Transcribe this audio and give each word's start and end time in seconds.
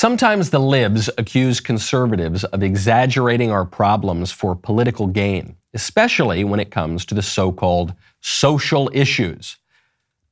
Sometimes 0.00 0.48
the 0.48 0.58
libs 0.58 1.10
accuse 1.18 1.60
conservatives 1.60 2.44
of 2.44 2.62
exaggerating 2.62 3.50
our 3.50 3.66
problems 3.66 4.32
for 4.32 4.56
political 4.56 5.06
gain, 5.06 5.56
especially 5.74 6.42
when 6.42 6.58
it 6.58 6.70
comes 6.70 7.04
to 7.04 7.14
the 7.14 7.20
so 7.20 7.52
called 7.52 7.92
social 8.22 8.90
issues. 8.94 9.58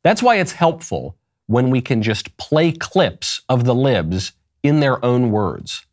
That's 0.02 0.22
why 0.22 0.36
it's 0.36 0.52
helpful 0.52 1.18
when 1.48 1.68
we 1.68 1.82
can 1.82 2.02
just 2.02 2.34
play 2.38 2.72
clips 2.72 3.42
of 3.50 3.66
the 3.66 3.74
libs 3.74 4.32
in 4.62 4.80
their 4.80 5.04
own 5.04 5.30
words. 5.30 5.84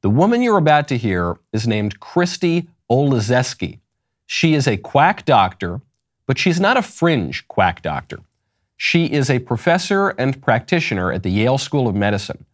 The 0.00 0.08
woman 0.08 0.40
you're 0.40 0.56
about 0.56 0.88
to 0.88 0.96
hear 0.96 1.36
is 1.52 1.68
named 1.68 2.00
Christy 2.00 2.70
Olezeski. 2.90 3.80
She 4.24 4.54
is 4.54 4.66
a 4.66 4.78
quack 4.78 5.26
doctor, 5.26 5.82
but 6.26 6.38
she's 6.38 6.58
not 6.58 6.78
a 6.78 6.82
fringe 6.82 7.46
quack 7.48 7.82
doctor. 7.82 8.20
She 8.78 9.12
is 9.12 9.28
a 9.28 9.40
professor 9.40 10.08
and 10.08 10.40
practitioner 10.40 11.12
at 11.12 11.22
the 11.22 11.30
Yale 11.30 11.58
School 11.58 11.86
of 11.86 11.94
Medicine. 11.94 12.46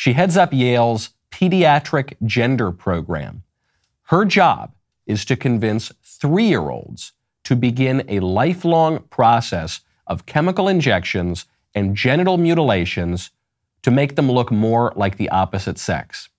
She 0.00 0.14
heads 0.14 0.38
up 0.38 0.54
Yale's 0.54 1.10
pediatric 1.30 2.14
gender 2.24 2.72
program. 2.72 3.42
Her 4.04 4.24
job 4.24 4.72
is 5.04 5.26
to 5.26 5.36
convince 5.36 5.92
three 6.02 6.46
year 6.46 6.70
olds 6.70 7.12
to 7.44 7.54
begin 7.54 8.02
a 8.08 8.20
lifelong 8.20 9.00
process 9.10 9.82
of 10.06 10.24
chemical 10.24 10.68
injections 10.68 11.44
and 11.74 11.94
genital 11.94 12.38
mutilations 12.38 13.30
to 13.82 13.90
make 13.90 14.16
them 14.16 14.32
look 14.32 14.50
more 14.50 14.94
like 14.96 15.18
the 15.18 15.28
opposite 15.28 15.76
sex. 15.76 16.30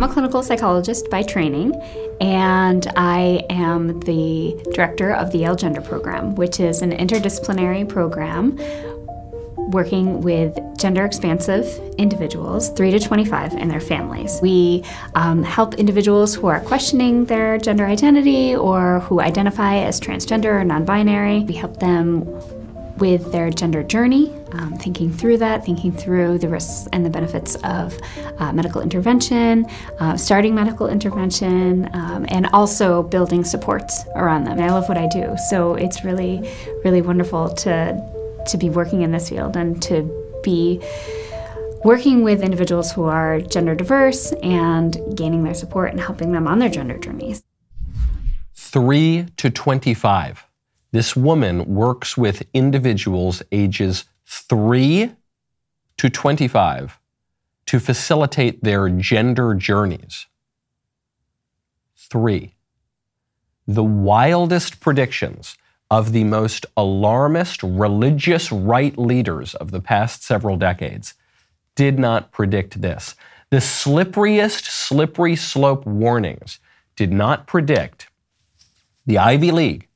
I'm 0.00 0.10
a 0.10 0.12
clinical 0.12 0.42
psychologist 0.42 1.08
by 1.08 1.22
training, 1.22 1.80
and 2.20 2.90
I 2.96 3.44
am 3.48 4.00
the 4.00 4.60
director 4.74 5.12
of 5.12 5.30
the 5.30 5.38
Yale 5.38 5.54
Gender 5.54 5.80
Program, 5.80 6.34
which 6.34 6.58
is 6.58 6.82
an 6.82 6.90
interdisciplinary 6.90 7.88
program 7.88 8.58
working 9.68 10.20
with 10.20 10.58
gender 10.78 11.04
expansive 11.04 11.66
individuals, 11.98 12.70
3 12.70 12.90
to 12.92 13.00
25, 13.00 13.54
and 13.54 13.70
their 13.70 13.80
families. 13.80 14.38
We 14.40 14.84
um, 15.14 15.42
help 15.42 15.74
individuals 15.74 16.34
who 16.34 16.46
are 16.46 16.60
questioning 16.60 17.26
their 17.26 17.58
gender 17.58 17.86
identity 17.86 18.56
or 18.56 19.00
who 19.00 19.20
identify 19.20 19.76
as 19.76 20.00
transgender 20.00 20.60
or 20.60 20.64
non 20.64 20.84
binary. 20.84 21.40
We 21.40 21.54
help 21.54 21.78
them 21.80 22.24
with 22.98 23.30
their 23.30 23.50
gender 23.50 23.82
journey, 23.82 24.34
um, 24.52 24.76
thinking 24.76 25.12
through 25.12 25.38
that, 25.38 25.64
thinking 25.64 25.92
through 25.92 26.38
the 26.38 26.48
risks 26.48 26.88
and 26.92 27.06
the 27.06 27.10
benefits 27.10 27.54
of 27.56 27.96
uh, 28.38 28.52
medical 28.52 28.80
intervention, 28.80 29.66
uh, 30.00 30.16
starting 30.16 30.54
medical 30.54 30.88
intervention, 30.88 31.88
um, 31.92 32.26
and 32.28 32.46
also 32.48 33.04
building 33.04 33.44
supports 33.44 34.04
around 34.16 34.44
them. 34.44 34.60
I 34.60 34.70
love 34.70 34.88
what 34.88 34.98
I 34.98 35.06
do, 35.06 35.36
so 35.48 35.74
it's 35.74 36.04
really, 36.04 36.50
really 36.84 37.02
wonderful 37.02 37.50
to 37.50 38.17
to 38.48 38.56
be 38.56 38.70
working 38.70 39.02
in 39.02 39.12
this 39.12 39.28
field 39.28 39.56
and 39.56 39.80
to 39.82 40.02
be 40.42 40.80
working 41.84 42.22
with 42.22 42.42
individuals 42.42 42.92
who 42.92 43.04
are 43.04 43.40
gender 43.40 43.74
diverse 43.74 44.32
and 44.42 44.96
gaining 45.14 45.44
their 45.44 45.54
support 45.54 45.90
and 45.90 46.00
helping 46.00 46.32
them 46.32 46.46
on 46.46 46.58
their 46.58 46.68
gender 46.68 46.98
journeys. 46.98 47.42
3 48.54 49.26
to 49.36 49.50
25. 49.50 50.44
This 50.90 51.14
woman 51.14 51.74
works 51.74 52.16
with 52.16 52.42
individuals 52.52 53.42
ages 53.52 54.04
3 54.26 55.12
to 55.98 56.10
25 56.10 56.98
to 57.66 57.78
facilitate 57.78 58.64
their 58.64 58.88
gender 58.88 59.54
journeys. 59.54 60.26
3. 61.96 62.54
The 63.66 63.84
wildest 63.84 64.80
predictions 64.80 65.56
of 65.90 66.12
the 66.12 66.24
most 66.24 66.66
alarmist 66.76 67.62
religious 67.62 68.52
right 68.52 68.96
leaders 68.98 69.54
of 69.54 69.70
the 69.70 69.80
past 69.80 70.22
several 70.22 70.56
decades 70.56 71.14
did 71.74 71.98
not 71.98 72.30
predict 72.32 72.82
this. 72.82 73.14
The 73.50 73.58
slipperiest 73.58 74.64
slippery 74.64 75.36
slope 75.36 75.86
warnings 75.86 76.58
did 76.96 77.12
not 77.12 77.46
predict 77.46 78.08
the 79.06 79.16
Ivy 79.16 79.50
League 79.50 79.88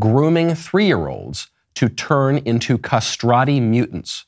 grooming 0.00 0.54
three 0.54 0.86
year 0.86 1.06
olds 1.06 1.48
to 1.74 1.88
turn 1.88 2.38
into 2.38 2.78
castrati 2.78 3.60
mutants. 3.60 4.24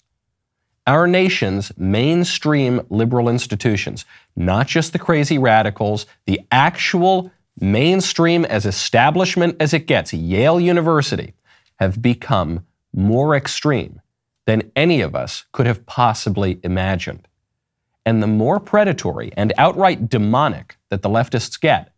Our 0.87 1.07
nation's 1.07 1.73
mainstream 1.77 2.81
liberal 2.89 3.29
institutions, 3.29 4.05
not 4.37 4.67
just 4.67 4.93
the 4.93 4.99
crazy 4.99 5.39
radicals, 5.39 6.07
the 6.27 6.41
actual 6.53 7.31
mainstream 7.61 8.45
as 8.45 8.67
establishment 8.67 9.57
as 9.61 9.73
it 9.75 9.87
gets, 9.87 10.13
Yale 10.13 10.61
University, 10.61 11.35
have 11.77 12.03
become 12.03 12.65
more 12.93 13.37
extreme 13.37 14.01
than 14.47 14.71
any 14.75 15.01
of 15.01 15.15
us 15.15 15.45
could 15.53 15.67
have 15.67 15.87
possibly 15.87 16.59
imagined. 16.63 17.29
And 18.07 18.23
the 18.23 18.27
more 18.27 18.59
predatory 18.59 19.33
and 19.37 19.53
outright 19.59 20.09
demonic 20.09 20.79
that 20.89 21.03
the 21.03 21.11
leftists 21.11 21.61
get, 21.61 21.93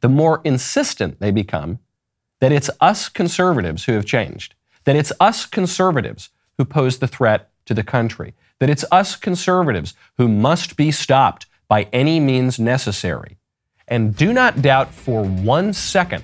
the 0.00 0.08
more 0.08 0.40
insistent 0.44 1.20
they 1.20 1.30
become 1.30 1.78
that 2.40 2.52
it's 2.52 2.70
us 2.80 3.08
conservatives 3.08 3.84
who 3.84 3.92
have 3.92 4.04
changed, 4.04 4.54
that 4.84 4.96
it's 4.96 5.12
us 5.20 5.46
conservatives 5.46 6.30
who 6.58 6.64
pose 6.64 6.98
the 6.98 7.08
threat 7.08 7.50
to 7.66 7.74
the 7.74 7.82
country, 7.82 8.34
that 8.58 8.70
it's 8.70 8.84
us 8.92 9.16
conservatives 9.16 9.94
who 10.16 10.28
must 10.28 10.76
be 10.76 10.90
stopped 10.90 11.46
by 11.68 11.88
any 11.92 12.20
means 12.20 12.58
necessary. 12.58 13.38
And 13.88 14.16
do 14.16 14.32
not 14.32 14.62
doubt 14.62 14.94
for 14.94 15.24
one 15.24 15.74
second 15.74 16.22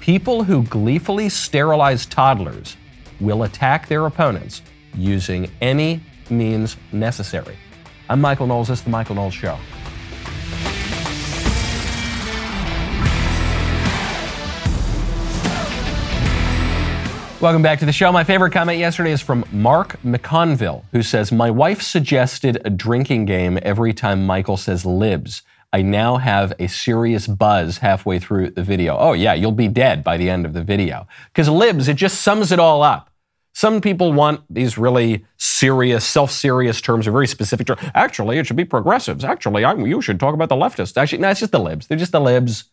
people 0.00 0.42
who 0.42 0.64
gleefully 0.64 1.28
sterilize 1.28 2.06
toddlers 2.06 2.76
will 3.20 3.42
attack 3.42 3.88
their 3.88 4.06
opponents 4.06 4.62
using 4.94 5.50
any 5.60 6.00
means 6.30 6.76
necessary. 6.90 7.56
I'm 8.08 8.22
Michael 8.22 8.46
Knowles. 8.46 8.68
This 8.68 8.78
is 8.78 8.84
The 8.84 8.90
Michael 8.90 9.16
Knowles 9.16 9.34
Show. 9.34 9.58
Welcome 17.42 17.62
back 17.62 17.80
to 17.80 17.84
the 17.84 17.92
show. 17.92 18.10
My 18.12 18.24
favorite 18.24 18.52
comment 18.52 18.78
yesterday 18.78 19.10
is 19.10 19.20
from 19.20 19.44
Mark 19.52 20.00
McConville, 20.02 20.84
who 20.92 21.02
says, 21.02 21.32
My 21.32 21.50
wife 21.50 21.82
suggested 21.82 22.62
a 22.64 22.70
drinking 22.70 23.26
game 23.26 23.58
every 23.62 23.92
time 23.92 24.24
Michael 24.24 24.56
says 24.56 24.86
libs. 24.86 25.42
I 25.72 25.82
now 25.82 26.16
have 26.18 26.52
a 26.58 26.68
serious 26.68 27.26
buzz 27.26 27.78
halfway 27.78 28.18
through 28.18 28.50
the 28.50 28.62
video. 28.62 28.96
Oh, 28.98 29.14
yeah, 29.14 29.32
you'll 29.32 29.52
be 29.52 29.68
dead 29.68 30.04
by 30.04 30.18
the 30.18 30.28
end 30.28 30.44
of 30.44 30.52
the 30.52 30.62
video. 30.62 31.06
Because 31.28 31.48
libs, 31.48 31.88
it 31.88 31.94
just 31.94 32.20
sums 32.20 32.52
it 32.52 32.58
all 32.58 32.82
up. 32.82 33.08
Some 33.54 33.80
people 33.80 34.12
want 34.12 34.42
these 34.50 34.76
really 34.78 35.24
serious, 35.36 36.04
self-serious 36.04 36.80
terms, 36.80 37.06
or 37.06 37.12
very 37.12 37.26
specific 37.26 37.66
terms. 37.66 37.80
Actually, 37.94 38.38
it 38.38 38.46
should 38.46 38.56
be 38.56 38.64
progressives. 38.64 39.24
Actually, 39.24 39.64
I'm, 39.64 39.86
you 39.86 40.00
should 40.00 40.20
talk 40.20 40.34
about 40.34 40.48
the 40.48 40.56
leftists. 40.56 40.96
Actually, 40.96 41.18
no, 41.18 41.30
it's 41.30 41.40
just 41.40 41.52
the 41.52 41.60
libs. 41.60 41.86
They're 41.86 41.98
just 41.98 42.12
the 42.12 42.20
libs. 42.20 42.64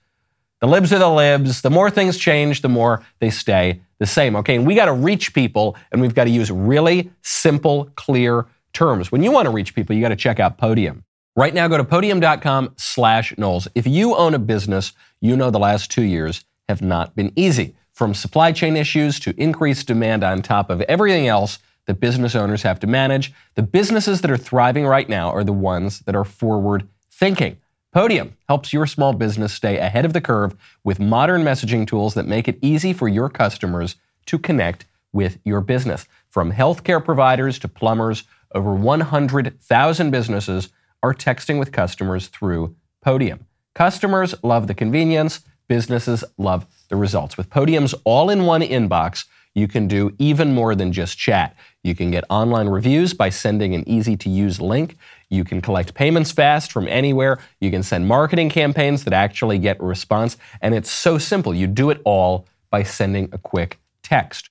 The 0.62 0.68
libs 0.68 0.92
are 0.92 1.00
the 1.00 1.10
libs. 1.10 1.62
The 1.62 1.70
more 1.70 1.90
things 1.90 2.18
change, 2.18 2.62
the 2.62 2.70
more 2.70 3.04
they 3.20 3.30
stay 3.30 3.82
the 4.00 4.06
same. 4.06 4.36
Okay, 4.38 4.56
and 4.56 4.68
we 4.68 4.76
got 4.76 4.86
to 4.86 4.94
reach 4.94 5.34
people, 5.34 5.78
and 5.92 6.02
we've 6.02 6.16
got 6.16 6.26
to 6.26 6.30
use 6.30 6.52
really 6.52 7.12
simple, 7.22 7.92
clear 7.96 8.46
terms. 8.74 9.12
When 9.12 9.24
you 9.24 9.32
want 9.32 9.46
to 9.46 9.52
reach 9.52 9.74
people, 9.74 9.96
you 9.96 10.02
got 10.02 10.10
to 10.10 10.18
check 10.18 10.40
out 10.40 10.58
Podium. 10.58 11.04
Right 11.40 11.54
now, 11.54 11.70
go 11.70 11.78
to 11.78 11.86
podium.com 11.86 12.74
slash 12.76 13.34
Knowles. 13.38 13.70
If 13.74 13.88
you 13.88 14.14
own 14.14 14.34
a 14.34 14.40
business, 14.40 14.92
you 15.22 15.38
know 15.38 15.50
the 15.50 15.58
last 15.58 15.90
two 15.90 16.02
years 16.02 16.44
have 16.68 16.82
not 16.82 17.16
been 17.16 17.32
easy. 17.34 17.78
From 17.94 18.14
supply 18.14 18.52
chain 18.52 18.76
issues 18.76 19.22
to 19.22 19.34
increased 19.42 19.88
demand 19.88 20.22
on 20.22 20.42
top 20.42 20.70
of 20.70 20.82
everything 20.82 21.30
else 21.30 21.60
that 21.86 22.02
business 22.02 22.36
owners 22.36 22.64
have 22.64 22.78
to 22.82 22.88
manage, 22.88 23.32
the 23.56 23.64
businesses 23.64 24.20
that 24.20 24.30
are 24.30 24.36
thriving 24.36 24.86
right 24.86 25.08
now 25.08 25.30
are 25.30 25.46
the 25.46 25.54
ones 25.54 26.02
that 26.02 26.14
are 26.14 26.26
forward 26.26 26.90
thinking. 27.10 27.56
Podium 27.94 28.36
helps 28.50 28.74
your 28.74 28.86
small 28.86 29.14
business 29.14 29.54
stay 29.54 29.78
ahead 29.78 30.04
of 30.04 30.12
the 30.12 30.20
curve 30.20 30.58
with 30.84 31.00
modern 31.00 31.44
messaging 31.44 31.88
tools 31.88 32.16
that 32.16 32.28
make 32.28 32.50
it 32.50 32.60
easy 32.62 32.92
for 32.92 33.08
your 33.08 33.30
customers 33.30 33.96
to 34.26 34.38
connect 34.38 34.88
with 35.14 35.40
your 35.46 35.62
business. 35.62 36.06
From 36.30 36.52
healthcare 36.52 37.02
providers 37.02 37.58
to 37.60 37.70
plumbers, 37.70 38.26
over 38.54 38.74
100,000 38.74 40.12
businesses 40.12 40.68
are 41.02 41.14
texting 41.14 41.60
with 41.60 41.72
customers 41.72 42.28
through 42.28 42.76
Podium. 43.02 43.46
Customers 43.76 44.36
love 44.44 44.68
the 44.68 44.74
convenience, 44.74 45.42
businesses 45.68 46.24
love 46.38 46.66
the 46.90 46.96
results. 46.96 47.38
With 47.38 47.50
Podium's 47.50 47.94
all 48.04 48.30
in 48.30 48.46
one 48.46 48.62
inbox, 48.62 49.26
you 49.56 49.68
can 49.68 49.88
do 49.88 50.16
even 50.20 50.54
more 50.54 50.76
than 50.76 50.92
just 50.92 51.18
chat. 51.18 51.56
You 51.84 51.96
can 51.96 52.12
get 52.12 52.24
online 52.30 52.68
reviews 52.68 53.14
by 53.14 53.30
sending 53.30 53.74
an 53.74 53.88
easy 53.88 54.16
to 54.18 54.30
use 54.30 54.60
link. 54.62 54.98
You 55.30 55.44
can 55.44 55.62
collect 55.62 55.94
payments 55.94 56.32
fast 56.32 56.72
from 56.72 56.88
anywhere. 56.88 57.40
You 57.60 57.72
can 57.72 57.84
send 57.84 58.08
marketing 58.08 58.50
campaigns 58.50 59.04
that 59.06 59.14
actually 59.14 59.58
get 59.58 59.80
a 59.80 59.86
response. 59.86 60.38
And 60.62 60.76
it's 60.76 60.92
so 60.92 61.18
simple. 61.18 61.54
You 61.54 61.68
do 61.68 61.90
it 61.90 62.02
all 62.04 62.48
by 62.70 62.84
sending 62.84 63.30
a 63.32 63.38
quick 63.38 63.80
text. 64.04 64.50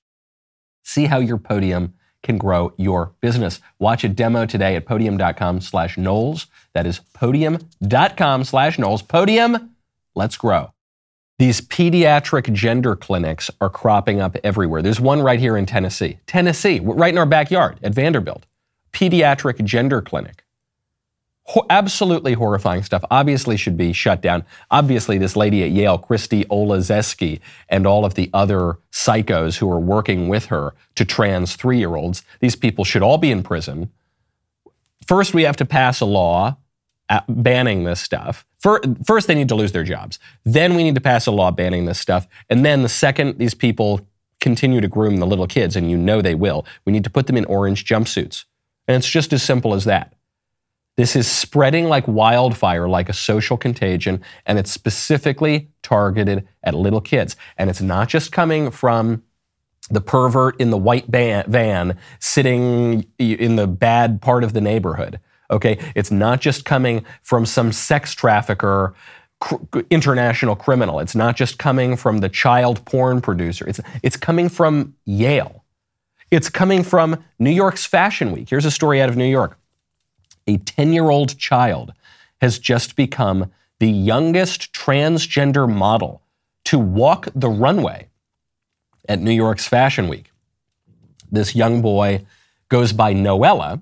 See 0.83 1.05
how 1.05 1.19
your 1.19 1.37
podium 1.37 1.93
can 2.23 2.37
grow 2.37 2.73
your 2.77 3.13
business. 3.21 3.61
Watch 3.79 4.03
a 4.03 4.09
demo 4.09 4.45
today 4.45 4.75
at 4.75 4.85
podium.com 4.85 5.61
slash 5.61 5.97
Knowles. 5.97 6.47
That 6.73 6.85
is 6.85 6.99
podium.com 7.13 8.43
slash 8.43 8.77
Knowles. 8.77 9.01
Podium, 9.01 9.75
let's 10.15 10.37
grow. 10.37 10.73
These 11.37 11.61
pediatric 11.61 12.51
gender 12.51 12.97
clinics 12.97 13.49
are 13.61 13.69
cropping 13.69 14.19
up 14.19 14.35
everywhere. 14.43 14.81
There's 14.81 14.99
one 14.99 15.21
right 15.21 15.39
here 15.39 15.55
in 15.55 15.65
Tennessee. 15.65 16.19
Tennessee, 16.27 16.81
right 16.81 17.13
in 17.13 17.17
our 17.17 17.25
backyard 17.25 17.79
at 17.81 17.93
Vanderbilt. 17.93 18.45
Pediatric 18.91 19.63
gender 19.63 20.01
clinic. 20.01 20.43
Ho- 21.49 21.65
absolutely 21.71 22.33
horrifying 22.33 22.83
stuff. 22.83 23.03
Obviously, 23.09 23.57
should 23.57 23.75
be 23.75 23.91
shut 23.91 24.21
down. 24.21 24.45
Obviously, 24.69 25.17
this 25.17 25.35
lady 25.35 25.63
at 25.63 25.71
Yale, 25.71 25.97
Christy 25.97 26.45
Olezeski, 26.45 27.39
and 27.69 27.87
all 27.87 28.05
of 28.05 28.13
the 28.13 28.29
other 28.35 28.77
psychos 28.91 29.57
who 29.57 29.71
are 29.71 29.79
working 29.79 30.27
with 30.27 30.45
her 30.45 30.75
to 30.93 31.05
trans 31.05 31.55
three 31.55 31.79
year 31.79 31.95
olds, 31.95 32.23
these 32.39 32.55
people 32.55 32.85
should 32.85 33.01
all 33.01 33.17
be 33.17 33.31
in 33.31 33.41
prison. 33.41 33.89
First, 35.07 35.33
we 35.33 35.41
have 35.41 35.57
to 35.57 35.65
pass 35.65 36.01
a 36.01 36.05
law 36.05 36.57
uh, 37.09 37.21
banning 37.27 37.83
this 37.83 37.99
stuff. 37.99 38.45
First, 38.59 39.27
they 39.27 39.33
need 39.33 39.49
to 39.49 39.55
lose 39.55 39.71
their 39.71 39.83
jobs. 39.83 40.19
Then 40.45 40.75
we 40.75 40.83
need 40.83 40.95
to 40.95 41.01
pass 41.01 41.25
a 41.25 41.31
law 41.31 41.49
banning 41.49 41.85
this 41.85 41.99
stuff. 41.99 42.27
And 42.51 42.63
then 42.63 42.83
the 42.83 42.89
second 42.89 43.39
these 43.39 43.55
people 43.55 44.01
continue 44.39 44.81
to 44.81 44.87
groom 44.87 45.17
the 45.17 45.25
little 45.25 45.47
kids, 45.47 45.75
and 45.75 45.89
you 45.89 45.97
know 45.97 46.21
they 46.21 46.35
will, 46.35 46.63
we 46.85 46.93
need 46.93 47.05
to 47.05 47.09
put 47.09 47.25
them 47.25 47.37
in 47.37 47.45
orange 47.45 47.85
jumpsuits. 47.85 48.45
And 48.87 48.97
it's 48.97 49.09
just 49.09 49.33
as 49.33 49.41
simple 49.41 49.73
as 49.73 49.85
that. 49.85 50.13
This 50.99 51.15
is 51.15 51.31
spreading 51.31 51.85
like 51.85 52.05
wildfire, 52.09 52.89
like 52.89 53.07
a 53.07 53.13
social 53.13 53.55
contagion, 53.55 54.21
and 54.45 54.59
it's 54.59 54.69
specifically 54.69 55.69
targeted 55.81 56.45
at 56.61 56.73
little 56.73 56.99
kids. 56.99 57.37
And 57.57 57.69
it's 57.69 57.79
not 57.79 58.09
just 58.09 58.33
coming 58.33 58.69
from 58.69 59.23
the 59.89 60.01
pervert 60.01 60.59
in 60.59 60.71
the 60.71 60.77
white 60.77 61.05
van 61.07 61.97
sitting 62.19 63.05
in 63.17 63.55
the 63.55 63.65
bad 63.65 64.21
part 64.21 64.43
of 64.43 64.51
the 64.51 64.59
neighborhood. 64.59 65.21
Okay, 65.49 65.79
it's 65.95 66.11
not 66.11 66.41
just 66.41 66.65
coming 66.65 67.05
from 67.21 67.45
some 67.45 67.71
sex 67.71 68.13
trafficker, 68.13 68.93
international 69.89 70.57
criminal. 70.57 70.99
It's 70.99 71.15
not 71.15 71.37
just 71.37 71.57
coming 71.59 71.95
from 71.95 72.17
the 72.17 72.27
child 72.27 72.83
porn 72.83 73.21
producer. 73.21 73.65
It's 73.69 73.79
it's 74.03 74.17
coming 74.17 74.49
from 74.49 74.95
Yale. 75.05 75.63
It's 76.29 76.49
coming 76.49 76.83
from 76.83 77.23
New 77.39 77.51
York's 77.51 77.85
Fashion 77.85 78.33
Week. 78.33 78.49
Here's 78.49 78.65
a 78.65 78.71
story 78.71 79.01
out 79.01 79.07
of 79.07 79.15
New 79.15 79.23
York 79.23 79.55
a 80.49 80.57
10 80.57 80.93
year 80.93 81.09
old 81.09 81.37
child 81.37 81.93
has 82.41 82.57
just 82.57 82.95
become 82.95 83.51
the 83.79 83.89
youngest 83.89 84.73
transgender 84.73 85.71
model 85.71 86.21
to 86.65 86.79
walk 86.79 87.27
the 87.35 87.49
runway 87.49 88.09
at 89.07 89.19
New 89.19 89.31
York's 89.31 89.67
Fashion 89.67 90.07
Week. 90.07 90.31
This 91.31 91.55
young 91.55 91.81
boy 91.81 92.25
goes 92.69 92.93
by 92.93 93.13
Noella. 93.13 93.81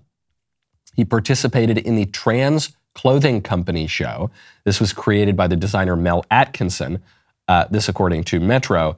He 0.96 1.06
participated 1.06 1.78
in 1.78 1.96
the 1.96 2.06
Trans 2.06 2.76
Clothing 2.94 3.42
Company 3.42 3.88
show. 3.88 4.30
This 4.66 4.80
was 4.80 4.92
created 4.92 5.38
by 5.38 5.48
the 5.48 5.56
designer 5.56 5.96
Mel 5.96 6.26
Atkinson, 6.30 7.02
uh, 7.48 7.66
this 7.72 7.88
according 7.88 8.26
to 8.26 8.40
Metro. 8.40 8.98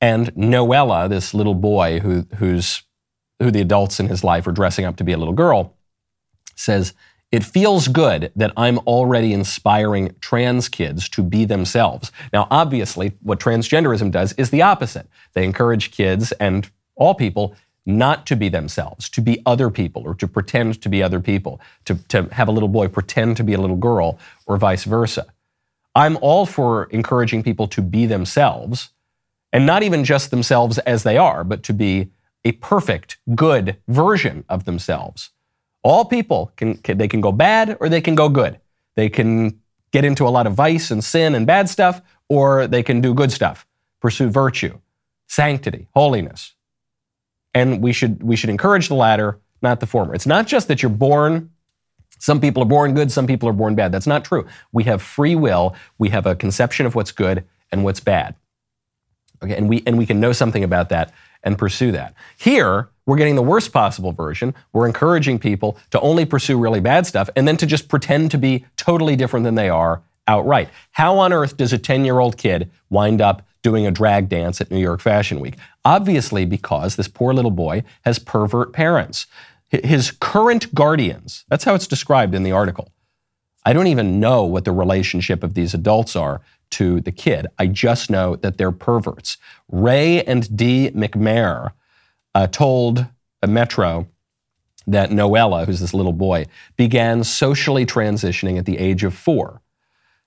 And 0.00 0.32
Noella, 0.34 1.08
this 1.08 1.34
little 1.34 1.54
boy 1.54 2.00
who, 2.00 2.26
who's, 2.36 2.82
who 3.40 3.50
the 3.50 3.60
adults 3.60 3.98
in 3.98 4.08
his 4.08 4.22
life 4.22 4.46
are 4.46 4.52
dressing 4.52 4.84
up 4.84 4.96
to 4.96 5.04
be 5.04 5.12
a 5.12 5.18
little 5.18 5.34
girl, 5.34 5.74
says, 6.54 6.94
it 7.30 7.44
feels 7.44 7.88
good 7.88 8.30
that 8.36 8.52
I'm 8.58 8.78
already 8.80 9.32
inspiring 9.32 10.14
trans 10.20 10.68
kids 10.68 11.08
to 11.10 11.22
be 11.22 11.46
themselves. 11.46 12.12
Now, 12.32 12.46
obviously, 12.50 13.12
what 13.22 13.40
transgenderism 13.40 14.10
does 14.10 14.34
is 14.34 14.50
the 14.50 14.62
opposite. 14.62 15.08
They 15.32 15.44
encourage 15.44 15.92
kids 15.92 16.32
and 16.32 16.70
all 16.94 17.14
people 17.14 17.56
not 17.86 18.26
to 18.26 18.36
be 18.36 18.48
themselves, 18.48 19.08
to 19.08 19.20
be 19.20 19.42
other 19.46 19.70
people, 19.70 20.02
or 20.02 20.14
to 20.14 20.28
pretend 20.28 20.80
to 20.82 20.88
be 20.88 21.02
other 21.02 21.20
people, 21.20 21.60
to, 21.86 21.94
to 22.08 22.24
have 22.32 22.48
a 22.48 22.52
little 22.52 22.68
boy 22.68 22.86
pretend 22.86 23.36
to 23.38 23.44
be 23.44 23.54
a 23.54 23.60
little 23.60 23.76
girl, 23.76 24.18
or 24.46 24.56
vice 24.56 24.84
versa. 24.84 25.26
I'm 25.94 26.16
all 26.20 26.46
for 26.46 26.84
encouraging 26.84 27.42
people 27.42 27.66
to 27.68 27.82
be 27.82 28.06
themselves, 28.06 28.90
and 29.52 29.66
not 29.66 29.82
even 29.82 30.04
just 30.04 30.30
themselves 30.30 30.78
as 30.78 31.02
they 31.02 31.16
are, 31.16 31.44
but 31.44 31.62
to 31.64 31.72
be 31.72 32.10
a 32.44 32.52
perfect, 32.52 33.18
good 33.34 33.78
version 33.88 34.44
of 34.48 34.64
themselves. 34.64 35.30
All 35.82 36.04
people 36.04 36.52
can, 36.56 36.74
can, 36.74 36.98
they 36.98 37.08
can 37.08 37.20
go 37.20 37.32
bad 37.32 37.76
or 37.80 37.88
they 37.88 38.00
can 38.00 38.14
go 38.14 38.28
good. 38.28 38.60
They 38.94 39.08
can 39.08 39.60
get 39.90 40.04
into 40.04 40.26
a 40.26 40.30
lot 40.30 40.46
of 40.46 40.54
vice 40.54 40.90
and 40.90 41.02
sin 41.02 41.34
and 41.34 41.46
bad 41.46 41.68
stuff, 41.68 42.00
or 42.28 42.66
they 42.66 42.82
can 42.82 43.00
do 43.00 43.14
good 43.14 43.32
stuff, 43.32 43.66
pursue 44.00 44.28
virtue, 44.28 44.78
sanctity, 45.26 45.88
holiness. 45.94 46.54
And 47.54 47.82
we 47.82 47.92
should 47.92 48.22
we 48.22 48.36
should 48.36 48.48
encourage 48.48 48.88
the 48.88 48.94
latter, 48.94 49.38
not 49.60 49.80
the 49.80 49.86
former. 49.86 50.14
It's 50.14 50.26
not 50.26 50.46
just 50.46 50.68
that 50.68 50.82
you're 50.82 50.90
born 50.90 51.50
some 52.22 52.40
people 52.40 52.62
are 52.62 52.66
born 52.66 52.94
good, 52.94 53.10
some 53.10 53.26
people 53.26 53.48
are 53.48 53.52
born 53.52 53.74
bad. 53.74 53.90
That's 53.90 54.06
not 54.06 54.24
true. 54.24 54.46
We 54.70 54.84
have 54.84 55.02
free 55.02 55.34
will. 55.34 55.74
We 55.98 56.10
have 56.10 56.24
a 56.24 56.36
conception 56.36 56.86
of 56.86 56.94
what's 56.94 57.10
good 57.10 57.44
and 57.72 57.82
what's 57.82 57.98
bad. 57.98 58.36
Okay, 59.42 59.56
and 59.56 59.68
we 59.68 59.82
and 59.88 59.98
we 59.98 60.06
can 60.06 60.20
know 60.20 60.30
something 60.30 60.62
about 60.62 60.88
that 60.90 61.12
and 61.42 61.58
pursue 61.58 61.92
that. 61.92 62.14
Here, 62.38 62.88
we're 63.06 63.16
getting 63.16 63.34
the 63.34 63.42
worst 63.42 63.72
possible 63.72 64.12
version. 64.12 64.54
We're 64.72 64.86
encouraging 64.86 65.38
people 65.38 65.76
to 65.90 66.00
only 66.00 66.24
pursue 66.24 66.58
really 66.58 66.80
bad 66.80 67.06
stuff 67.06 67.28
and 67.34 67.46
then 67.48 67.56
to 67.58 67.66
just 67.66 67.88
pretend 67.88 68.30
to 68.30 68.38
be 68.38 68.64
totally 68.76 69.16
different 69.16 69.44
than 69.44 69.56
they 69.56 69.68
are 69.68 70.02
outright. 70.28 70.68
How 70.92 71.18
on 71.18 71.32
earth 71.32 71.56
does 71.56 71.72
a 71.72 71.78
10 71.78 72.04
year 72.04 72.18
old 72.18 72.36
kid 72.36 72.70
wind 72.90 73.20
up 73.20 73.42
doing 73.62 73.86
a 73.86 73.90
drag 73.90 74.28
dance 74.28 74.60
at 74.60 74.70
New 74.70 74.80
York 74.80 75.00
Fashion 75.00 75.40
Week? 75.40 75.56
Obviously, 75.84 76.44
because 76.44 76.96
this 76.96 77.08
poor 77.08 77.34
little 77.34 77.50
boy 77.50 77.82
has 78.04 78.18
pervert 78.18 78.72
parents. 78.72 79.26
His 79.68 80.10
current 80.10 80.72
guardians, 80.74 81.44
that's 81.48 81.64
how 81.64 81.74
it's 81.74 81.86
described 81.86 82.34
in 82.34 82.42
the 82.42 82.52
article. 82.52 82.91
I 83.64 83.72
don't 83.72 83.86
even 83.86 84.20
know 84.20 84.44
what 84.44 84.64
the 84.64 84.72
relationship 84.72 85.42
of 85.42 85.54
these 85.54 85.74
adults 85.74 86.16
are 86.16 86.40
to 86.72 87.00
the 87.00 87.12
kid. 87.12 87.46
I 87.58 87.66
just 87.66 88.10
know 88.10 88.36
that 88.36 88.58
they're 88.58 88.72
perverts. 88.72 89.36
Ray 89.70 90.22
and 90.24 90.56
Dee 90.56 90.90
McMaher 90.90 91.72
uh, 92.34 92.46
told 92.48 93.06
Metro 93.46 94.08
that 94.86 95.10
Noella, 95.10 95.66
who's 95.66 95.80
this 95.80 95.94
little 95.94 96.12
boy, 96.12 96.46
began 96.76 97.22
socially 97.24 97.86
transitioning 97.86 98.58
at 98.58 98.66
the 98.66 98.78
age 98.78 99.04
of 99.04 99.14
four. 99.14 99.60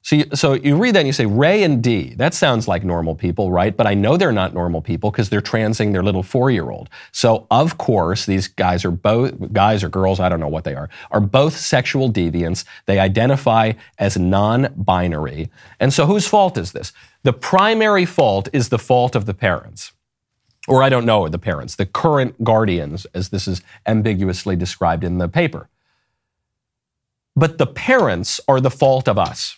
So 0.06 0.18
you, 0.18 0.26
so 0.36 0.54
you 0.54 0.78
read 0.78 0.94
that 0.94 1.00
and 1.00 1.08
you 1.08 1.14
say, 1.14 1.26
Ray 1.26 1.64
and 1.64 1.82
Dee, 1.82 2.14
that 2.14 2.36
sounds 2.36 2.68
like 2.68 2.84
normal 2.84 3.16
people, 3.16 3.52
right? 3.52 3.76
But 3.76 3.88
I 3.88 3.96
know 3.96 4.18
they're 4.18 4.32
not 4.32 4.54
normal 4.54 4.80
people 4.80 5.10
because 5.10 5.30
they're 5.30 5.42
transing 5.42 5.94
their 5.94 6.04
little 6.04 6.22
four 6.22 6.52
year 6.52 6.70
old. 6.70 6.92
So, 7.12 7.48
of 7.50 7.80
course, 7.80 8.28
these 8.28 8.48
guys 8.48 8.86
are 8.86 8.92
both, 8.92 9.52
guys 9.52 9.84
or 9.84 9.90
girls, 9.90 10.20
I 10.20 10.30
don't 10.30 10.40
know 10.40 10.48
what 10.48 10.64
they 10.64 10.76
are, 10.76 10.92
are 11.10 11.20
both 11.20 11.58
sexual 11.58 12.12
deviants. 12.12 12.66
They 12.86 13.00
identify 13.00 13.74
as 13.98 14.16
non 14.16 14.72
binary. 14.76 15.50
And 15.80 15.92
so, 15.92 16.06
whose 16.06 16.28
fault 16.28 16.56
is 16.56 16.72
this? 16.72 16.94
The 17.24 17.34
primary 17.34 18.06
fault 18.06 18.48
is 18.54 18.70
the 18.70 18.78
fault 18.78 19.16
of 19.16 19.26
the 19.26 19.34
parents 19.34 19.92
or 20.68 20.84
I 20.84 20.90
don't 20.90 21.08
know 21.08 21.28
the 21.28 21.40
parents, 21.40 21.78
the 21.78 21.88
current 21.88 22.44
guardians, 22.44 23.08
as 23.16 23.30
this 23.30 23.48
is 23.48 23.64
ambiguously 23.88 24.56
described 24.56 25.04
in 25.04 25.18
the 25.18 25.28
paper. 25.28 25.68
But 27.36 27.58
the 27.58 27.68
parents 27.68 28.40
are 28.48 28.62
the 28.62 28.70
fault 28.70 29.08
of 29.08 29.18
us. 29.18 29.58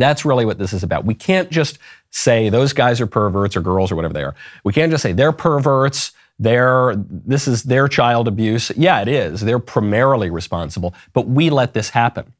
That's 0.00 0.24
really 0.24 0.44
what 0.44 0.58
this 0.58 0.72
is 0.72 0.82
about. 0.82 1.04
We 1.04 1.14
can't 1.14 1.50
just 1.50 1.78
say 2.10 2.48
those 2.48 2.72
guys 2.72 3.00
are 3.00 3.06
perverts 3.06 3.56
or 3.56 3.60
girls 3.60 3.92
or 3.92 3.96
whatever 3.96 4.14
they 4.14 4.24
are. 4.24 4.34
We 4.64 4.72
can't 4.72 4.90
just 4.90 5.02
say 5.02 5.12
they're 5.12 5.32
perverts, 5.32 6.12
they're, 6.38 6.94
this 6.96 7.46
is 7.46 7.64
their 7.64 7.86
child 7.86 8.26
abuse. 8.26 8.72
Yeah, 8.76 9.00
it 9.02 9.08
is. 9.08 9.42
They're 9.42 9.58
primarily 9.58 10.30
responsible, 10.30 10.94
but 11.12 11.28
we 11.28 11.50
let 11.50 11.74
this 11.74 11.90
happen 11.90 12.32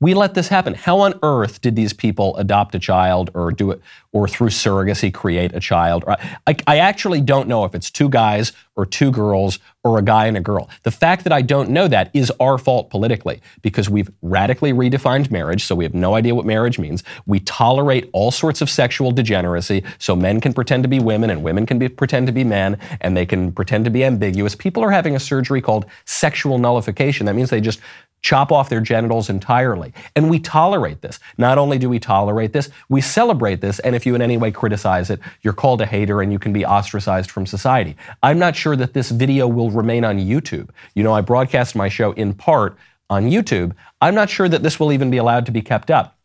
we 0.00 0.12
let 0.12 0.34
this 0.34 0.48
happen. 0.48 0.74
How 0.74 1.00
on 1.00 1.18
earth 1.22 1.60
did 1.60 1.76
these 1.76 1.92
people 1.92 2.36
adopt 2.36 2.74
a 2.74 2.78
child 2.78 3.30
or 3.34 3.50
do 3.52 3.70
it, 3.70 3.80
or 4.12 4.28
through 4.28 4.48
surrogacy 4.48 5.12
create 5.12 5.54
a 5.54 5.60
child? 5.60 6.04
I, 6.46 6.56
I 6.66 6.78
actually 6.78 7.20
don't 7.20 7.48
know 7.48 7.64
if 7.64 7.74
it's 7.74 7.90
two 7.90 8.08
guys 8.08 8.52
or 8.76 8.84
two 8.84 9.10
girls 9.10 9.60
or 9.84 9.98
a 9.98 10.02
guy 10.02 10.26
and 10.26 10.36
a 10.36 10.40
girl. 10.40 10.68
The 10.82 10.90
fact 10.90 11.24
that 11.24 11.32
I 11.32 11.42
don't 11.42 11.70
know 11.70 11.86
that 11.88 12.10
is 12.12 12.32
our 12.40 12.58
fault 12.58 12.90
politically 12.90 13.40
because 13.62 13.88
we've 13.88 14.10
radically 14.22 14.72
redefined 14.72 15.30
marriage, 15.30 15.64
so 15.64 15.74
we 15.74 15.84
have 15.84 15.94
no 15.94 16.14
idea 16.14 16.34
what 16.34 16.44
marriage 16.44 16.78
means. 16.78 17.04
We 17.26 17.40
tolerate 17.40 18.10
all 18.12 18.30
sorts 18.30 18.62
of 18.62 18.70
sexual 18.70 19.12
degeneracy, 19.12 19.84
so 19.98 20.16
men 20.16 20.40
can 20.40 20.52
pretend 20.52 20.82
to 20.84 20.88
be 20.88 20.98
women 20.98 21.30
and 21.30 21.42
women 21.42 21.66
can 21.66 21.78
be, 21.78 21.88
pretend 21.88 22.26
to 22.26 22.32
be 22.32 22.44
men 22.44 22.78
and 23.00 23.16
they 23.16 23.26
can 23.26 23.52
pretend 23.52 23.84
to 23.84 23.90
be 23.90 24.04
ambiguous. 24.04 24.56
People 24.56 24.82
are 24.82 24.90
having 24.90 25.14
a 25.14 25.20
surgery 25.20 25.60
called 25.60 25.86
sexual 26.04 26.58
nullification. 26.58 27.26
That 27.26 27.36
means 27.36 27.50
they 27.50 27.60
just 27.60 27.80
chop 28.24 28.50
off 28.50 28.70
their 28.70 28.80
genitals 28.80 29.28
entirely. 29.28 29.92
And 30.16 30.30
we 30.30 30.40
tolerate 30.40 31.02
this. 31.02 31.20
Not 31.36 31.58
only 31.58 31.78
do 31.78 31.90
we 31.90 32.00
tolerate 32.00 32.54
this, 32.54 32.70
we 32.88 33.02
celebrate 33.02 33.60
this. 33.60 33.78
And 33.80 33.94
if 33.94 34.06
you 34.06 34.14
in 34.14 34.22
any 34.22 34.38
way 34.38 34.50
criticize 34.50 35.10
it, 35.10 35.20
you're 35.42 35.52
called 35.52 35.82
a 35.82 35.86
hater 35.86 36.22
and 36.22 36.32
you 36.32 36.38
can 36.38 36.52
be 36.52 36.64
ostracized 36.64 37.30
from 37.30 37.44
society. 37.44 37.96
I'm 38.22 38.38
not 38.38 38.56
sure 38.56 38.76
that 38.76 38.94
this 38.94 39.10
video 39.10 39.46
will 39.46 39.70
remain 39.70 40.06
on 40.06 40.18
YouTube. 40.18 40.70
You 40.94 41.04
know, 41.04 41.12
I 41.12 41.20
broadcast 41.20 41.76
my 41.76 41.90
show 41.90 42.12
in 42.12 42.32
part 42.32 42.78
on 43.10 43.24
YouTube. 43.24 43.74
I'm 44.00 44.14
not 44.14 44.30
sure 44.30 44.48
that 44.48 44.62
this 44.62 44.80
will 44.80 44.90
even 44.90 45.10
be 45.10 45.18
allowed 45.18 45.44
to 45.46 45.52
be 45.52 45.60
kept 45.60 45.90
up 45.90 46.16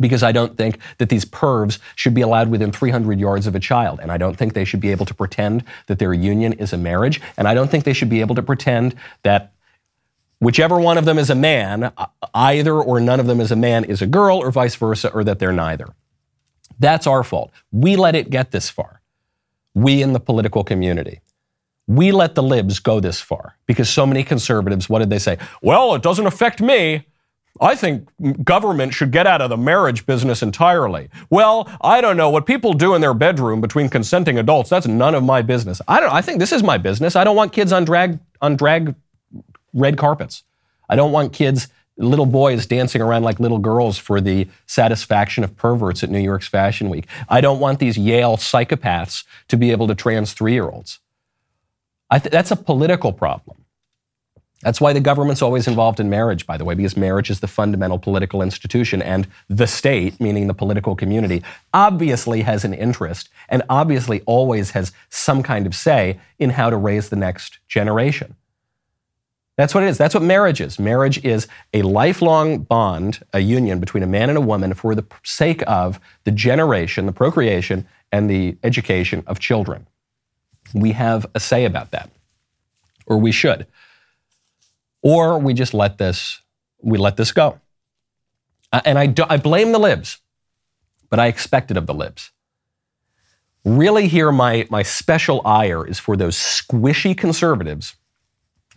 because 0.00 0.24
I 0.24 0.32
don't 0.32 0.58
think 0.58 0.80
that 0.98 1.10
these 1.10 1.24
pervs 1.24 1.78
should 1.94 2.12
be 2.12 2.22
allowed 2.22 2.48
within 2.48 2.72
300 2.72 3.20
yards 3.20 3.46
of 3.46 3.54
a 3.54 3.60
child. 3.60 4.00
And 4.02 4.10
I 4.10 4.18
don't 4.18 4.36
think 4.36 4.54
they 4.54 4.64
should 4.64 4.80
be 4.80 4.90
able 4.90 5.06
to 5.06 5.14
pretend 5.14 5.62
that 5.86 6.00
their 6.00 6.12
union 6.12 6.54
is 6.54 6.72
a 6.72 6.76
marriage. 6.76 7.20
And 7.36 7.46
I 7.46 7.54
don't 7.54 7.70
think 7.70 7.84
they 7.84 7.92
should 7.92 8.10
be 8.10 8.20
able 8.20 8.34
to 8.34 8.42
pretend 8.42 8.96
that 9.22 9.52
whichever 10.38 10.78
one 10.78 10.98
of 10.98 11.04
them 11.04 11.18
is 11.18 11.30
a 11.30 11.34
man, 11.34 11.92
either 12.34 12.74
or 12.74 13.00
none 13.00 13.20
of 13.20 13.26
them 13.26 13.40
is 13.40 13.52
a 13.52 13.56
man 13.56 13.84
is 13.84 14.02
a 14.02 14.06
girl, 14.06 14.38
or 14.38 14.50
vice 14.50 14.74
versa, 14.74 15.10
or 15.12 15.24
that 15.24 15.38
they're 15.38 15.52
neither. 15.52 15.88
That's 16.78 17.06
our 17.06 17.24
fault. 17.24 17.52
We 17.72 17.96
let 17.96 18.14
it 18.14 18.30
get 18.30 18.50
this 18.50 18.68
far. 18.68 19.00
We 19.74 20.02
in 20.02 20.12
the 20.12 20.20
political 20.20 20.64
community. 20.64 21.20
We 21.86 22.10
let 22.10 22.34
the 22.34 22.42
libs 22.42 22.80
go 22.80 22.98
this 22.98 23.20
far 23.20 23.56
because 23.66 23.88
so 23.88 24.06
many 24.06 24.24
conservatives, 24.24 24.88
what 24.88 24.98
did 24.98 25.10
they 25.10 25.20
say? 25.20 25.38
Well, 25.62 25.94
it 25.94 26.02
doesn't 26.02 26.26
affect 26.26 26.60
me. 26.60 27.06
I 27.60 27.74
think 27.74 28.08
government 28.44 28.92
should 28.92 29.12
get 29.12 29.26
out 29.26 29.40
of 29.40 29.50
the 29.50 29.56
marriage 29.56 30.04
business 30.04 30.42
entirely. 30.42 31.08
Well, 31.30 31.70
I 31.80 32.00
don't 32.00 32.16
know 32.16 32.28
what 32.28 32.44
people 32.44 32.72
do 32.72 32.94
in 32.94 33.00
their 33.00 33.14
bedroom 33.14 33.60
between 33.60 33.88
consenting 33.88 34.38
adults. 34.38 34.68
That's 34.68 34.86
none 34.86 35.14
of 35.14 35.22
my 35.22 35.42
business. 35.42 35.80
I 35.88 36.00
don't 36.00 36.12
I 36.12 36.20
think 36.22 36.38
this 36.38 36.52
is 36.52 36.62
my 36.62 36.76
business. 36.76 37.16
I 37.16 37.24
don't 37.24 37.36
want 37.36 37.52
kids 37.52 37.72
on 37.72 37.84
drag 37.84 38.18
on 38.42 38.56
drag 38.56 38.94
red 39.76 39.96
carpets. 39.96 40.42
I 40.88 40.96
don't 40.96 41.12
want 41.12 41.32
kids 41.32 41.68
little 41.98 42.26
boys 42.26 42.66
dancing 42.66 43.00
around 43.00 43.22
like 43.22 43.40
little 43.40 43.58
girls 43.58 43.96
for 43.98 44.20
the 44.20 44.48
satisfaction 44.66 45.44
of 45.44 45.56
perverts 45.56 46.02
at 46.02 46.10
New 46.10 46.20
York's 46.20 46.48
Fashion 46.48 46.90
Week. 46.90 47.06
I 47.28 47.40
don't 47.40 47.60
want 47.60 47.78
these 47.78 47.96
Yale 47.96 48.36
psychopaths 48.36 49.24
to 49.48 49.56
be 49.56 49.70
able 49.70 49.86
to 49.86 49.94
trans 49.94 50.34
3-year-olds. 50.34 50.98
Th- 52.12 52.22
that's 52.24 52.50
a 52.50 52.56
political 52.56 53.12
problem. 53.12 53.64
That's 54.62 54.80
why 54.80 54.92
the 54.92 55.00
government's 55.00 55.42
always 55.42 55.68
involved 55.68 56.00
in 56.00 56.10
marriage, 56.10 56.46
by 56.46 56.56
the 56.56 56.64
way, 56.64 56.74
because 56.74 56.96
marriage 56.96 57.30
is 57.30 57.40
the 57.40 57.46
fundamental 57.46 57.98
political 57.98 58.42
institution, 58.42 59.02
and 59.02 59.28
the 59.48 59.66
state, 59.66 60.18
meaning 60.20 60.46
the 60.46 60.54
political 60.54 60.96
community, 60.96 61.42
obviously 61.72 62.42
has 62.42 62.64
an 62.64 62.74
interest 62.74 63.28
and 63.48 63.62
obviously 63.68 64.22
always 64.26 64.70
has 64.70 64.92
some 65.10 65.42
kind 65.42 65.66
of 65.66 65.74
say 65.74 66.18
in 66.38 66.50
how 66.50 66.70
to 66.70 66.76
raise 66.76 67.10
the 67.10 67.16
next 67.16 67.58
generation. 67.68 68.34
That's 69.56 69.74
what 69.74 69.84
it 69.84 69.88
is. 69.88 69.96
That's 69.96 70.14
what 70.14 70.22
marriage 70.22 70.60
is. 70.60 70.78
Marriage 70.78 71.24
is 71.24 71.48
a 71.72 71.82
lifelong 71.82 72.58
bond, 72.58 73.24
a 73.32 73.40
union 73.40 73.80
between 73.80 74.02
a 74.02 74.06
man 74.06 74.28
and 74.28 74.36
a 74.36 74.40
woman 74.42 74.74
for 74.74 74.94
the 74.94 75.04
sake 75.22 75.62
of 75.66 75.98
the 76.24 76.30
generation, 76.30 77.06
the 77.06 77.12
procreation, 77.12 77.86
and 78.12 78.28
the 78.28 78.58
education 78.62 79.22
of 79.26 79.38
children. 79.38 79.86
We 80.74 80.92
have 80.92 81.26
a 81.34 81.40
say 81.40 81.64
about 81.64 81.90
that, 81.92 82.10
or 83.06 83.18
we 83.18 83.32
should 83.32 83.66
or 85.06 85.38
we 85.38 85.54
just 85.54 85.72
let 85.72 85.98
this 85.98 86.40
we 86.82 86.98
let 86.98 87.16
this 87.16 87.30
go. 87.30 87.60
Uh, 88.72 88.80
and 88.84 88.98
I, 88.98 89.06
do, 89.06 89.24
I 89.28 89.36
blame 89.36 89.70
the 89.70 89.78
libs, 89.78 90.18
but 91.08 91.20
I 91.20 91.28
expect 91.28 91.70
it 91.70 91.76
of 91.76 91.86
the 91.86 91.94
libs. 91.94 92.32
Really, 93.64 94.08
here 94.08 94.32
my 94.32 94.66
my 94.68 94.82
special 94.82 95.42
ire 95.44 95.86
is 95.86 96.00
for 96.00 96.16
those 96.16 96.36
squishy 96.36 97.16
conservatives 97.16 97.94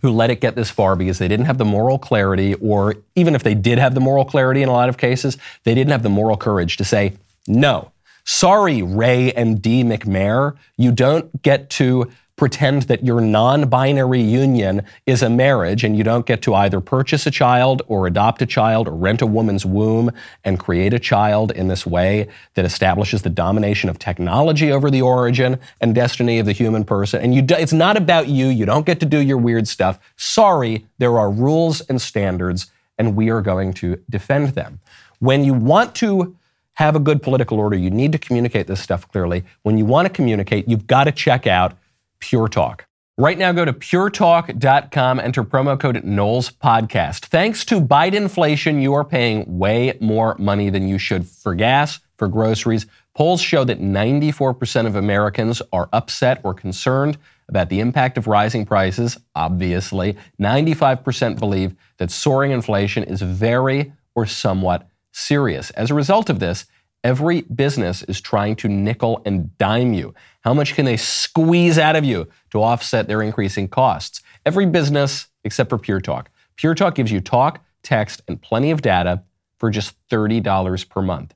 who 0.01 0.11
let 0.11 0.29
it 0.29 0.41
get 0.41 0.55
this 0.55 0.69
far 0.69 0.95
because 0.95 1.19
they 1.19 1.27
didn't 1.27 1.45
have 1.45 1.57
the 1.57 1.65
moral 1.65 1.99
clarity, 1.99 2.53
or 2.55 2.95
even 3.15 3.35
if 3.35 3.43
they 3.43 3.55
did 3.55 3.77
have 3.77 3.93
the 3.93 4.01
moral 4.01 4.25
clarity 4.25 4.61
in 4.61 4.69
a 4.69 4.73
lot 4.73 4.89
of 4.89 4.97
cases, 4.97 5.37
they 5.63 5.75
didn't 5.75 5.91
have 5.91 6.03
the 6.03 6.09
moral 6.09 6.37
courage 6.37 6.77
to 6.77 6.85
say 6.85 7.13
no. 7.47 7.91
Sorry, 8.25 8.83
Ray 8.83 9.31
and 9.33 9.61
Dee 9.61 9.83
McMaher, 9.83 10.55
you 10.77 10.91
don't 10.91 11.41
get 11.41 11.69
to 11.71 12.11
pretend 12.39 12.83
that 12.83 13.03
your 13.03 13.19
non 13.19 13.67
binary 13.67 14.21
union 14.21 14.81
is 15.05 15.21
a 15.21 15.29
marriage 15.29 15.83
and 15.83 15.97
you 15.97 16.05
don't 16.05 16.25
get 16.25 16.41
to 16.41 16.55
either 16.55 16.79
purchase 16.79 17.27
a 17.27 17.31
child 17.31 17.81
or 17.87 18.07
adopt 18.07 18.41
a 18.41 18.45
child 18.45 18.87
or 18.87 18.95
rent 18.95 19.21
a 19.21 19.25
woman's 19.25 19.65
womb 19.65 20.09
and 20.45 20.57
create 20.57 20.93
a 20.93 20.99
child 20.99 21.51
in 21.51 21.67
this 21.67 21.85
way 21.85 22.29
that 22.53 22.63
establishes 22.63 23.23
the 23.23 23.29
domination 23.29 23.89
of 23.89 23.99
technology 23.99 24.71
over 24.71 24.89
the 24.89 25.01
origin 25.01 25.59
and 25.81 25.93
destiny 25.93 26.39
of 26.39 26.45
the 26.45 26.53
human 26.53 26.85
person. 26.85 27.21
And 27.21 27.35
you 27.35 27.41
do, 27.41 27.55
it's 27.55 27.73
not 27.73 27.97
about 27.97 28.29
you. 28.29 28.47
You 28.47 28.65
don't 28.65 28.85
get 28.85 29.01
to 29.01 29.05
do 29.05 29.19
your 29.19 29.37
weird 29.37 29.67
stuff. 29.67 29.99
Sorry, 30.15 30.85
there 30.97 31.19
are 31.19 31.29
rules 31.29 31.81
and 31.81 32.01
standards, 32.01 32.71
and 32.97 33.17
we 33.17 33.29
are 33.29 33.41
going 33.41 33.73
to 33.73 34.01
defend 34.09 34.49
them. 34.49 34.79
When 35.19 35.43
you 35.43 35.53
want 35.53 35.93
to 35.95 36.37
have 36.75 36.95
a 36.95 36.99
good 36.99 37.21
political 37.21 37.59
order, 37.59 37.75
you 37.75 37.89
need 37.89 38.13
to 38.13 38.17
communicate 38.17 38.67
this 38.67 38.79
stuff 38.79 39.11
clearly. 39.11 39.43
When 39.63 39.77
you 39.77 39.83
want 39.83 40.07
to 40.07 40.13
communicate, 40.13 40.69
you've 40.69 40.87
got 40.87 41.03
to 41.03 41.11
check 41.11 41.45
out 41.45 41.73
Pure 42.19 42.49
Talk. 42.49 42.85
Right 43.17 43.37
now, 43.37 43.51
go 43.51 43.65
to 43.65 43.73
puretalk.com, 43.73 45.19
enter 45.19 45.43
promo 45.43 45.77
code 45.77 46.01
Knowles 46.05 46.51
Podcast. 46.51 47.25
Thanks 47.25 47.65
to 47.65 47.81
Bidenflation, 47.81 48.81
you 48.81 48.93
are 48.93 49.03
paying 49.03 49.59
way 49.59 49.97
more 49.99 50.37
money 50.39 50.69
than 50.69 50.87
you 50.87 50.97
should 50.97 51.27
for 51.27 51.53
gas, 51.53 51.99
for 52.17 52.29
groceries. 52.29 52.85
Polls 53.13 53.41
show 53.41 53.65
that 53.65 53.81
94% 53.81 54.85
of 54.87 54.95
Americans 54.95 55.61
are 55.73 55.89
upset 55.91 56.39
or 56.45 56.53
concerned 56.53 57.17
about 57.49 57.67
the 57.67 57.81
impact 57.81 58.17
of 58.17 58.27
rising 58.27 58.65
prices. 58.65 59.17
Obviously, 59.35 60.15
95% 60.39 61.39
believe 61.39 61.75
that 61.97 62.11
soaring 62.11 62.51
inflation 62.51 63.03
is 63.03 63.21
very 63.21 63.91
or 64.15 64.25
somewhat 64.25 64.87
serious. 65.11 65.71
As 65.71 65.91
a 65.91 65.95
result 65.95 66.29
of 66.29 66.39
this, 66.39 66.65
Every 67.03 67.41
business 67.41 68.03
is 68.03 68.19
trying 68.19 68.57
to 68.57 68.67
nickel 68.67 69.21
and 69.25 69.57
dime 69.57 69.93
you. 69.93 70.13
How 70.41 70.53
much 70.53 70.75
can 70.75 70.83
they 70.83 70.97
squeeze 70.97 71.77
out 71.77 71.95
of 71.95 72.03
you 72.03 72.27
to 72.51 72.61
offset 72.61 73.07
their 73.07 73.21
increasing 73.21 73.69
costs? 73.69 74.21
Every 74.45 74.65
business 74.65 75.27
except 75.45 75.69
for 75.69 75.77
Pure 75.77 76.01
Talk. 76.01 76.29
Pure 76.57 76.75
Talk 76.75 76.95
gives 76.95 77.11
you 77.11 77.21
talk, 77.21 77.63
text, 77.83 78.21
and 78.27 78.41
plenty 78.41 78.71
of 78.71 78.81
data 78.81 79.23
for 79.59 79.69
just 79.69 79.95
$30 80.09 80.89
per 80.89 81.01
month. 81.01 81.33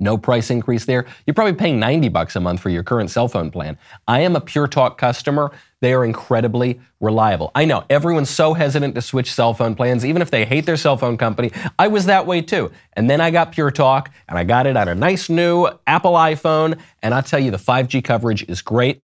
No 0.00 0.16
price 0.16 0.50
increase 0.50 0.86
there. 0.86 1.06
You're 1.26 1.34
probably 1.34 1.52
paying 1.52 1.78
90 1.78 2.08
bucks 2.08 2.34
a 2.34 2.40
month 2.40 2.60
for 2.60 2.70
your 2.70 2.82
current 2.82 3.10
cell 3.10 3.28
phone 3.28 3.50
plan. 3.50 3.78
I 4.08 4.20
am 4.20 4.34
a 4.34 4.40
Pure 4.40 4.68
Talk 4.68 4.96
customer. 4.96 5.52
They 5.82 5.92
are 5.92 6.04
incredibly 6.04 6.80
reliable. 7.00 7.50
I 7.54 7.66
know 7.66 7.84
everyone's 7.90 8.30
so 8.30 8.54
hesitant 8.54 8.94
to 8.94 9.02
switch 9.02 9.32
cell 9.32 9.52
phone 9.52 9.74
plans, 9.74 10.04
even 10.04 10.22
if 10.22 10.30
they 10.30 10.46
hate 10.46 10.64
their 10.64 10.78
cell 10.78 10.96
phone 10.96 11.18
company. 11.18 11.52
I 11.78 11.88
was 11.88 12.06
that 12.06 12.26
way 12.26 12.40
too. 12.40 12.72
And 12.94 13.10
then 13.10 13.20
I 13.20 13.30
got 13.30 13.52
Pure 13.52 13.72
Talk 13.72 14.10
and 14.26 14.38
I 14.38 14.44
got 14.44 14.66
it 14.66 14.76
on 14.76 14.88
a 14.88 14.94
nice 14.94 15.28
new 15.28 15.68
Apple 15.86 16.14
iPhone. 16.14 16.78
And 17.02 17.12
I 17.12 17.20
tell 17.20 17.38
you, 17.38 17.50
the 17.50 17.58
5G 17.58 18.02
coverage 18.02 18.42
is 18.48 18.62
great. 18.62 19.00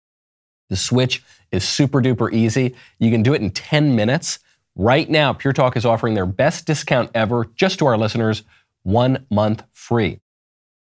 The 0.70 0.76
switch 0.76 1.24
is 1.52 1.68
super 1.68 2.02
duper 2.02 2.32
easy. 2.32 2.76
You 3.00 3.12
can 3.12 3.24
do 3.24 3.34
it 3.34 3.42
in 3.42 3.52
10 3.52 3.96
minutes. 3.96 4.40
Right 4.76 5.08
now, 5.10 5.34
Pure 5.34 5.54
Talk 5.54 5.76
is 5.78 5.86
offering 5.86 6.14
their 6.16 6.26
best 6.26 6.66
discount 6.66 7.12
ever 7.14 7.46
just 7.56 7.80
to 7.80 7.86
our 7.86 7.98
listeners 7.98 8.44
one 8.82 9.26
month 9.30 9.64
free. 9.72 10.20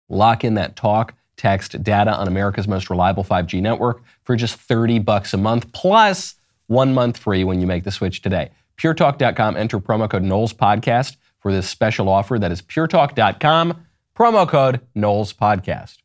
Lock 0.08 0.44
in 0.44 0.54
that 0.54 0.76
talk, 0.76 1.14
text, 1.36 1.82
data 1.82 2.14
on 2.14 2.28
America's 2.28 2.68
most 2.68 2.90
reliable 2.90 3.24
5G 3.24 3.60
network 3.60 4.02
for 4.24 4.36
just 4.36 4.56
30 4.56 4.98
bucks 5.00 5.34
a 5.34 5.36
month, 5.36 5.72
plus 5.72 6.34
one 6.66 6.94
month 6.94 7.16
free 7.18 7.44
when 7.44 7.60
you 7.60 7.66
make 7.66 7.84
the 7.84 7.90
switch 7.90 8.22
today. 8.22 8.50
PureTalk.com, 8.78 9.56
enter 9.56 9.80
promo 9.80 10.08
code 10.08 10.22
Knowles 10.22 10.52
Podcast 10.52 11.16
for 11.40 11.52
this 11.52 11.68
special 11.68 12.08
offer. 12.08 12.38
That 12.38 12.52
is 12.52 12.62
PureTalk.com, 12.62 13.84
promo 14.16 14.48
code 14.48 14.80
Knowles 14.94 15.32
Podcast. 15.32 15.96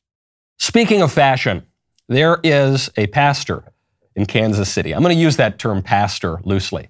Speaking 0.58 1.02
of 1.02 1.12
fashion, 1.12 1.64
there 2.08 2.40
is 2.44 2.90
a 2.98 3.08
pastor 3.08 3.64
in 4.16 4.26
Kansas 4.26 4.70
City. 4.70 4.94
I'm 4.94 5.02
going 5.02 5.16
to 5.16 5.22
use 5.22 5.38
that 5.38 5.60
term 5.60 5.82
pastor 5.82 6.40
loosely. 6.44 6.90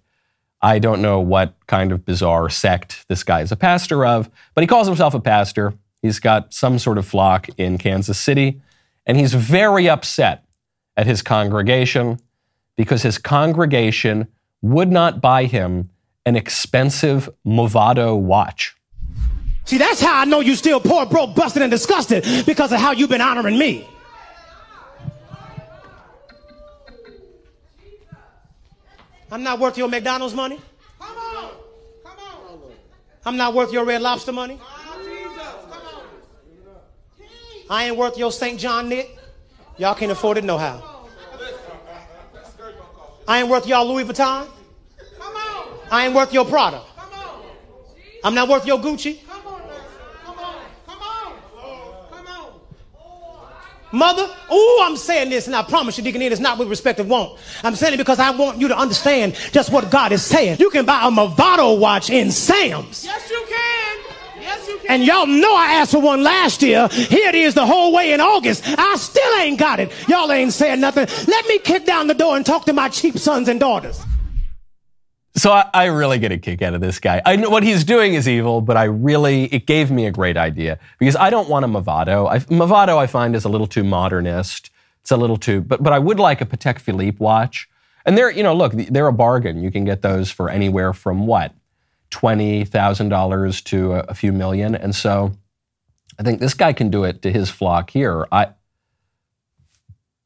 I 0.62 0.80
don't 0.80 1.02
know 1.02 1.20
what 1.20 1.56
kind 1.68 1.92
of 1.92 2.06
bizarre 2.06 2.50
sect 2.50 3.06
this 3.10 3.24
guy 3.24 3.42
is 3.42 3.52
a 3.52 3.58
pastor 3.58 4.06
of, 4.06 4.30
but 4.54 4.62
he 4.62 4.68
calls 4.68 4.88
himself 4.88 5.14
a 5.14 5.20
pastor. 5.20 5.74
He's 6.04 6.20
got 6.20 6.54
some 6.54 6.80
sort 6.80 6.98
of 6.98 7.08
flock 7.08 7.48
in 7.58 7.78
Kansas 7.78 8.20
City, 8.20 8.62
and 9.06 9.18
he's 9.18 9.34
very 9.34 9.88
upset 9.90 10.44
at 10.98 11.08
his 11.08 11.22
congregation 11.22 12.20
because 12.76 13.02
his 13.02 13.18
congregation 13.18 14.28
would 14.62 14.92
not 14.92 15.22
buy 15.22 15.46
him 15.46 15.90
an 16.26 16.36
expensive 16.36 17.30
Movado 17.48 18.20
watch. 18.20 18.76
See, 19.64 19.78
that's 19.78 20.02
how 20.02 20.20
I 20.20 20.26
know 20.26 20.42
you 20.42 20.56
still 20.56 20.82
poor, 20.82 21.06
broke, 21.06 21.36
busted, 21.36 21.62
and 21.62 21.72
disgusted 21.72 22.26
because 22.46 22.74
of 22.74 22.80
how 22.80 22.92
you've 22.92 23.10
been 23.10 23.22
honoring 23.22 23.58
me. 23.58 23.88
I'm 29.32 29.42
not 29.42 29.60
worth 29.60 29.78
your 29.78 29.88
McDonald's 29.88 30.36
money. 30.36 30.60
Come 31.00 31.18
on. 31.18 31.52
Come 32.04 32.20
on. 32.20 32.72
I'm 33.26 33.38
not 33.38 33.54
worth 33.54 33.72
your 33.72 33.86
red 33.86 34.02
lobster 34.02 34.34
money. 34.34 34.60
I 37.70 37.86
ain't 37.86 37.98
worth 37.98 38.18
your 38.18 38.32
St. 38.32 38.60
John 38.60 38.90
knit. 38.90 39.10
Y'all 39.78 39.96
can't 39.96 40.12
afford 40.12 40.38
it 40.38 40.44
no 40.44 40.58
how. 40.58 41.08
I 43.28 43.40
ain't 43.40 43.50
worth 43.50 43.68
y'all 43.68 43.88
Louis 43.88 44.04
Vuitton. 44.04 44.48
I 45.90 46.06
ain't 46.06 46.16
worth 46.16 46.34
your 46.34 46.46
Prada. 46.46 46.82
I'm 48.24 48.34
not 48.34 48.50
worth 48.50 48.66
your 48.66 48.80
Gucci. 48.80 49.20
Mother, 53.92 54.28
oh, 54.50 54.86
I'm 54.90 54.98
saying 54.98 55.30
this, 55.30 55.46
and 55.46 55.56
I 55.56 55.62
promise 55.62 56.00
you, 56.00 56.04
Deacon 56.04 56.24
it's 56.24 56.42
not 56.42 56.58
with 56.58 56.68
respect 56.68 57.00
of 57.00 57.08
want. 57.08 57.40
I'm 57.64 57.76
saying 57.76 57.94
it 57.94 57.98
because 57.98 58.18
I 58.18 58.32
want 58.32 58.60
you 58.60 58.68
to 58.70 58.76
understand 58.76 59.36
just 59.52 59.72
what 59.72 59.92
God 59.92 60.12
is 60.12 60.24
saying. 60.24 60.58
You 60.60 60.72
can 60.72 60.84
buy 60.84 61.02
a 61.04 61.12
Movado 61.12 61.78
watch 61.78 62.10
in 62.10 62.32
Sam's. 62.32 63.06
Yes. 63.06 63.33
And 64.90 65.04
y'all 65.04 65.26
know 65.26 65.56
I 65.56 65.74
asked 65.74 65.92
for 65.92 66.02
one 66.02 66.24
last 66.24 66.62
year. 66.62 66.88
Here 66.90 67.30
it 67.30 67.36
is 67.36 67.54
the 67.54 67.66
whole 67.66 67.94
way 67.94 68.14
in 68.14 68.22
August. 68.22 68.64
I 68.66 68.96
still 68.98 69.34
ain't 69.40 69.60
got 69.60 69.80
it. 69.80 69.92
Y'all 70.08 70.32
ain't 70.32 70.54
saying 70.54 70.80
nothing. 70.80 71.08
Let 71.28 71.48
me 71.48 71.60
kick 71.60 71.86
down 71.86 72.08
the 72.08 72.14
door 72.14 72.36
and 72.36 72.46
talk 72.46 72.66
to 72.66 72.74
my 72.74 72.90
cheap 72.90 73.18
sons 73.18 73.48
and 73.48 73.60
daughters. 73.60 74.02
So 75.36 75.52
I, 75.52 75.68
I, 75.74 75.86
really 75.86 76.20
get 76.20 76.32
a 76.32 76.38
kick 76.38 76.62
out 76.62 76.76
of 76.76 76.82
this 76.82 77.00
guy. 77.00 77.20
I 77.26 77.38
know 77.38 77.50
what 77.50 77.64
he's 77.64 77.84
doing 77.84 78.14
is 78.14 78.28
evil, 78.28 78.62
but 78.62 78.78
I 78.78 78.84
really 78.84 79.46
it 79.46 79.66
gave 79.66 79.90
me 79.90 80.06
a 80.06 80.12
great 80.12 80.38
idea 80.38 80.78
because 81.00 81.16
I 81.16 81.32
don't 81.32 81.50
want 81.50 81.66
a 81.66 81.68
Movado. 81.68 82.30
I, 82.30 82.40
Movado 82.40 82.98
I 82.98 83.08
find 83.08 83.36
is 83.36 83.44
a 83.44 83.50
little 83.50 83.66
too 83.66 83.84
modernist. 83.84 84.70
It's 85.02 85.10
a 85.10 85.18
little 85.18 85.38
too, 85.38 85.62
but 85.62 85.82
but 85.82 85.92
I 85.92 85.98
would 85.98 86.20
like 86.20 86.40
a 86.42 86.46
Patek 86.46 86.80
Philippe 86.80 87.18
watch 87.20 87.68
And 88.06 88.16
they're, 88.16 88.30
you 88.30 88.44
know, 88.44 88.54
look, 88.54 88.74
they're 88.74 89.08
a 89.08 89.14
bargain. 89.14 89.64
You 89.64 89.72
can 89.72 89.86
get 89.86 90.04
those 90.04 90.30
for 90.30 90.50
anywhere 90.50 90.94
from 90.94 91.26
what? 91.26 91.52
$20,000 92.14 93.64
to 93.66 93.94
a, 93.94 94.14
few 94.14 94.32
million. 94.32 94.76
And 94.76 94.96
so 94.96 95.34
I 96.20 96.24
think 96.24 96.40
this 96.40 96.54
guy 96.54 96.74
can 96.74 96.90
do 96.90 97.04
it 97.04 97.22
to 97.24 97.32
his 97.32 97.50
flock 97.50 97.90
here. 97.90 98.28
I, 98.32 98.50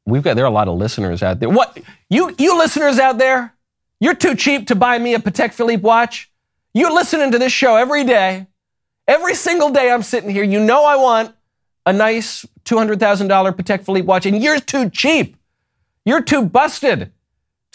we've 0.06 0.22
got, 0.22 0.36
there 0.36 0.44
are 0.44 0.48
a 0.48 0.54
lot 0.54 0.68
of 0.68 0.76
listeners 0.76 1.22
out 1.22 1.40
there. 1.40 1.48
What? 1.48 1.78
You, 2.10 2.34
you 2.38 2.58
listeners 2.58 2.98
out 2.98 3.18
there, 3.18 3.54
you're 4.00 4.14
too 4.14 4.34
cheap 4.34 4.66
to 4.68 4.74
buy 4.74 4.98
me 4.98 5.14
a 5.14 5.18
Patek 5.18 5.52
Philippe 5.52 5.82
watch? 5.82 6.30
You're 6.74 6.92
listening 6.92 7.32
to 7.32 7.38
this 7.38 7.52
show 7.52 7.76
every 7.76 8.04
day. 8.04 8.46
Every 9.06 9.34
single 9.34 9.70
day 9.70 9.90
I'm 9.90 10.02
sitting 10.02 10.30
here. 10.30 10.44
You 10.44 10.60
know 10.60 10.84
I 10.84 10.96
want 10.96 11.34
a 11.86 11.92
nice 11.92 12.46
$200,000 12.64 12.98
Patek 12.98 13.84
Philippe 13.84 14.06
watch, 14.06 14.26
and 14.26 14.42
you're 14.42 14.60
too 14.60 14.90
cheap. 14.90 15.36
You're 16.04 16.22
too 16.22 16.42
busted 16.42 17.12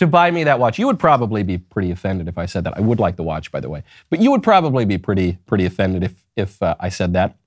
to 0.04 0.08
buy 0.08 0.32
me 0.32 0.44
that 0.44 0.60
watch. 0.60 0.78
You 0.78 0.88
would 0.88 1.00
probably 1.00 1.44
be 1.44 1.58
pretty 1.58 1.92
offended 1.92 2.28
if 2.28 2.38
I 2.38 2.46
said 2.46 2.64
that. 2.66 2.78
I 2.78 2.82
would 2.82 3.00
like 3.00 3.16
the 3.16 3.24
watch, 3.24 3.52
by 3.52 3.60
the 3.60 3.70
way, 3.70 3.84
but 4.10 4.20
you 4.20 4.32
would 4.32 4.44
probably 4.44 4.86
be 4.86 4.98
pretty 4.98 5.38
pretty 5.46 5.66
offended 5.66 6.04
if 6.04 6.24
if 6.36 6.62
uh, 6.62 6.76
I 6.80 6.90
said 6.90 7.14
that, 7.14 7.38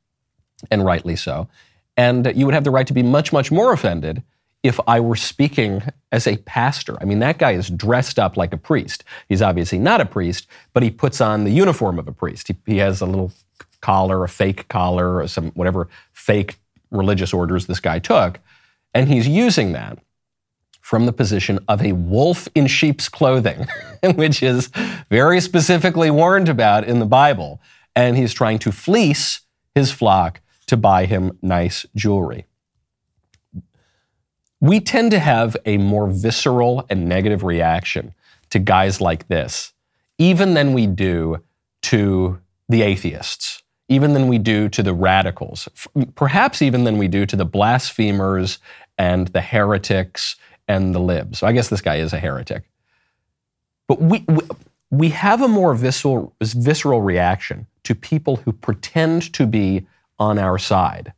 and 0.71 0.85
rightly 0.85 1.17
so. 1.17 1.49
And 1.97 2.33
you 2.35 2.45
would 2.47 2.55
have 2.55 2.65
the 2.65 2.71
right 2.71 2.87
to 2.87 2.93
be 2.93 3.03
much 3.03 3.33
much 3.33 3.51
more 3.53 3.73
offended 3.73 4.23
if 4.63 4.81
I 4.87 5.01
were 5.01 5.17
speaking 5.17 5.83
as 6.11 6.27
a 6.27 6.37
pastor. 6.39 7.01
I 7.01 7.05
mean, 7.05 7.21
that 7.21 7.39
guy 7.39 7.53
is 7.53 7.71
dressed 7.71 8.19
up 8.19 8.37
like 8.37 8.53
a 8.53 8.57
priest. 8.57 9.05
He's 9.29 9.43
obviously 9.43 9.79
not 9.79 10.01
a 10.01 10.07
priest, 10.07 10.49
but 10.73 10.83
he 10.83 10.91
puts 10.91 11.21
on 11.21 11.45
the 11.45 11.53
uniform 11.53 11.99
of 11.99 12.09
a 12.09 12.13
priest. 12.13 12.49
He, 12.49 12.57
he 12.67 12.79
has 12.79 13.01
a 13.01 13.07
little 13.07 13.33
collar, 13.81 14.25
a 14.25 14.29
fake 14.29 14.67
collar, 14.69 15.19
or 15.19 15.29
some 15.29 15.53
whatever 15.53 15.89
fake 16.13 16.57
religious 16.91 17.33
orders 17.33 17.67
this 17.67 17.81
guy 17.81 17.99
took, 17.99 18.41
and 18.95 19.09
he's 19.09 19.29
using 19.29 19.73
that 19.73 19.99
from 20.87 21.05
the 21.05 21.13
position 21.13 21.59
of 21.67 21.83
a 21.83 21.91
wolf 21.91 22.47
in 22.55 22.69
sheep's 22.69 23.09
clothing, 23.09 23.67
which 24.15 24.41
is 24.41 24.69
very 25.11 25.41
specifically 25.41 26.13
warned 26.13 26.49
about 26.49 26.85
in 26.85 27.01
the 27.01 27.05
Bible. 27.05 27.61
And 27.97 28.17
he's 28.17 28.33
trying 28.33 28.61
to 28.61 28.71
fleece 28.71 29.41
his 29.75 29.91
flock 29.91 30.41
to 30.67 30.77
buy 30.77 31.07
him 31.07 31.37
nice 31.43 31.87
jewelry. 31.97 32.47
We 34.61 34.79
tend 34.79 35.11
to 35.11 35.19
have 35.19 35.57
a 35.67 35.77
more 35.77 36.07
visceral 36.07 36.87
and 36.89 37.09
negative 37.09 37.43
reaction 37.43 38.15
to 38.51 38.61
guys 38.61 39.01
like 39.01 39.27
this, 39.27 39.73
even 40.19 40.55
than 40.55 40.73
we 40.73 40.87
do 40.87 41.43
to 41.83 42.39
the 42.69 42.83
atheists, 42.83 43.61
even 43.89 44.15
than 44.15 44.29
we 44.29 44.39
do 44.39 44.69
to 44.69 44.85
the 44.85 44.95
radicals, 44.95 45.69
perhaps 46.15 46.63
even 46.63 46.85
than 46.85 46.97
we 46.97 47.09
do 47.09 47.27
to 47.27 47.35
the 47.35 47.45
blasphemers 47.45 48.61
and 48.97 49.27
the 49.29 49.41
heretics 49.41 50.37
and 50.69 50.95
the 50.95 51.01
libs. 51.01 51.39
So 51.39 51.47
I 51.47 51.53
guess 51.53 51.69
this 51.69 51.81
guy 51.81 51.97
is 51.97 52.13
a 52.13 52.19
heretic. 52.19 52.65
But 53.87 54.01
we, 54.01 54.25
we, 54.29 54.41
we 54.91 55.09
have 55.11 55.43
a 55.43 55.49
more 55.49 55.75
visceral, 55.75 56.35
visceral 56.41 57.03
reaction 57.03 57.67
to 57.85 57.95
people 57.95 58.37
who 58.37 58.53
pretend 58.53 59.33
to 59.35 59.47
be 59.47 59.87
on 60.19 60.39
our 60.39 60.59
side, 60.59 61.13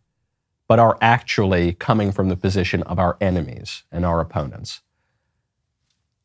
but 0.66 0.78
are 0.78 0.98
actually 1.00 1.72
coming 1.74 2.12
from 2.12 2.28
the 2.28 2.36
position 2.36 2.82
of 2.84 2.98
our 2.98 3.16
enemies 3.20 3.84
and 3.90 4.04
our 4.04 4.20
opponents. 4.20 4.80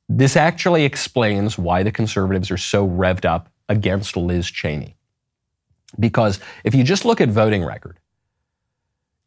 This 0.09 0.35
actually 0.35 0.83
explains 0.83 1.57
why 1.57 1.83
the 1.83 1.91
conservatives 1.91 2.51
are 2.51 2.57
so 2.57 2.87
revved 2.87 3.25
up 3.25 3.49
against 3.69 4.17
Liz 4.17 4.49
Cheney. 4.51 4.95
Because 5.99 6.39
if 6.63 6.75
you 6.75 6.83
just 6.83 7.05
look 7.05 7.21
at 7.21 7.29
voting 7.29 7.63
record, 7.63 7.99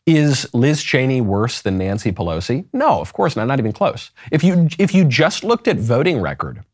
is 0.07 0.49
Liz 0.55 0.83
Cheney 0.83 1.21
worse 1.21 1.63
than 1.63 1.79
Nancy 1.79 2.13
Pelosi? 2.13 2.65
No, 2.73 3.01
of 3.01 3.13
course 3.13 3.35
not, 3.37 3.47
not 3.47 3.59
even 3.59 3.73
close. 3.73 4.13
If 4.31 4.45
you, 4.45 4.69
if 4.79 4.95
you 4.95 5.05
just 5.05 5.43
looked 5.43 5.67
at 5.67 5.77
voting 5.77 6.21
record, 6.21 6.65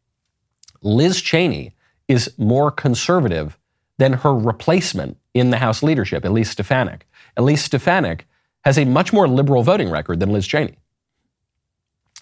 Liz 0.83 1.21
Cheney 1.21 1.75
is 2.09 2.33
more 2.37 2.71
conservative 2.71 3.59
than 3.99 4.13
her 4.13 4.35
replacement 4.35 5.17
in 5.33 5.51
the 5.51 5.59
House 5.59 5.83
leadership, 5.83 6.25
Elise 6.25 6.51
Stefanik. 6.51 7.07
Elise 7.37 7.65
Stefanik 7.65 8.27
has 8.65 8.79
a 8.79 8.85
much 8.85 9.13
more 9.13 9.27
liberal 9.27 9.63
voting 9.63 9.91
record 9.91 10.21
than 10.21 10.31
Liz 10.31 10.47
Cheney. 10.47 10.77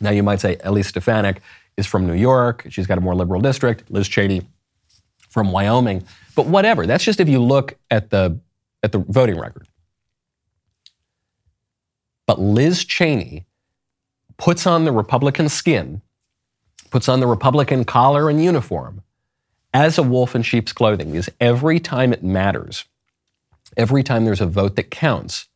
Now, 0.00 0.10
you 0.10 0.22
might 0.22 0.40
say 0.40 0.56
Elise 0.64 0.88
Stefanik 0.88 1.42
is 1.76 1.86
from 1.86 2.06
New 2.06 2.14
York. 2.14 2.66
She's 2.70 2.86
got 2.86 2.98
a 2.98 3.00
more 3.00 3.14
liberal 3.14 3.40
district. 3.40 3.90
Liz 3.90 4.08
Cheney 4.08 4.42
from 5.28 5.52
Wyoming. 5.52 6.04
But 6.34 6.46
whatever. 6.46 6.86
That's 6.86 7.04
just 7.04 7.20
if 7.20 7.28
you 7.28 7.42
look 7.42 7.76
at 7.90 8.10
the, 8.10 8.38
at 8.82 8.92
the 8.92 8.98
voting 8.98 9.38
record. 9.38 9.66
But 12.30 12.40
Liz 12.40 12.84
Cheney 12.84 13.44
puts 14.36 14.64
on 14.64 14.84
the 14.84 14.92
Republican 14.92 15.48
skin, 15.48 16.00
puts 16.88 17.08
on 17.08 17.18
the 17.18 17.26
Republican 17.26 17.84
collar 17.84 18.30
and 18.30 18.40
uniform 18.40 19.02
as 19.74 19.98
a 19.98 20.04
wolf 20.04 20.36
in 20.36 20.42
sheep's 20.42 20.72
clothing 20.72 21.10
because 21.10 21.28
every 21.40 21.80
time 21.80 22.12
it 22.12 22.22
matters, 22.22 22.84
every 23.76 24.04
time 24.04 24.24
there's 24.24 24.40
a 24.40 24.46
vote 24.46 24.76
that 24.76 24.92
counts, 24.92 25.48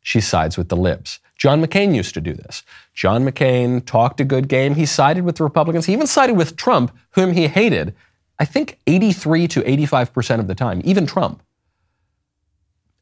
she 0.00 0.22
sides 0.22 0.56
with 0.56 0.70
the 0.70 0.74
libs. 0.74 1.20
John 1.36 1.62
McCain 1.62 1.94
used 1.94 2.14
to 2.14 2.22
do 2.22 2.32
this. 2.32 2.62
John 2.94 3.22
McCain 3.22 3.84
talked 3.84 4.18
a 4.18 4.24
good 4.24 4.48
game. 4.48 4.74
He 4.74 4.86
sided 4.86 5.22
with 5.22 5.36
the 5.36 5.44
Republicans. 5.44 5.84
He 5.84 5.92
even 5.92 6.06
sided 6.06 6.34
with 6.34 6.56
Trump, 6.56 6.96
whom 7.10 7.32
he 7.32 7.46
hated, 7.46 7.94
I 8.38 8.46
think 8.46 8.78
83 8.86 9.48
to 9.48 9.60
85% 9.60 10.40
of 10.40 10.46
the 10.46 10.54
time, 10.54 10.80
even 10.82 11.06
Trump. 11.06 11.42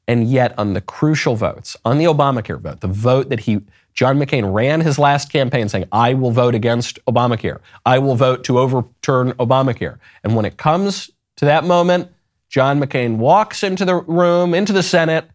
And 0.06 0.28
yet, 0.28 0.58
on 0.58 0.74
the 0.74 0.80
crucial 0.80 1.34
votes, 1.34 1.76
on 1.84 1.98
the 1.98 2.04
Obamacare 2.04 2.60
vote, 2.60 2.80
the 2.80 2.88
vote 2.88 3.30
that 3.30 3.40
he, 3.40 3.62
John 3.94 4.18
McCain 4.18 4.52
ran 4.52 4.82
his 4.82 4.98
last 4.98 5.32
campaign 5.32 5.68
saying, 5.68 5.86
I 5.92 6.12
will 6.14 6.30
vote 6.30 6.54
against 6.54 7.02
Obamacare. 7.06 7.60
I 7.86 7.98
will 7.98 8.14
vote 8.14 8.44
to 8.44 8.58
overturn 8.58 9.32
Obamacare. 9.32 9.98
And 10.22 10.36
when 10.36 10.44
it 10.44 10.58
comes 10.58 11.10
to 11.36 11.46
that 11.46 11.64
moment, 11.64 12.10
John 12.50 12.80
McCain 12.80 13.16
walks 13.16 13.62
into 13.62 13.84
the 13.84 13.96
room, 13.96 14.54
into 14.54 14.72
the 14.72 14.82
Senate. 14.82 15.28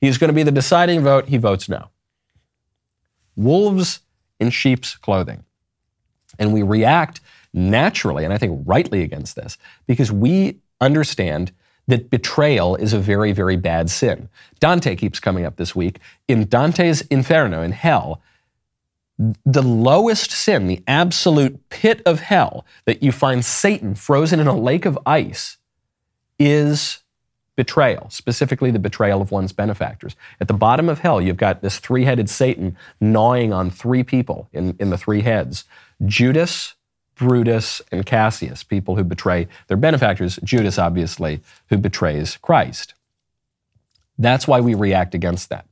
He's 0.00 0.18
going 0.18 0.28
to 0.28 0.34
be 0.34 0.42
the 0.42 0.52
deciding 0.52 1.02
vote. 1.02 1.28
He 1.28 1.38
votes 1.38 1.68
no. 1.68 1.88
Wolves 3.36 4.00
in 4.38 4.50
sheep's 4.50 4.96
clothing. 4.96 5.44
And 6.38 6.52
we 6.52 6.62
react 6.62 7.20
naturally, 7.52 8.24
and 8.24 8.32
I 8.32 8.38
think 8.38 8.62
rightly 8.66 9.02
against 9.02 9.34
this, 9.34 9.58
because 9.86 10.12
we 10.12 10.60
understand 10.80 11.52
that 11.90 12.10
betrayal 12.10 12.76
is 12.76 12.92
a 12.92 12.98
very, 12.98 13.32
very 13.32 13.56
bad 13.56 13.90
sin. 13.90 14.28
Dante 14.58 14.96
keeps 14.96 15.20
coming 15.20 15.44
up 15.44 15.56
this 15.56 15.74
week. 15.74 16.00
In 16.26 16.48
Dante's 16.48 17.02
Inferno, 17.02 17.62
in 17.62 17.72
hell, 17.72 18.22
the 19.44 19.62
lowest 19.62 20.30
sin, 20.30 20.66
the 20.66 20.82
absolute 20.86 21.68
pit 21.68 22.00
of 22.06 22.20
hell 22.20 22.64
that 22.86 23.02
you 23.02 23.12
find 23.12 23.44
Satan 23.44 23.94
frozen 23.94 24.40
in 24.40 24.46
a 24.46 24.56
lake 24.56 24.86
of 24.86 24.98
ice, 25.04 25.58
is 26.38 27.00
betrayal, 27.56 28.08
specifically 28.08 28.70
the 28.70 28.78
betrayal 28.78 29.20
of 29.20 29.30
one's 29.30 29.52
benefactors. 29.52 30.16
At 30.40 30.48
the 30.48 30.54
bottom 30.54 30.88
of 30.88 31.00
hell, 31.00 31.20
you've 31.20 31.36
got 31.36 31.60
this 31.60 31.78
three 31.78 32.06
headed 32.06 32.30
Satan 32.30 32.76
gnawing 33.00 33.52
on 33.52 33.70
three 33.70 34.02
people 34.02 34.48
in, 34.54 34.74
in 34.80 34.88
the 34.88 34.96
three 34.96 35.20
heads 35.20 35.64
Judas, 36.06 36.74
Brutus, 37.20 37.82
and 37.92 38.06
Cassius, 38.06 38.62
people 38.62 38.96
who 38.96 39.04
betray 39.04 39.46
their 39.68 39.76
benefactors. 39.76 40.38
Judas, 40.42 40.78
obviously, 40.78 41.42
who 41.68 41.76
betrays 41.76 42.38
Christ. 42.38 42.94
That's 44.16 44.48
why 44.48 44.60
we 44.60 44.74
react 44.74 45.14
against 45.14 45.50
that. 45.50 45.66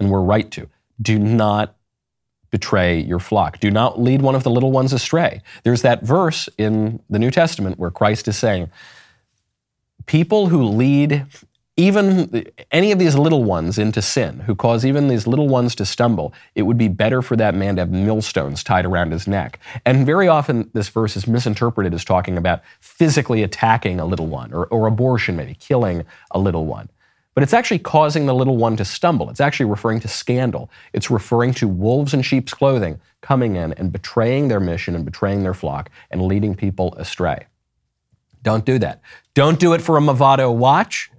And 0.00 0.10
we're 0.10 0.22
right 0.22 0.50
to. 0.52 0.70
Do 1.00 1.18
not 1.18 1.76
betray 2.50 3.00
your 3.00 3.18
flock. 3.18 3.60
Do 3.60 3.70
not 3.70 4.00
lead 4.00 4.22
one 4.22 4.34
of 4.34 4.44
the 4.44 4.50
little 4.50 4.72
ones 4.72 4.94
astray. 4.94 5.42
There's 5.62 5.82
that 5.82 6.02
verse 6.02 6.48
in 6.56 7.02
the 7.10 7.18
New 7.18 7.30
Testament 7.30 7.78
where 7.78 7.90
Christ 7.90 8.26
is 8.26 8.38
saying, 8.38 8.70
People 10.06 10.46
who 10.48 10.64
lead 10.64 11.26
even 11.76 12.46
any 12.70 12.92
of 12.92 13.00
these 13.00 13.16
little 13.16 13.42
ones 13.42 13.78
into 13.78 14.00
sin, 14.00 14.40
who 14.40 14.54
cause 14.54 14.84
even 14.84 15.08
these 15.08 15.26
little 15.26 15.48
ones 15.48 15.74
to 15.74 15.84
stumble, 15.84 16.32
it 16.54 16.62
would 16.62 16.78
be 16.78 16.86
better 16.86 17.20
for 17.20 17.34
that 17.36 17.54
man 17.54 17.74
to 17.76 17.82
have 17.82 17.90
millstones 17.90 18.62
tied 18.62 18.86
around 18.86 19.10
his 19.10 19.26
neck. 19.26 19.58
And 19.84 20.06
very 20.06 20.28
often, 20.28 20.70
this 20.72 20.88
verse 20.88 21.16
is 21.16 21.26
misinterpreted 21.26 21.92
as 21.92 22.04
talking 22.04 22.38
about 22.38 22.62
physically 22.80 23.42
attacking 23.42 23.98
a 23.98 24.06
little 24.06 24.28
one, 24.28 24.52
or, 24.52 24.66
or 24.66 24.86
abortion, 24.86 25.36
maybe 25.36 25.54
killing 25.54 26.04
a 26.30 26.38
little 26.38 26.64
one. 26.64 26.88
But 27.34 27.42
it's 27.42 27.54
actually 27.54 27.80
causing 27.80 28.26
the 28.26 28.34
little 28.34 28.56
one 28.56 28.76
to 28.76 28.84
stumble. 28.84 29.28
It's 29.28 29.40
actually 29.40 29.66
referring 29.66 29.98
to 30.00 30.08
scandal. 30.08 30.70
It's 30.92 31.10
referring 31.10 31.54
to 31.54 31.66
wolves 31.66 32.14
in 32.14 32.22
sheep's 32.22 32.54
clothing 32.54 33.00
coming 33.20 33.56
in 33.56 33.72
and 33.72 33.90
betraying 33.90 34.46
their 34.46 34.60
mission 34.60 34.94
and 34.94 35.04
betraying 35.04 35.42
their 35.42 35.54
flock 35.54 35.90
and 36.12 36.22
leading 36.22 36.54
people 36.54 36.94
astray. 36.94 37.46
Don't 38.44 38.64
do 38.64 38.78
that. 38.78 39.00
Don't 39.32 39.58
do 39.58 39.72
it 39.72 39.82
for 39.82 39.96
a 39.96 40.00
Movado 40.00 40.54
watch. 40.54 41.10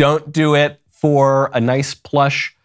Don't 0.00 0.32
do 0.32 0.54
it 0.54 0.80
for 0.88 1.50
a 1.52 1.60
nice 1.60 1.92
plush 1.92 2.56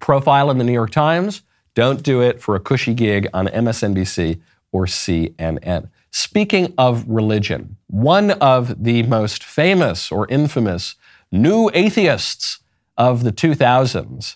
profile 0.00 0.50
in 0.50 0.58
the 0.58 0.64
New 0.64 0.72
York 0.72 0.90
Times. 0.90 1.42
Don't 1.76 2.02
do 2.02 2.20
it 2.22 2.42
for 2.42 2.56
a 2.56 2.58
cushy 2.58 2.92
gig 2.92 3.28
on 3.32 3.46
MSNBC 3.46 4.40
or 4.72 4.86
CNN. 4.86 5.90
Speaking 6.10 6.74
of 6.76 7.08
religion, 7.08 7.76
one 7.86 8.32
of 8.32 8.82
the 8.82 9.04
most 9.04 9.44
famous 9.44 10.10
or 10.10 10.26
infamous 10.26 10.96
new 11.30 11.70
atheists 11.72 12.58
of 12.98 13.22
the 13.22 13.30
2000s, 13.30 14.34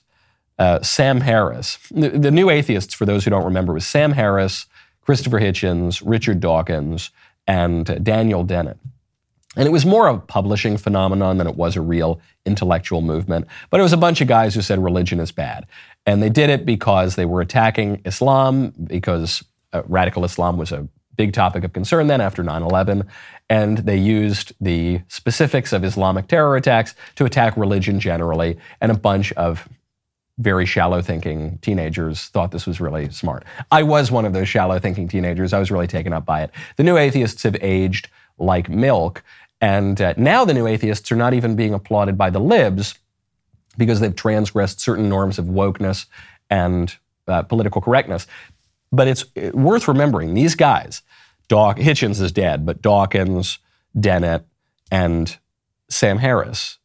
uh, 0.56 0.82
Sam 0.82 1.22
Harris. 1.22 1.78
The, 1.90 2.10
the, 2.10 2.30
new 2.30 2.48
atheists, 2.48 2.94
for 2.94 3.06
those 3.06 3.24
who 3.24 3.30
don't 3.32 3.44
remember, 3.44 3.72
was 3.72 3.88
Sam 3.88 4.12
Harris, 4.12 4.66
Christopher 5.00 5.40
Hitchens, 5.40 6.00
Richard 6.06 6.38
Dawkins, 6.38 7.10
and 7.48 8.04
Daniel 8.04 8.44
Dennett. 8.44 8.78
And 9.56 9.66
it 9.66 9.70
was 9.70 9.86
more 9.86 10.08
a 10.08 10.18
publishing 10.18 10.76
phenomenon 10.76 11.38
than 11.38 11.46
it 11.46 11.56
was 11.56 11.76
a 11.76 11.80
real 11.80 12.20
intellectual 12.44 13.02
movement. 13.02 13.46
But 13.70 13.80
it 13.80 13.82
was 13.82 13.92
a 13.92 13.98
bunch 13.98 14.20
of 14.20 14.28
guys 14.28 14.54
who 14.54 14.62
said 14.62 14.82
religion 14.82 15.20
is 15.20 15.32
bad. 15.32 15.66
And 16.06 16.22
they 16.22 16.30
did 16.30 16.50
it 16.50 16.66
because 16.66 17.16
they 17.16 17.24
were 17.24 17.40
attacking 17.40 18.02
Islam, 18.04 18.72
because 18.84 19.44
uh, 19.72 19.82
radical 19.86 20.24
Islam 20.24 20.56
was 20.56 20.72
a 20.72 20.88
big 21.16 21.32
topic 21.32 21.62
of 21.64 21.72
concern 21.72 22.08
then 22.08 22.20
after 22.20 22.42
9 22.42 22.62
11. 22.62 23.06
And 23.48 23.78
they 23.78 23.96
used 23.96 24.52
the 24.60 25.00
specifics 25.08 25.72
of 25.72 25.84
Islamic 25.84 26.28
terror 26.28 26.56
attacks 26.56 26.94
to 27.16 27.24
attack 27.24 27.56
religion 27.56 28.00
generally. 28.00 28.58
And 28.80 28.90
a 28.90 28.96
bunch 28.96 29.32
of 29.32 29.68
very 30.38 30.66
shallow 30.66 31.00
thinking 31.00 31.58
teenagers 31.58 32.24
thought 32.26 32.50
this 32.50 32.66
was 32.66 32.80
really 32.80 33.08
smart. 33.10 33.44
I 33.70 33.82
was 33.84 34.10
one 34.10 34.24
of 34.24 34.32
those 34.32 34.48
shallow 34.48 34.78
thinking 34.78 35.06
teenagers. 35.06 35.52
I 35.52 35.58
was 35.58 35.70
really 35.70 35.86
taken 35.86 36.12
up 36.12 36.24
by 36.24 36.42
it. 36.42 36.50
The 36.76 36.82
new 36.82 36.96
atheists 36.96 37.44
have 37.44 37.56
aged 37.60 38.08
like 38.38 38.68
milk. 38.68 39.22
And 39.60 40.00
uh, 40.00 40.14
now 40.16 40.44
the 40.44 40.54
new 40.54 40.66
atheists 40.66 41.10
are 41.12 41.16
not 41.16 41.34
even 41.34 41.56
being 41.56 41.74
applauded 41.74 42.18
by 42.18 42.30
the 42.30 42.40
libs 42.40 42.98
because 43.78 44.00
they've 44.00 44.14
transgressed 44.14 44.80
certain 44.80 45.08
norms 45.08 45.38
of 45.38 45.46
wokeness 45.46 46.06
and 46.50 46.96
uh, 47.26 47.42
political 47.42 47.80
correctness. 47.80 48.26
But 48.92 49.08
it's 49.08 49.24
uh, 49.36 49.50
worth 49.54 49.88
remembering 49.88 50.34
these 50.34 50.54
guys, 50.54 51.02
Daw- 51.48 51.74
Hitchens 51.74 52.20
is 52.20 52.32
dead, 52.32 52.64
but 52.66 52.82
Dawkins, 52.82 53.58
Dennett, 53.98 54.44
and 54.90 55.36
Sam 55.88 56.18
Harris, 56.18 56.78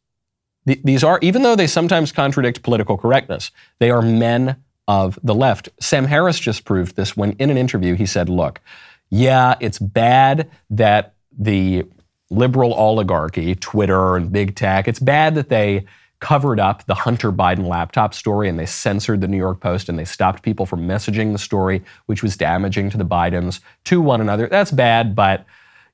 th- 0.66 0.80
these 0.82 1.04
are, 1.04 1.18
even 1.22 1.42
though 1.42 1.56
they 1.56 1.66
sometimes 1.66 2.12
contradict 2.12 2.62
political 2.62 2.96
correctness, 2.96 3.50
they 3.78 3.90
are 3.90 4.02
men 4.02 4.56
of 4.88 5.18
the 5.22 5.34
left. 5.34 5.68
Sam 5.80 6.06
Harris 6.06 6.40
just 6.40 6.64
proved 6.64 6.96
this 6.96 7.16
when 7.16 7.32
in 7.32 7.50
an 7.50 7.56
interview 7.56 7.94
he 7.94 8.06
said, 8.06 8.28
look, 8.28 8.60
yeah, 9.10 9.54
it's 9.60 9.78
bad 9.78 10.50
that 10.70 11.14
the 11.36 11.84
liberal 12.30 12.72
oligarchy, 12.74 13.54
Twitter 13.56 14.16
and 14.16 14.32
big 14.32 14.54
tech, 14.54 14.88
it's 14.88 15.00
bad 15.00 15.34
that 15.34 15.48
they 15.48 15.84
covered 16.20 16.60
up 16.60 16.84
the 16.86 16.94
Hunter 16.94 17.32
Biden 17.32 17.66
laptop 17.66 18.14
story 18.14 18.48
and 18.48 18.58
they 18.58 18.66
censored 18.66 19.20
the 19.20 19.28
New 19.28 19.38
York 19.38 19.60
Post 19.60 19.88
and 19.88 19.98
they 19.98 20.04
stopped 20.04 20.42
people 20.42 20.66
from 20.66 20.86
messaging 20.86 21.32
the 21.32 21.38
story, 21.38 21.82
which 22.06 22.22
was 22.22 22.36
damaging 22.36 22.90
to 22.90 22.98
the 22.98 23.04
Bidens, 23.04 23.60
to 23.84 24.00
one 24.00 24.20
another. 24.20 24.46
That's 24.46 24.70
bad, 24.70 25.16
but 25.16 25.44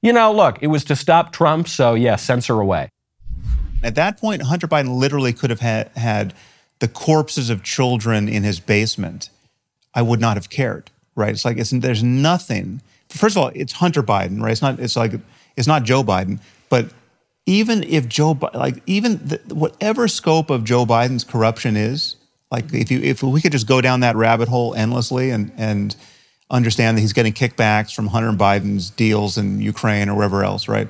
you 0.02 0.12
know, 0.12 0.32
look, 0.32 0.58
it 0.60 0.66
was 0.66 0.84
to 0.84 0.96
stop 0.96 1.32
Trump, 1.32 1.68
so 1.68 1.94
yeah, 1.94 2.16
censor 2.16 2.60
away. 2.60 2.90
At 3.82 3.94
that 3.94 4.18
point, 4.20 4.42
Hunter 4.42 4.68
Biden 4.68 4.98
literally 4.98 5.32
could 5.32 5.50
have 5.50 5.60
had, 5.60 5.88
had 5.96 6.34
the 6.80 6.88
corpses 6.88 7.50
of 7.50 7.62
children 7.62 8.28
in 8.28 8.42
his 8.42 8.60
basement. 8.60 9.30
I 9.94 10.02
would 10.02 10.20
not 10.20 10.36
have 10.36 10.50
cared, 10.50 10.90
right? 11.14 11.30
It's 11.30 11.44
like 11.44 11.56
it's, 11.56 11.70
there's 11.70 12.02
nothing. 12.02 12.82
First 13.08 13.36
of 13.36 13.42
all, 13.42 13.52
it's 13.54 13.74
Hunter 13.74 14.02
Biden, 14.02 14.42
right? 14.42 14.52
It's 14.52 14.62
not. 14.62 14.78
It's 14.78 14.96
like 14.96 15.14
it's 15.56 15.66
not 15.66 15.84
Joe 15.84 16.02
Biden, 16.02 16.40
but 16.68 16.90
even 17.46 17.84
if 17.84 18.08
Joe, 18.08 18.38
like 18.54 18.82
even 18.86 19.18
the, 19.18 19.54
whatever 19.54 20.08
scope 20.08 20.50
of 20.50 20.64
Joe 20.64 20.84
Biden's 20.84 21.24
corruption 21.24 21.76
is, 21.76 22.16
like 22.50 22.72
if 22.72 22.90
you 22.90 23.00
if 23.00 23.22
we 23.22 23.40
could 23.40 23.52
just 23.52 23.66
go 23.66 23.80
down 23.80 24.00
that 24.00 24.16
rabbit 24.16 24.48
hole 24.48 24.74
endlessly 24.74 25.30
and 25.30 25.52
and 25.56 25.96
understand 26.50 26.96
that 26.96 27.00
he's 27.00 27.12
getting 27.12 27.32
kickbacks 27.32 27.94
from 27.94 28.08
Hunter 28.08 28.32
Biden's 28.32 28.90
deals 28.90 29.36
in 29.36 29.60
Ukraine 29.60 30.08
or 30.08 30.14
wherever 30.14 30.44
else, 30.44 30.68
right, 30.68 30.88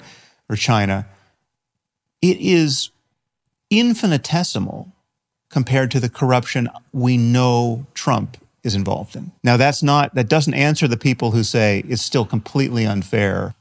or 0.50 0.56
China, 0.56 1.06
it 2.20 2.38
is 2.38 2.90
infinitesimal 3.70 4.92
compared 5.48 5.90
to 5.90 6.00
the 6.00 6.08
corruption 6.08 6.68
we 6.92 7.16
know 7.16 7.86
Trump 7.94 8.36
is 8.62 8.74
involved 8.74 9.16
in. 9.16 9.32
Now 9.44 9.56
that's 9.56 9.82
not 9.82 10.14
that 10.14 10.28
doesn't 10.28 10.54
answer 10.54 10.88
the 10.88 10.96
people 10.96 11.30
who 11.30 11.42
say 11.42 11.84
it's 11.88 12.02
still 12.02 12.24
completely 12.24 12.84
unfair 12.84 13.54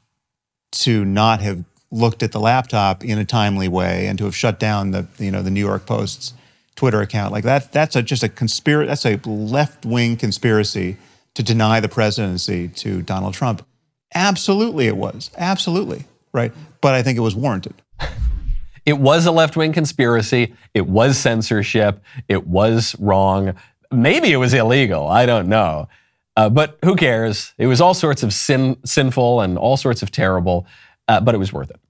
to 0.76 1.04
not 1.04 1.40
have 1.40 1.64
looked 1.90 2.22
at 2.22 2.32
the 2.32 2.40
laptop 2.40 3.04
in 3.04 3.18
a 3.18 3.24
timely 3.24 3.68
way 3.68 4.06
and 4.06 4.18
to 4.18 4.24
have 4.24 4.36
shut 4.36 4.58
down 4.58 4.90
the 4.90 5.06
you 5.18 5.30
know 5.30 5.42
the 5.42 5.50
New 5.50 5.64
York 5.64 5.86
Post's 5.86 6.34
Twitter 6.74 7.00
account. 7.00 7.32
Like 7.32 7.44
that 7.44 7.72
that's 7.72 7.96
a, 7.96 8.02
just 8.02 8.22
a 8.22 8.28
conspiracy 8.28 8.86
that's 8.88 9.06
a 9.06 9.28
left-wing 9.28 10.16
conspiracy 10.16 10.96
to 11.34 11.42
deny 11.42 11.80
the 11.80 11.88
presidency 11.88 12.68
to 12.68 13.02
Donald 13.02 13.34
Trump. 13.34 13.64
Absolutely 14.14 14.86
it 14.86 14.96
was. 14.96 15.30
Absolutely. 15.36 16.04
Right? 16.32 16.52
But 16.80 16.94
I 16.94 17.02
think 17.02 17.16
it 17.18 17.22
was 17.22 17.34
warranted. 17.34 17.74
It 18.84 19.00
was 19.00 19.26
a 19.26 19.32
left-wing 19.32 19.72
conspiracy. 19.72 20.54
It 20.72 20.86
was 20.86 21.18
censorship. 21.18 22.04
It 22.28 22.46
was 22.46 22.94
wrong. 23.00 23.56
Maybe 23.90 24.30
it 24.30 24.36
was 24.36 24.54
illegal. 24.54 25.08
I 25.08 25.26
don't 25.26 25.48
know 25.48 25.88
uh, 26.36 26.50
but 26.50 26.78
who 26.84 26.96
cares? 26.96 27.54
It 27.58 27.66
was 27.66 27.80
all 27.80 27.94
sorts 27.94 28.22
of 28.22 28.32
sin, 28.32 28.76
sinful 28.84 29.40
and 29.40 29.56
all 29.56 29.76
sorts 29.76 30.02
of 30.02 30.10
terrible, 30.10 30.66
uh, 31.08 31.20
but 31.20 31.34
it 31.34 31.38
was 31.38 31.52
worth 31.52 31.70
it. 31.70 31.80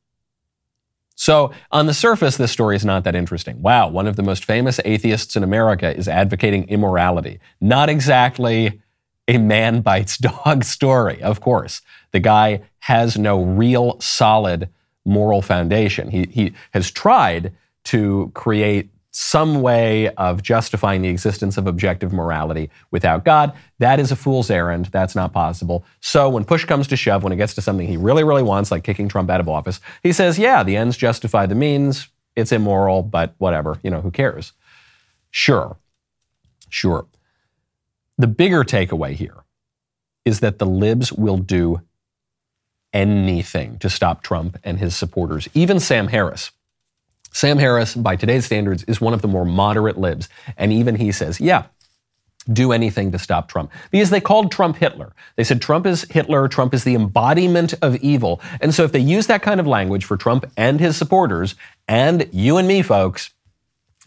So, 1.19 1.51
on 1.73 1.87
the 1.87 1.95
surface, 1.95 2.37
this 2.37 2.53
story 2.53 2.77
is 2.77 2.85
not 2.85 3.05
that 3.05 3.15
interesting. 3.15 3.63
Wow, 3.63 3.89
one 3.89 4.07
of 4.07 4.17
the 4.17 4.23
most 4.23 4.45
famous 4.45 4.79
atheists 4.85 5.35
in 5.35 5.43
America 5.43 5.97
is 5.97 6.09
advocating 6.09 6.69
immorality. 6.69 7.41
Not 7.61 7.89
exactly 7.89 8.83
a 9.27 9.39
man 9.39 9.81
bites 9.83 10.19
dog 10.19 10.63
story, 10.65 11.23
of 11.23 11.41
course. 11.41 11.81
The 12.13 12.21
guy 12.21 12.63
has 12.81 13.19
no 13.19 13.43
real 13.43 13.99
solid 14.01 14.69
moral 15.07 15.41
foundation. 15.41 16.11
He, 16.11 16.29
he 16.31 16.53
has 16.73 16.91
tried 16.91 17.53
to 17.85 18.31
create 18.35 18.91
some 19.19 19.63
way 19.63 20.11
of 20.17 20.43
justifying 20.43 21.01
the 21.01 21.09
existence 21.09 21.57
of 21.57 21.67
objective 21.67 22.13
morality 22.13 22.69
without 22.91 23.25
God. 23.25 23.51
That 23.79 23.99
is 23.99 24.13
a 24.13 24.17
fool's 24.17 24.51
errand. 24.51 24.91
That's 24.93 25.15
not 25.15 25.33
possible. 25.33 25.87
So 26.01 26.29
when 26.29 26.45
push 26.45 26.67
comes 26.67 26.87
to 26.89 26.97
shove, 26.97 27.23
when 27.23 27.33
it 27.33 27.37
gets 27.37 27.55
to 27.55 27.63
something 27.63 27.89
he 27.89 27.97
really, 27.97 28.25
really 28.25 28.43
wants, 28.43 28.71
like 28.71 28.85
kicking 28.85 29.09
Trump 29.09 29.31
out 29.31 29.41
of 29.41 29.49
office, 29.49 29.81
he 30.03 30.13
says, 30.13 30.39
yeah, 30.39 30.63
the 30.63 30.77
ends 30.77 30.99
justify 30.99 31.47
the 31.47 31.55
means. 31.55 32.09
It's 32.35 32.53
immoral, 32.53 33.03
but 33.03 33.35
whatever. 33.39 33.81
You 33.83 33.91
know, 33.91 34.03
who 34.03 34.11
cares? 34.11 34.53
Sure. 35.31 35.79
Sure. 36.69 37.07
The 38.19 38.27
bigger 38.27 38.65
takeaway 38.65 39.15
here 39.15 39.45
is 40.27 40.41
that 40.41 40.59
the 40.59 40.67
libs 40.67 41.11
will 41.11 41.39
do 41.39 41.81
anything 42.93 43.79
to 43.79 43.89
stop 43.89 44.23
Trump 44.23 44.59
and 44.63 44.79
his 44.79 44.95
supporters, 44.95 45.49
even 45.55 45.81
Sam 45.81 46.09
Harris 46.09 46.51
Sam 47.37 47.59
Harris, 47.59 47.95
by 47.95 48.17
today's 48.17 48.47
standards, 48.47 48.83
is 48.85 48.99
one 48.99 49.13
of 49.13 49.21
the 49.21 49.29
more 49.29 49.45
moderate 49.45 49.99
libs. 49.99 50.31
And 50.57 50.73
even 50.73 50.95
he 50.95 51.13
says, 51.13 51.39
yeah, 51.39 51.65
do 52.51 52.73
anything 52.73 53.13
to 53.13 53.19
stop 53.19 53.51
Trump. 53.51 53.71
Because 53.91 54.09
they 54.09 54.23
called 54.23 54.51
Trump 54.51 54.79
Hitler. 54.79 55.13
They 55.37 55.45
said 55.45 55.61
Trump 55.61 55.85
is 55.85 56.05
Hitler, 56.05 56.49
Trump 56.49 56.73
is 56.73 56.85
the 56.85 56.95
embodiment 56.95 57.75
of 57.83 57.97
evil. 57.97 58.41
And 58.63 58.73
so 58.75 58.85
if 58.85 58.93
they 58.93 59.01
use 59.01 59.27
that 59.27 59.43
kind 59.43 59.61
of 59.61 59.67
language 59.67 60.07
for 60.07 60.17
Trump 60.17 60.51
and 60.57 60.81
his 60.81 60.97
supporters, 60.97 61.57
and 61.87 62.27
you 62.33 62.57
and 62.57 62.67
me, 62.67 62.81
folks, 62.81 63.35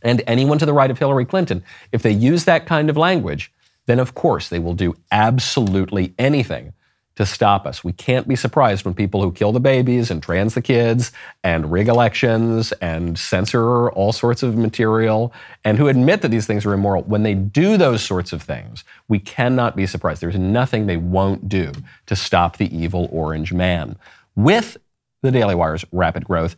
and 0.01 0.23
anyone 0.25 0.57
to 0.57 0.65
the 0.65 0.73
right 0.73 0.89
of 0.89 0.97
Hillary 0.97 1.25
Clinton, 1.25 1.63
if 1.91 2.01
they 2.01 2.11
use 2.11 2.45
that 2.45 2.65
kind 2.65 2.89
of 2.89 2.97
language, 2.97 3.53
then 3.85 3.99
of 3.99 4.15
course 4.15 4.49
they 4.49 4.57
will 4.57 4.73
do 4.73 4.95
absolutely 5.11 6.15
anything 6.17 6.73
to 7.19 7.25
stop 7.25 7.67
us. 7.67 7.83
We 7.83 7.91
can't 7.91 8.29
be 8.29 8.37
surprised 8.37 8.85
when 8.85 8.93
people 8.93 9.21
who 9.21 9.33
kill 9.33 9.51
the 9.51 9.59
babies 9.59 10.09
and 10.09 10.23
trans 10.23 10.53
the 10.53 10.61
kids 10.61 11.11
and 11.43 11.69
rig 11.69 11.89
elections 11.89 12.71
and 12.81 13.19
censor 13.19 13.89
all 13.89 14.13
sorts 14.13 14.41
of 14.41 14.55
material 14.55 15.33
and 15.65 15.77
who 15.77 15.89
admit 15.89 16.21
that 16.21 16.29
these 16.29 16.47
things 16.47 16.65
are 16.65 16.71
immoral, 16.71 17.03
when 17.03 17.23
they 17.23 17.33
do 17.33 17.75
those 17.75 18.01
sorts 18.01 18.31
of 18.31 18.41
things, 18.41 18.85
we 19.09 19.19
cannot 19.19 19.75
be 19.75 19.85
surprised. 19.85 20.21
There's 20.21 20.39
nothing 20.39 20.85
they 20.85 20.95
won't 20.95 21.49
do 21.49 21.73
to 22.05 22.15
stop 22.15 22.55
the 22.55 22.73
evil 22.73 23.09
orange 23.11 23.51
man. 23.51 23.97
With 24.37 24.77
the 25.21 25.29
Daily 25.29 25.55
Wire's 25.55 25.83
rapid 25.91 26.23
growth, 26.23 26.55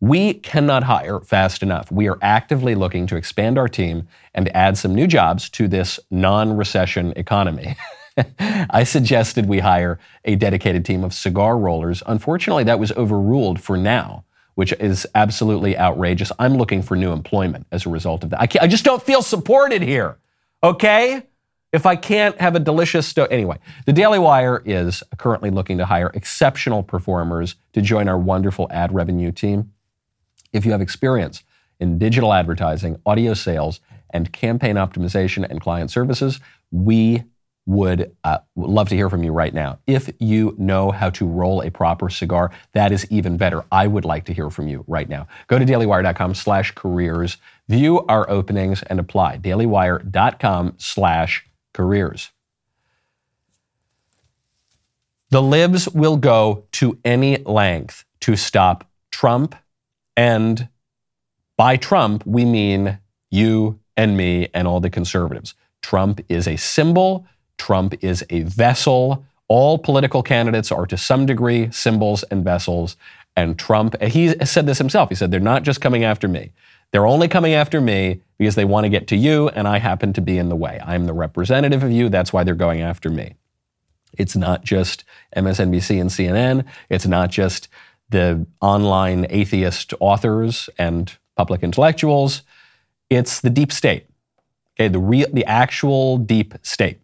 we 0.00 0.34
cannot 0.34 0.82
hire 0.82 1.20
fast 1.20 1.62
enough. 1.62 1.92
We 1.92 2.08
are 2.08 2.18
actively 2.20 2.74
looking 2.74 3.06
to 3.06 3.16
expand 3.16 3.58
our 3.58 3.68
team 3.68 4.08
and 4.34 4.48
add 4.56 4.76
some 4.76 4.92
new 4.92 5.06
jobs 5.06 5.48
to 5.50 5.68
this 5.68 6.00
non 6.10 6.56
recession 6.56 7.12
economy. 7.14 7.76
I 8.70 8.84
suggested 8.84 9.46
we 9.46 9.60
hire 9.60 9.98
a 10.24 10.36
dedicated 10.36 10.84
team 10.84 11.04
of 11.04 11.12
cigar 11.14 11.58
rollers. 11.58 12.02
Unfortunately, 12.06 12.64
that 12.64 12.78
was 12.78 12.92
overruled 12.92 13.60
for 13.60 13.76
now, 13.76 14.24
which 14.54 14.72
is 14.74 15.06
absolutely 15.14 15.78
outrageous. 15.78 16.32
I'm 16.38 16.54
looking 16.54 16.82
for 16.82 16.96
new 16.96 17.12
employment 17.12 17.66
as 17.72 17.86
a 17.86 17.90
result 17.90 18.24
of 18.24 18.30
that. 18.30 18.40
I, 18.40 18.64
I 18.64 18.66
just 18.66 18.84
don't 18.84 19.02
feel 19.02 19.22
supported 19.22 19.82
here, 19.82 20.18
okay? 20.62 21.22
If 21.72 21.86
I 21.86 21.94
can't 21.94 22.40
have 22.40 22.56
a 22.56 22.60
delicious 22.60 23.06
sto- 23.06 23.26
anyway, 23.26 23.58
the 23.86 23.92
Daily 23.92 24.18
Wire 24.18 24.60
is 24.64 25.04
currently 25.18 25.50
looking 25.50 25.78
to 25.78 25.86
hire 25.86 26.10
exceptional 26.14 26.82
performers 26.82 27.54
to 27.74 27.80
join 27.80 28.08
our 28.08 28.18
wonderful 28.18 28.66
ad 28.72 28.92
revenue 28.92 29.30
team. 29.30 29.72
If 30.52 30.66
you 30.66 30.72
have 30.72 30.80
experience 30.80 31.44
in 31.78 31.96
digital 31.98 32.32
advertising, 32.32 33.00
audio 33.06 33.34
sales, 33.34 33.80
and 34.12 34.32
campaign 34.32 34.74
optimization 34.74 35.48
and 35.48 35.60
client 35.60 35.92
services, 35.92 36.40
we 36.72 37.22
would 37.70 38.10
uh, 38.24 38.38
love 38.56 38.88
to 38.88 38.96
hear 38.96 39.08
from 39.08 39.22
you 39.22 39.30
right 39.30 39.54
now. 39.54 39.78
If 39.86 40.10
you 40.18 40.56
know 40.58 40.90
how 40.90 41.08
to 41.10 41.24
roll 41.24 41.62
a 41.62 41.70
proper 41.70 42.10
cigar, 42.10 42.50
that 42.72 42.90
is 42.90 43.06
even 43.10 43.36
better. 43.36 43.64
I 43.70 43.86
would 43.86 44.04
like 44.04 44.24
to 44.24 44.34
hear 44.34 44.50
from 44.50 44.66
you 44.66 44.84
right 44.88 45.08
now. 45.08 45.28
Go 45.46 45.56
to 45.56 45.64
dailywire.com 45.64 46.34
slash 46.34 46.72
careers, 46.72 47.36
view 47.68 48.04
our 48.06 48.28
openings, 48.28 48.82
and 48.82 48.98
apply. 48.98 49.38
dailywire.com 49.38 50.74
slash 50.78 51.46
careers. 51.72 52.30
The 55.30 55.40
libs 55.40 55.88
will 55.90 56.16
go 56.16 56.64
to 56.72 56.98
any 57.04 57.36
length 57.44 58.04
to 58.20 58.34
stop 58.34 58.90
Trump. 59.12 59.54
And 60.16 60.68
by 61.56 61.76
Trump, 61.76 62.26
we 62.26 62.44
mean 62.44 62.98
you 63.30 63.78
and 63.96 64.16
me 64.16 64.48
and 64.52 64.66
all 64.66 64.80
the 64.80 64.90
conservatives. 64.90 65.54
Trump 65.82 66.20
is 66.28 66.48
a 66.48 66.56
symbol, 66.56 67.26
Trump 67.60 68.02
is 68.02 68.24
a 68.30 68.40
vessel. 68.44 69.22
All 69.46 69.76
political 69.76 70.22
candidates 70.22 70.72
are 70.72 70.86
to 70.86 70.96
some 70.96 71.26
degree 71.26 71.70
symbols 71.70 72.22
and 72.30 72.42
vessels. 72.42 72.96
And 73.36 73.58
Trump, 73.58 74.00
he 74.00 74.34
said 74.46 74.64
this 74.64 74.78
himself. 74.78 75.10
He 75.10 75.14
said, 75.14 75.30
they're 75.30 75.40
not 75.40 75.62
just 75.62 75.82
coming 75.82 76.02
after 76.02 76.26
me. 76.26 76.52
They're 76.90 77.06
only 77.06 77.28
coming 77.28 77.52
after 77.52 77.78
me 77.78 78.22
because 78.38 78.54
they 78.54 78.64
want 78.64 78.84
to 78.84 78.88
get 78.88 79.08
to 79.08 79.16
you, 79.16 79.50
and 79.50 79.68
I 79.68 79.78
happen 79.78 80.14
to 80.14 80.22
be 80.22 80.38
in 80.38 80.48
the 80.48 80.56
way. 80.56 80.80
I'm 80.82 81.04
the 81.04 81.12
representative 81.12 81.82
of 81.82 81.92
you. 81.92 82.08
That's 82.08 82.32
why 82.32 82.44
they're 82.44 82.54
going 82.54 82.80
after 82.80 83.10
me. 83.10 83.34
It's 84.16 84.34
not 84.34 84.64
just 84.64 85.04
MSNBC 85.36 86.00
and 86.00 86.08
CNN. 86.08 86.64
It's 86.88 87.06
not 87.06 87.30
just 87.30 87.68
the 88.08 88.46
online 88.62 89.26
atheist 89.28 89.92
authors 90.00 90.70
and 90.78 91.12
public 91.36 91.62
intellectuals. 91.62 92.42
It's 93.10 93.40
the 93.42 93.50
deep 93.50 93.70
state. 93.70 94.06
Okay, 94.78 94.88
the 94.88 94.98
real, 94.98 95.28
the 95.30 95.44
actual 95.44 96.16
deep 96.16 96.54
state. 96.62 96.99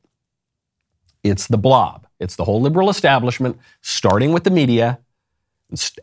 It's 1.30 1.46
the 1.46 1.58
blob. 1.58 2.06
It's 2.18 2.36
the 2.36 2.44
whole 2.44 2.60
liberal 2.60 2.88
establishment, 2.88 3.58
starting 3.82 4.32
with 4.32 4.44
the 4.44 4.50
media 4.50 4.98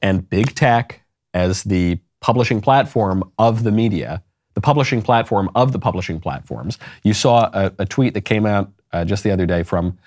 and 0.02 0.30
big 0.30 0.54
tech 0.56 1.02
as 1.34 1.64
the 1.64 2.00
publishing 2.20 2.62
platform 2.62 3.24
of 3.38 3.64
the 3.64 3.72
media, 3.72 4.24
the 4.54 4.62
publishing 4.62 5.02
platform 5.02 5.50
of 5.56 5.72
the 5.72 5.80
publishing 5.80 6.20
platforms. 6.20 6.78
You 7.04 7.14
saw 7.14 7.50
a, 7.54 7.72
a 7.80 7.86
tweet 7.86 8.14
that 8.14 8.22
came 8.22 8.46
out 8.46 8.72
uh, 8.92 9.06
just 9.06 9.24
the 9.24 9.32
other 9.32 9.46
day 9.46 9.64
from 9.64 9.98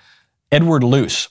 Edward 0.51 0.83
Luce. 0.83 1.29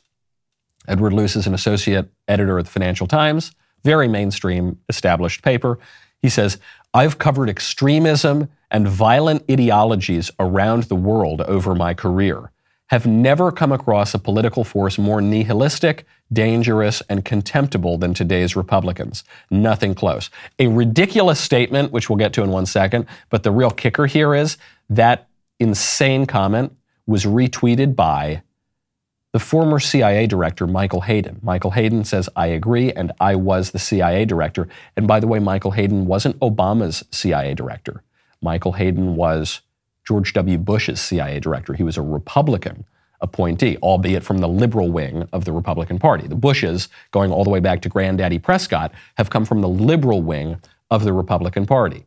Edward 0.87 1.12
Luce 1.12 1.37
is 1.37 1.46
an 1.46 1.55
associate 1.55 2.11
editor 2.29 2.59
at 2.59 2.66
the 2.66 2.70
Financial 2.70 3.07
Times, 3.07 3.53
very 3.83 4.07
mainstream, 4.07 4.79
established 4.88 5.42
paper. 5.42 5.79
He 6.20 6.29
says, 6.29 6.59
I've 6.92 7.18
covered 7.18 7.49
extremism 7.49 8.49
and 8.70 8.87
violent 8.87 9.44
ideologies 9.51 10.31
around 10.38 10.85
the 10.85 10.96
world 10.96 11.40
over 11.42 11.75
my 11.75 11.94
career 11.94 12.51
have 12.88 13.07
never 13.07 13.51
come 13.51 13.72
across 13.72 14.14
a 14.14 14.18
political 14.18 14.64
force 14.64 14.99
more 14.99 15.20
nihilistic, 15.20 16.07
dangerous, 16.33 17.03
and 17.09 17.25
contemptible 17.25 17.99
than 17.99 18.14
today's 18.14 18.55
Republicans. 18.55 19.25
Nothing 19.51 19.94
close. 19.94 20.31
A 20.59 20.68
ridiculous 20.68 21.40
statement, 21.40 21.92
which 21.92 22.09
we'll 22.09 22.16
get 22.16 22.33
to 22.35 22.42
in 22.42 22.51
one 22.51 22.66
second, 22.66 23.07
but 23.31 23.42
the 23.42 23.51
real 23.51 23.70
kicker 23.70 24.07
here 24.07 24.35
is 24.35 24.57
that 24.88 25.29
insane 25.59 26.27
comment 26.27 26.77
was 27.07 27.25
retweeted 27.25 27.96
by 27.96 28.42
the 29.33 29.40
former 29.40 29.79
CIA 29.79 30.27
director, 30.27 30.66
Michael 30.66 31.03
Hayden. 31.03 31.40
Michael 31.42 31.72
Hayden 31.72 32.05
says, 32.05 32.29
I 32.37 32.46
agree, 32.46 32.92
and 32.92 33.12
I 33.20 33.35
was 33.35 33.70
the 33.70 33.79
CIA 33.79 34.25
director. 34.25 34.68
And 34.96 35.07
by 35.07 35.20
the 35.20 35.27
way, 35.27 35.40
Michael 35.40 35.72
Hayden 35.72 36.07
wasn't 36.07 36.38
Obama's 36.38 37.05
CIA 37.11 37.55
director. 37.55 38.03
Michael 38.40 38.72
Hayden 38.72 39.16
was 39.16 39.61
George 40.07 40.33
W. 40.33 40.59
Bush's 40.59 41.01
CIA 41.01 41.40
director. 41.40 41.75
He 41.75 41.83
was 41.83 41.97
a 41.97 42.03
Republican 42.03 42.85
appointee, 43.21 43.77
albeit 43.79 44.23
from 44.23 44.38
the 44.38 44.49
liberal 44.49 44.90
wing 44.90 45.29
of 45.33 45.45
the 45.45 45.53
Republican 45.53 45.99
Party. 45.99 46.27
The 46.27 46.35
Bushes, 46.37 46.88
going 47.11 47.33
all 47.33 47.45
the 47.45 47.51
way 47.51 47.61
back 47.61 47.83
to 47.83 47.88
Granddaddy 47.88 48.38
Prescott, 48.38 48.92
have 49.16 49.31
come 49.31 49.45
from 49.45 49.61
the 49.61 49.69
liberal 49.69 50.23
wing 50.23 50.61
of 50.90 51.05
the 51.05 51.12
Republican 51.12 51.66
Party. 51.66 52.07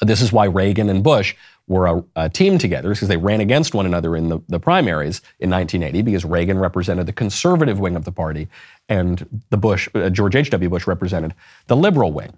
This 0.00 0.20
is 0.20 0.32
why 0.32 0.46
Reagan 0.46 0.90
and 0.90 1.02
Bush 1.02 1.34
were 1.68 1.86
a, 1.86 2.04
a 2.16 2.28
team 2.28 2.58
together, 2.58 2.90
because 2.90 3.08
they 3.08 3.16
ran 3.16 3.40
against 3.40 3.74
one 3.74 3.86
another 3.86 4.16
in 4.16 4.28
the, 4.28 4.40
the 4.48 4.58
primaries 4.58 5.22
in 5.38 5.48
1980, 5.48 6.02
because 6.02 6.24
Reagan 6.24 6.58
represented 6.58 7.06
the 7.06 7.12
conservative 7.12 7.78
wing 7.78 7.94
of 7.96 8.04
the 8.04 8.12
party, 8.12 8.48
and 8.88 9.42
the 9.50 9.56
Bush, 9.56 9.88
uh, 9.94 10.10
George 10.10 10.34
H.W. 10.34 10.68
Bush 10.68 10.86
represented 10.86 11.34
the 11.68 11.76
liberal 11.76 12.12
wing. 12.12 12.32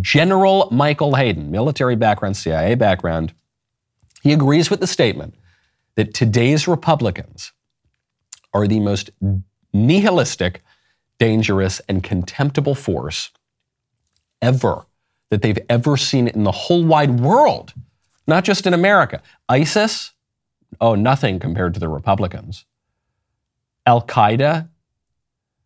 General 0.00 0.68
Michael 0.72 1.14
Hayden, 1.14 1.50
military 1.50 1.94
background, 1.94 2.36
CIA 2.36 2.74
background, 2.74 3.34
he 4.22 4.32
agrees 4.32 4.70
with 4.70 4.80
the 4.80 4.86
statement 4.86 5.34
that 5.94 6.14
today's 6.14 6.68
Republicans 6.68 7.52
are 8.52 8.66
the 8.66 8.80
most 8.80 9.10
nihilistic, 9.72 10.62
dangerous, 11.18 11.80
and 11.88 12.02
contemptible 12.02 12.74
force 12.74 13.30
ever 14.40 14.86
that 15.30 15.42
they've 15.42 15.58
ever 15.68 15.96
seen 15.96 16.28
in 16.28 16.44
the 16.44 16.52
whole 16.52 16.84
wide 16.84 17.20
world, 17.20 17.74
not 18.26 18.44
just 18.44 18.66
in 18.66 18.74
America. 18.74 19.22
ISIS, 19.48 20.12
oh, 20.80 20.94
nothing 20.94 21.38
compared 21.38 21.74
to 21.74 21.80
the 21.80 21.88
Republicans. 21.88 22.64
Al 23.86 24.02
Qaeda, 24.02 24.68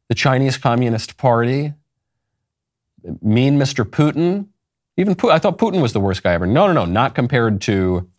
the 0.09 0.15
Chinese 0.15 0.57
Communist 0.59 1.17
Party, 1.17 1.75
mean 3.23 3.59
Mr. 3.59 3.85
Putin, 3.85 4.47
even 4.97 5.15
Putin, 5.15 5.33
I 5.33 5.39
thought 5.39 5.59
Putin 5.59 5.81
was 5.81 5.93
the 5.93 6.01
worst 6.01 6.23
guy 6.23 6.33
ever. 6.33 6.47
No, 6.47 6.67
no, 6.67 6.73
no, 6.73 6.85
not 6.85 7.15
compared 7.15 7.61
to 7.63 8.10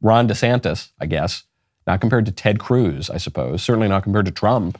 Ron 0.00 0.28
DeSantis, 0.28 0.90
I 1.00 1.06
guess. 1.06 1.44
Not 1.86 2.00
compared 2.00 2.26
to 2.26 2.32
Ted 2.32 2.58
Cruz, 2.58 3.10
I 3.10 3.16
suppose. 3.16 3.62
Certainly 3.62 3.88
not 3.88 4.02
compared 4.02 4.26
to 4.26 4.32
Trump. 4.32 4.78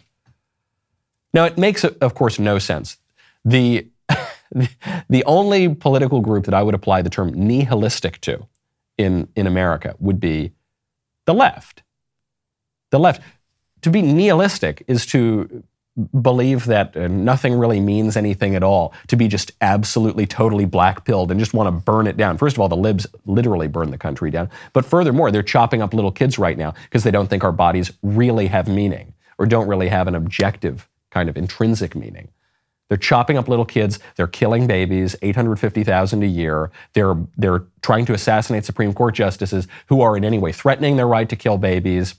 Now, 1.32 1.44
it 1.44 1.58
makes, 1.58 1.84
of 1.84 2.14
course, 2.14 2.38
no 2.38 2.58
sense. 2.58 2.98
The, 3.44 3.88
the 5.08 5.24
only 5.24 5.74
political 5.74 6.20
group 6.20 6.44
that 6.44 6.54
I 6.54 6.62
would 6.62 6.74
apply 6.74 7.02
the 7.02 7.10
term 7.10 7.32
nihilistic 7.32 8.20
to 8.22 8.46
in, 8.98 9.28
in 9.36 9.46
America 9.46 9.94
would 9.98 10.20
be 10.20 10.52
the 11.26 11.34
left. 11.34 11.82
The 12.90 12.98
left. 12.98 13.22
To 13.82 13.90
be 13.90 14.02
nihilistic 14.02 14.82
is 14.86 15.06
to 15.06 15.62
believe 16.20 16.66
that 16.66 16.96
uh, 16.96 17.08
nothing 17.08 17.54
really 17.54 17.80
means 17.80 18.16
anything 18.16 18.54
at 18.54 18.62
all, 18.62 18.94
to 19.08 19.16
be 19.16 19.28
just 19.28 19.52
absolutely, 19.60 20.26
totally 20.26 20.64
black 20.64 21.04
pilled 21.04 21.30
and 21.30 21.40
just 21.40 21.54
want 21.54 21.66
to 21.66 21.84
burn 21.84 22.06
it 22.06 22.16
down. 22.16 22.38
First 22.38 22.56
of 22.56 22.60
all, 22.60 22.68
the 22.68 22.76
libs 22.76 23.06
literally 23.26 23.68
burn 23.68 23.90
the 23.90 23.98
country 23.98 24.30
down. 24.30 24.48
But 24.72 24.84
furthermore, 24.84 25.30
they're 25.30 25.42
chopping 25.42 25.82
up 25.82 25.92
little 25.92 26.12
kids 26.12 26.38
right 26.38 26.56
now 26.56 26.74
because 26.84 27.04
they 27.04 27.10
don't 27.10 27.28
think 27.28 27.44
our 27.44 27.52
bodies 27.52 27.92
really 28.02 28.46
have 28.46 28.68
meaning 28.68 29.14
or 29.38 29.46
don't 29.46 29.68
really 29.68 29.88
have 29.88 30.06
an 30.06 30.14
objective 30.14 30.88
kind 31.10 31.28
of 31.28 31.36
intrinsic 31.36 31.94
meaning. 31.96 32.28
They're 32.88 32.98
chopping 32.98 33.38
up 33.38 33.48
little 33.48 33.64
kids. 33.64 34.00
They're 34.16 34.26
killing 34.26 34.66
babies, 34.66 35.14
850,000 35.22 36.22
a 36.22 36.26
year. 36.26 36.72
They're, 36.92 37.16
they're 37.36 37.64
trying 37.82 38.04
to 38.06 38.14
assassinate 38.14 38.64
Supreme 38.64 38.92
Court 38.92 39.14
justices 39.14 39.68
who 39.86 40.00
are 40.00 40.16
in 40.16 40.24
any 40.24 40.38
way 40.38 40.50
threatening 40.50 40.96
their 40.96 41.06
right 41.06 41.28
to 41.28 41.36
kill 41.36 41.56
babies. 41.56 42.16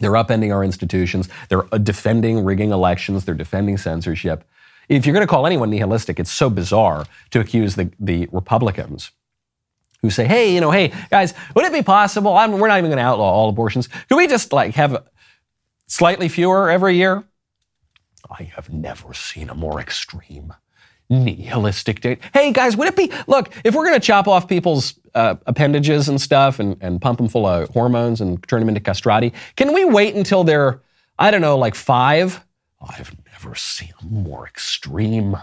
They're 0.00 0.12
upending 0.12 0.52
our 0.52 0.64
institutions. 0.64 1.28
They're 1.48 1.72
uh, 1.72 1.78
defending 1.78 2.44
rigging 2.44 2.70
elections. 2.70 3.24
They're 3.24 3.34
defending 3.34 3.78
censorship. 3.78 4.44
If 4.88 5.06
you're 5.06 5.14
going 5.14 5.26
to 5.26 5.30
call 5.30 5.46
anyone 5.46 5.70
nihilistic, 5.70 6.20
it's 6.20 6.32
so 6.32 6.50
bizarre 6.50 7.06
to 7.30 7.40
accuse 7.40 7.74
the, 7.76 7.90
the 7.98 8.28
Republicans 8.32 9.12
who 10.02 10.10
say, 10.10 10.26
hey, 10.26 10.54
you 10.54 10.60
know, 10.60 10.70
hey, 10.70 10.92
guys, 11.10 11.32
would 11.54 11.64
it 11.64 11.72
be 11.72 11.82
possible? 11.82 12.36
I'm, 12.36 12.52
we're 12.58 12.68
not 12.68 12.78
even 12.78 12.90
going 12.90 12.98
to 12.98 13.04
outlaw 13.04 13.30
all 13.30 13.48
abortions. 13.48 13.88
Could 14.08 14.16
we 14.16 14.26
just 14.26 14.52
like 14.52 14.74
have 14.74 15.04
slightly 15.86 16.28
fewer 16.28 16.70
every 16.70 16.96
year? 16.96 17.24
I 18.30 18.44
have 18.56 18.70
never 18.70 19.14
seen 19.14 19.48
a 19.48 19.54
more 19.54 19.80
extreme 19.80 20.54
nihilistic 21.10 22.00
date. 22.00 22.18
Hey 22.32 22.52
guys, 22.52 22.76
would 22.76 22.88
it 22.88 22.96
be, 22.96 23.12
look, 23.26 23.50
if 23.64 23.74
we're 23.74 23.84
going 23.84 24.00
to 24.00 24.06
chop 24.06 24.26
off 24.26 24.48
people's 24.48 24.94
uh, 25.14 25.36
appendages 25.46 26.08
and 26.08 26.20
stuff 26.20 26.58
and, 26.58 26.76
and 26.80 27.00
pump 27.00 27.18
them 27.18 27.28
full 27.28 27.46
of 27.46 27.68
hormones 27.70 28.20
and 28.20 28.42
turn 28.48 28.60
them 28.60 28.68
into 28.68 28.80
castrati, 28.80 29.32
can 29.56 29.72
we 29.72 29.84
wait 29.84 30.14
until 30.14 30.44
they're, 30.44 30.80
I 31.18 31.30
don't 31.30 31.40
know, 31.40 31.58
like 31.58 31.74
five? 31.74 32.44
I've 32.80 33.14
never 33.32 33.54
seen 33.54 33.92
a 34.02 34.04
more 34.06 34.46
extreme, 34.46 35.36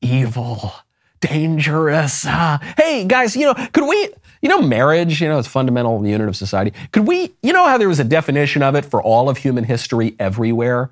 evil, 0.00 0.72
dangerous. 1.20 2.26
Uh, 2.26 2.58
hey 2.76 3.04
guys, 3.04 3.36
you 3.36 3.46
know, 3.46 3.54
could 3.72 3.88
we, 3.88 4.10
you 4.42 4.48
know, 4.48 4.60
marriage, 4.60 5.20
you 5.20 5.28
know, 5.28 5.38
it's 5.38 5.48
a 5.48 5.50
fundamental 5.50 6.06
unit 6.06 6.28
of 6.28 6.36
society. 6.36 6.72
Could 6.92 7.06
we, 7.06 7.34
you 7.42 7.52
know, 7.52 7.66
how 7.66 7.78
there 7.78 7.88
was 7.88 7.98
a 7.98 8.04
definition 8.04 8.62
of 8.62 8.74
it 8.74 8.84
for 8.84 9.02
all 9.02 9.28
of 9.28 9.38
human 9.38 9.64
history 9.64 10.14
everywhere 10.18 10.90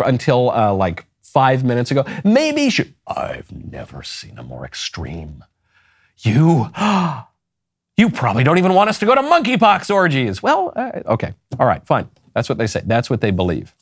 until 0.00 0.50
uh, 0.50 0.72
like 0.72 1.04
five 1.32 1.64
minutes 1.64 1.90
ago. 1.90 2.04
Maybe 2.24 2.70
should. 2.70 2.94
I've 3.06 3.52
never 3.52 4.02
seen 4.02 4.38
a 4.38 4.42
more 4.42 4.64
extreme. 4.64 5.44
You, 6.18 6.70
you 7.96 8.10
probably 8.10 8.44
don't 8.44 8.58
even 8.58 8.74
want 8.74 8.90
us 8.90 8.98
to 8.98 9.06
go 9.06 9.14
to 9.14 9.22
monkeypox 9.22 9.92
orgies. 9.92 10.42
Well, 10.42 10.72
uh, 10.74 11.00
okay, 11.06 11.34
all 11.58 11.66
right, 11.66 11.86
fine. 11.86 12.08
That's 12.34 12.48
what 12.48 12.58
they 12.58 12.66
say. 12.66 12.82
That's 12.84 13.10
what 13.10 13.20
they 13.20 13.30
believe. 13.30 13.74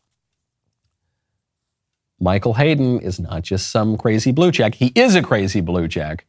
Michael 2.19 2.55
Hayden 2.55 3.01
is 3.01 3.21
not 3.21 3.43
just 3.43 3.71
some 3.71 3.99
crazy 3.99 4.33
blue 4.33 4.51
check. 4.51 4.75
He 4.75 4.93
is 4.95 5.15
a 5.15 5.23
crazy 5.23 5.61
blue 5.61 5.87
check. 5.87 6.27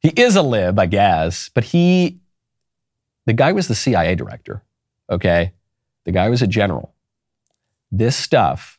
He 0.00 0.08
is 0.10 0.36
a 0.36 0.42
lib, 0.42 0.78
I 0.78 0.86
guess, 0.86 1.50
but 1.52 1.64
he, 1.64 2.20
the 3.26 3.32
guy 3.32 3.52
was 3.52 3.68
the 3.68 3.74
CIA 3.74 4.14
director, 4.14 4.62
okay? 5.10 5.52
The 6.04 6.12
guy 6.12 6.28
was 6.30 6.40
a 6.40 6.46
general. 6.46 6.94
This 7.90 8.16
stuff 8.16 8.77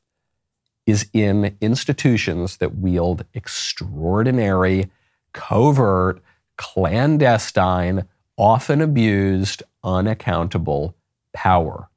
is 0.90 1.08
in 1.14 1.56
institutions 1.62 2.58
that 2.58 2.76
wield 2.76 3.24
extraordinary, 3.34 4.90
covert, 5.34 6.22
clandestine, 6.58 8.06
often 8.38 8.82
abused, 8.82 9.62
unaccountable 9.84 10.96
power 11.34 11.90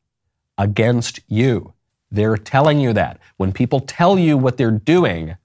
against 0.58 1.20
you, 1.26 1.72
They're 2.10 2.36
telling 2.36 2.78
you 2.78 2.92
that. 2.92 3.18
When 3.38 3.52
people 3.52 3.80
tell 3.80 4.18
you 4.18 4.36
what 4.36 4.58
they're 4.58 4.70
doing, 4.70 5.36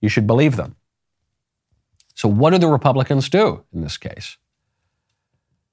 you 0.00 0.08
should 0.08 0.26
believe 0.26 0.56
them. 0.56 0.74
So, 2.16 2.28
what 2.28 2.50
do 2.50 2.58
the 2.58 2.66
Republicans 2.66 3.28
do 3.28 3.62
in 3.72 3.82
this 3.82 3.96
case? 3.96 4.36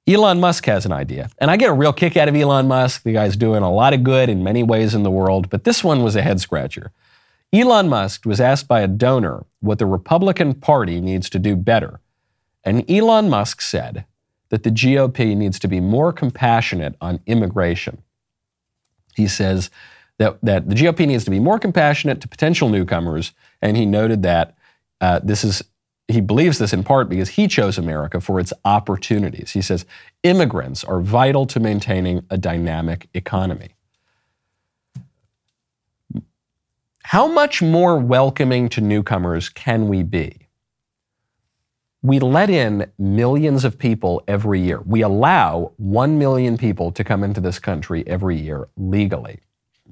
Elon 0.06 0.42
Musk 0.42 0.66
has 0.66 0.86
an 0.86 0.92
idea, 0.92 1.30
and 1.38 1.50
I 1.50 1.56
get 1.56 1.70
a 1.70 1.74
real 1.74 1.94
kick 1.94 2.18
out 2.18 2.28
of 2.28 2.36
Elon 2.36 2.68
Musk. 2.68 3.04
The 3.04 3.14
guy's 3.14 3.38
doing 3.38 3.64
a 3.64 3.72
lot 3.72 3.94
of 3.94 4.04
good 4.04 4.30
in 4.30 4.44
many 4.44 4.62
ways 4.62 4.94
in 4.94 5.04
the 5.04 5.12
world, 5.12 5.50
but 5.50 5.64
this 5.64 5.82
one 5.84 6.04
was 6.04 6.16
a 6.18 6.22
head 6.22 6.42
scratcher. 6.42 6.92
Elon 7.54 7.88
Musk 7.88 8.26
was 8.26 8.42
asked 8.42 8.68
by 8.68 8.82
a 8.82 8.88
donor 8.88 9.46
what 9.62 9.80
the 9.80 9.86
Republican 9.86 10.56
Party 10.56 11.00
needs 11.00 11.30
to 11.30 11.40
do 11.40 11.56
better. 11.56 12.02
And 12.66 12.90
Elon 12.90 13.30
Musk 13.30 13.62
said 13.62 14.06
that 14.50 14.64
the 14.64 14.72
GOP 14.72 15.38
needs 15.38 15.58
to 15.60 15.68
be 15.68 15.80
more 15.80 16.12
compassionate 16.12 16.96
on 17.00 17.22
immigration. 17.26 18.02
He 19.16 19.28
says 19.28 19.70
that, 20.18 20.38
that 20.44 20.68
the 20.68 20.76
GOP 20.76 21.08
needs 21.08 21.24
to 21.26 21.32
be 21.32 21.40
more 21.40 21.60
compassionate 21.60 22.20
to 22.22 22.28
potential 22.28 22.68
newcomers, 22.68 23.32
and 23.62 23.78
he 23.78 23.86
noted 23.86 24.24
that 24.24 24.58
uh, 25.00 25.20
this 25.24 25.44
is 25.44 25.64
he 26.14 26.22
believes 26.22 26.58
this 26.58 26.74
in 26.74 26.84
part 26.84 27.10
because 27.10 27.30
he 27.30 27.48
chose 27.48 27.78
America 27.78 28.22
for 28.22 28.40
its 28.40 28.54
opportunities. 28.66 29.52
He 29.52 29.62
says 29.62 29.86
immigrants 30.24 30.84
are 30.84 31.00
vital 31.00 31.46
to 31.48 31.60
maintaining 31.60 32.26
a 32.30 32.38
dynamic 32.38 33.08
economy. 33.14 33.76
How 37.04 37.28
much 37.28 37.62
more 37.62 38.00
welcoming 38.00 38.70
to 38.70 38.82
newcomers 38.82 39.50
can 39.50 39.88
we 39.88 40.04
be? 40.04 40.48
We 42.02 42.20
let 42.20 42.50
in 42.50 42.92
millions 42.98 43.64
of 43.64 43.78
people 43.78 44.24
every 44.28 44.60
year. 44.60 44.82
We 44.82 45.02
allow 45.02 45.72
1 45.78 46.18
million 46.18 46.58
people 46.58 46.92
to 46.92 47.04
come 47.04 47.24
into 47.24 47.40
this 47.40 47.60
country 47.60 48.04
every 48.08 48.38
year 48.38 48.68
legally. 48.76 49.40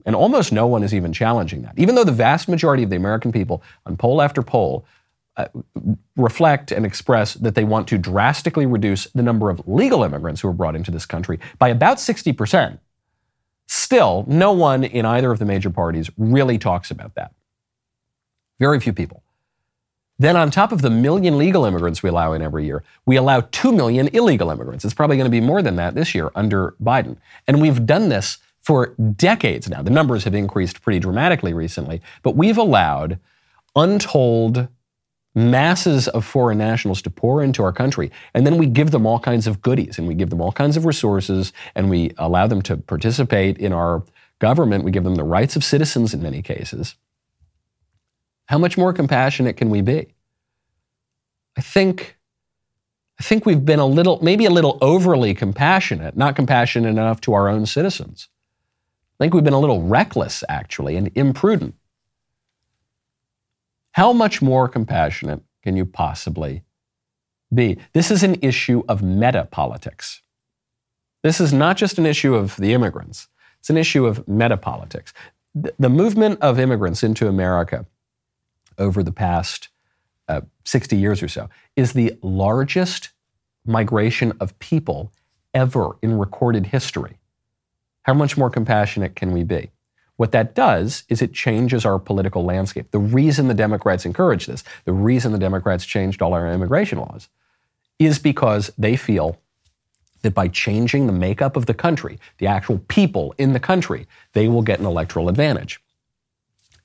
And 0.06 0.16
almost 0.16 0.52
no 0.52 0.68
one 0.68 0.84
is 0.84 0.94
even 0.94 1.14
challenging 1.14 1.62
that. 1.62 1.74
Even 1.78 1.96
though 1.96 2.04
the 2.04 2.12
vast 2.12 2.50
majority 2.50 2.84
of 2.84 2.90
the 2.90 2.96
American 2.96 3.32
people, 3.32 3.62
on 3.86 3.96
poll 3.96 4.22
after 4.22 4.42
poll, 4.42 4.86
uh, 5.38 5.48
reflect 6.16 6.72
and 6.72 6.86
express 6.86 7.36
that 7.36 7.56
they 7.56 7.64
want 7.64 7.88
to 7.88 7.98
drastically 7.98 8.66
reduce 8.66 9.06
the 9.06 9.24
number 9.24 9.50
of 9.50 9.66
legal 9.68 10.04
immigrants 10.04 10.42
who 10.42 10.48
are 10.48 10.54
brought 10.54 10.76
into 10.76 10.92
this 10.92 11.06
country 11.06 11.40
by 11.58 11.70
about 11.70 11.98
60%. 11.98 12.80
Still, 13.68 14.26
no 14.28 14.52
one 14.52 14.84
in 14.84 15.06
either 15.06 15.32
of 15.32 15.40
the 15.40 15.46
major 15.46 15.70
parties 15.70 16.10
really 16.18 16.58
talks 16.58 16.92
about 16.92 17.16
that. 17.16 17.34
Very 18.60 18.80
few 18.80 18.92
people. 18.94 19.24
Then, 20.20 20.36
on 20.38 20.52
top 20.52 20.72
of 20.72 20.84
the 20.84 20.90
million 20.90 21.38
legal 21.38 21.66
immigrants 21.66 22.04
we 22.04 22.10
allow 22.10 22.34
in 22.34 22.44
every 22.44 22.66
year, 22.66 22.84
we 23.08 23.16
allow 23.16 23.42
2 23.42 23.72
million 23.72 24.08
illegal 24.10 24.52
immigrants. 24.52 24.86
It's 24.86 24.94
probably 24.94 25.18
going 25.18 25.26
to 25.26 25.32
be 25.32 25.42
more 25.42 25.64
than 25.64 25.78
that 25.78 25.96
this 25.96 26.14
year 26.14 26.30
under 26.36 26.76
Biden. 26.84 27.18
And 27.48 27.60
we've 27.60 27.86
done 27.88 28.10
this 28.10 28.38
for 28.62 28.88
decades 29.16 29.68
now. 29.68 29.82
The 29.82 29.90
numbers 29.90 30.26
have 30.26 30.36
increased 30.36 30.84
pretty 30.84 31.00
dramatically 31.00 31.54
recently, 31.54 32.02
but 32.22 32.36
we've 32.36 32.58
allowed 32.58 33.18
untold 33.76 34.68
masses 35.34 36.08
of 36.10 36.26
foreign 36.26 36.58
nationals 36.58 37.02
to 37.02 37.10
pour 37.10 37.42
into 37.44 37.64
our 37.64 37.72
country. 37.72 38.12
And 38.34 38.46
then 38.46 38.58
we 38.58 38.66
give 38.66 38.92
them 38.92 39.06
all 39.06 39.20
kinds 39.20 39.48
of 39.48 39.62
goodies 39.62 39.98
and 39.98 40.08
we 40.08 40.14
give 40.14 40.30
them 40.30 40.42
all 40.42 40.52
kinds 40.52 40.76
of 40.76 40.86
resources 40.86 41.54
and 41.76 41.90
we 41.90 42.14
allow 42.18 42.48
them 42.48 42.62
to 42.64 42.78
participate 42.78 43.58
in 43.58 43.72
our 43.72 44.04
government. 44.40 44.84
We 44.84 44.92
give 44.92 45.04
them 45.04 45.16
the 45.16 45.24
rights 45.24 45.56
of 45.56 45.64
citizens 45.64 46.14
in 46.14 46.22
many 46.22 46.42
cases. 46.42 46.96
How 48.48 48.58
much 48.58 48.78
more 48.78 48.92
compassionate 48.92 49.56
can 49.56 49.70
we 49.70 49.82
be? 49.82 50.14
I 51.58 51.62
think 51.62 52.18
I 53.20 53.24
think 53.24 53.46
we've 53.46 53.64
been 53.64 53.80
a 53.80 53.86
little 53.86 54.20
maybe 54.22 54.46
a 54.46 54.50
little 54.50 54.78
overly 54.82 55.34
compassionate, 55.34 56.18
not 56.18 56.36
compassionate 56.36 56.90
enough 56.90 57.22
to 57.22 57.34
our 57.34 57.48
own 57.48 57.66
citizens. 57.66 58.28
I 59.20 59.24
think 59.24 59.34
we've 59.34 59.44
been 59.44 59.54
a 59.54 59.60
little 59.60 59.84
reckless 59.84 60.44
actually 60.50 60.98
and 60.98 61.12
imprudent. 61.16 61.76
How 63.94 64.14
much 64.14 64.42
more 64.42 64.68
compassionate 64.68 65.42
can 65.64 65.76
you 65.76 65.86
possibly 65.86 66.64
be? 67.54 67.78
This 67.94 68.10
is 68.10 68.24
an 68.24 68.38
issue 68.42 68.84
of 68.88 69.02
meta 69.02 69.48
politics. 69.52 70.22
This 71.24 71.42
is 71.42 71.52
not 71.52 71.78
just 71.78 71.98
an 72.00 72.06
issue 72.06 72.34
of 72.34 72.56
the 72.56 72.74
immigrants, 72.74 73.28
it's 73.60 73.70
an 73.70 73.78
issue 73.78 74.06
of 74.06 74.28
meta 74.28 74.58
politics. 74.58 75.14
The 75.54 75.90
movement 75.90 76.40
of 76.42 76.58
immigrants 76.58 77.04
into 77.04 77.28
America 77.28 77.86
over 78.78 79.04
the 79.04 79.12
past 79.12 79.68
uh, 80.30 80.42
60 80.64 80.96
years 80.96 81.22
or 81.22 81.28
so 81.28 81.50
is 81.76 81.92
the 81.92 82.18
largest 82.22 83.10
migration 83.66 84.32
of 84.40 84.58
people 84.60 85.12
ever 85.54 85.98
in 86.02 86.18
recorded 86.18 86.68
history. 86.68 87.18
How 88.04 88.14
much 88.14 88.38
more 88.38 88.50
compassionate 88.50 89.16
can 89.16 89.34
we 89.34 89.44
be? 89.44 89.72
What 90.22 90.34
that 90.34 90.54
does 90.54 91.04
is 91.10 91.24
it 91.24 91.34
changes 91.34 91.84
our 91.84 91.98
political 91.98 92.44
landscape. 92.46 92.92
The 92.92 93.00
reason 93.00 93.48
the 93.48 93.56
Democrats 93.56 94.06
encourage 94.06 94.46
this, 94.46 94.64
the 94.86 94.94
reason 94.94 95.32
the 95.32 95.40
Democrats 95.40 95.84
changed 95.84 96.22
all 96.22 96.36
our 96.36 96.48
immigration 96.48 97.00
laws, 97.00 97.28
is 97.98 98.20
because 98.20 98.70
they 98.78 98.96
feel 98.96 99.42
that 100.22 100.36
by 100.36 100.48
changing 100.48 101.08
the 101.08 101.12
makeup 101.12 101.58
of 101.58 101.66
the 101.66 101.74
country, 101.74 102.20
the 102.38 102.46
actual 102.46 102.78
people 102.88 103.34
in 103.40 103.54
the 103.54 103.60
country, 103.60 104.06
they 104.34 104.48
will 104.48 104.62
get 104.62 104.80
an 104.80 104.86
electoral 104.86 105.28
advantage. 105.28 105.82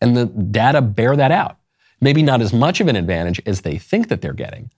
And 0.01 0.17
the 0.17 0.25
data 0.25 0.81
bear 0.81 1.15
that 1.15 1.31
out. 1.31 1.59
Maybe 2.01 2.23
not 2.23 2.41
as 2.41 2.55
much 2.55 2.81
of 2.81 2.89
an 2.89 2.97
advantage 2.97 3.43
as 3.45 3.61
they 3.61 3.77
think 3.77 4.09
that 4.09 4.23
they're 4.23 4.33
getting, 4.33 4.71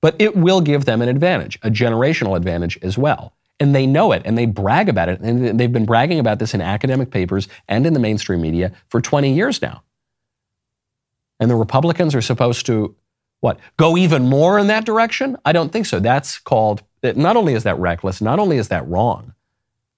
but 0.00 0.16
it 0.18 0.34
will 0.34 0.62
give 0.62 0.86
them 0.86 1.02
an 1.02 1.10
advantage, 1.10 1.58
a 1.62 1.68
generational 1.68 2.38
advantage 2.38 2.78
as 2.80 2.96
well 2.96 3.34
and 3.58 3.74
they 3.74 3.86
know 3.86 4.12
it 4.12 4.22
and 4.24 4.36
they 4.36 4.46
brag 4.46 4.88
about 4.88 5.08
it. 5.08 5.20
And 5.20 5.58
they've 5.58 5.72
been 5.72 5.86
bragging 5.86 6.18
about 6.18 6.38
this 6.38 6.54
in 6.54 6.60
academic 6.60 7.10
papers 7.10 7.48
and 7.68 7.86
in 7.86 7.92
the 7.92 8.00
mainstream 8.00 8.40
media 8.40 8.72
for 8.88 9.00
20 9.00 9.32
years 9.32 9.62
now. 9.62 9.82
And 11.40 11.50
the 11.50 11.56
Republicans 11.56 12.14
are 12.14 12.22
supposed 12.22 12.66
to, 12.66 12.94
what, 13.40 13.58
go 13.76 13.96
even 13.96 14.28
more 14.28 14.58
in 14.58 14.66
that 14.68 14.84
direction? 14.84 15.36
I 15.44 15.52
don't 15.52 15.72
think 15.72 15.86
so. 15.86 16.00
That's 16.00 16.38
called, 16.38 16.82
not 17.02 17.36
only 17.36 17.54
is 17.54 17.64
that 17.64 17.78
reckless, 17.78 18.20
not 18.20 18.38
only 18.38 18.56
is 18.56 18.68
that 18.68 18.86
wrong, 18.88 19.34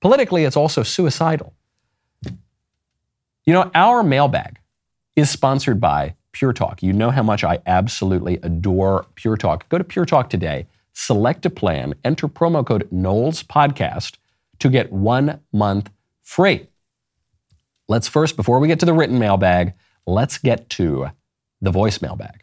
politically, 0.01 0.45
it's 0.45 0.57
also 0.57 0.83
suicidal. 0.83 1.55
You 3.45 3.55
know, 3.55 3.71
our 3.75 4.03
mailbag 4.03 4.59
is 5.17 5.31
sponsored 5.31 5.81
by 5.81 6.15
Pure 6.33 6.53
Talk. 6.53 6.83
You 6.83 6.93
know 6.93 7.11
how 7.11 7.23
much 7.23 7.43
I 7.45 7.61
absolutely 7.67 8.39
adore 8.43 9.07
Pure 9.15 9.39
Talk. 9.39 9.69
Go 9.69 9.79
to 9.79 9.85
Pure 9.85 10.07
Talk 10.07 10.29
today 10.31 10.67
select 10.99 11.47
a 11.47 11.51
plan, 11.51 11.95
enter 12.05 12.27
promo 12.27 12.67
code 12.67 12.89
Knowles 12.91 13.45
Podcast 13.45 14.17
to 14.59 14.69
get 14.69 14.93
one 14.93 15.41
month 15.53 15.91
free. 16.23 16.69
Let's 17.87 18.09
first, 18.09 18.37
before 18.37 18.59
we 18.59 18.67
get 18.67 18.81
to 18.81 18.87
the 18.87 18.93
written 18.93 19.19
mailbag, 19.19 19.75
let's 20.07 20.39
get 20.39 20.69
to 20.71 21.07
the 21.63 21.71
voicemail 21.71 22.19
bag. 22.19 22.43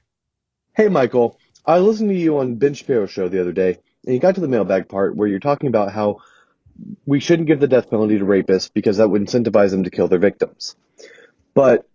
Hey, 0.74 0.88
Michael. 0.88 1.38
I 1.66 1.80
listened 1.80 2.10
to 2.10 2.16
you 2.16 2.38
on 2.38 2.56
Ben 2.56 2.74
Shapiro 2.74 3.08
show 3.08 3.28
the 3.28 3.42
other 3.42 3.52
day, 3.52 3.78
and 4.06 4.14
you 4.14 4.20
got 4.20 4.36
to 4.36 4.42
the 4.42 4.48
mailbag 4.48 4.88
part 4.88 5.16
where 5.16 5.28
you're 5.28 5.40
talking 5.40 5.68
about 5.68 5.92
how 5.92 6.22
we 7.06 7.20
shouldn't 7.20 7.48
give 7.48 7.60
the 7.60 7.68
death 7.68 7.90
penalty 7.90 8.20
to 8.20 8.26
rapists 8.26 8.72
because 8.74 8.98
that 8.98 9.10
would 9.10 9.22
incentivize 9.22 9.72
them 9.72 9.84
to 9.84 9.90
kill 9.90 10.08
their 10.08 10.20
victims. 10.20 10.76
But 11.54 11.88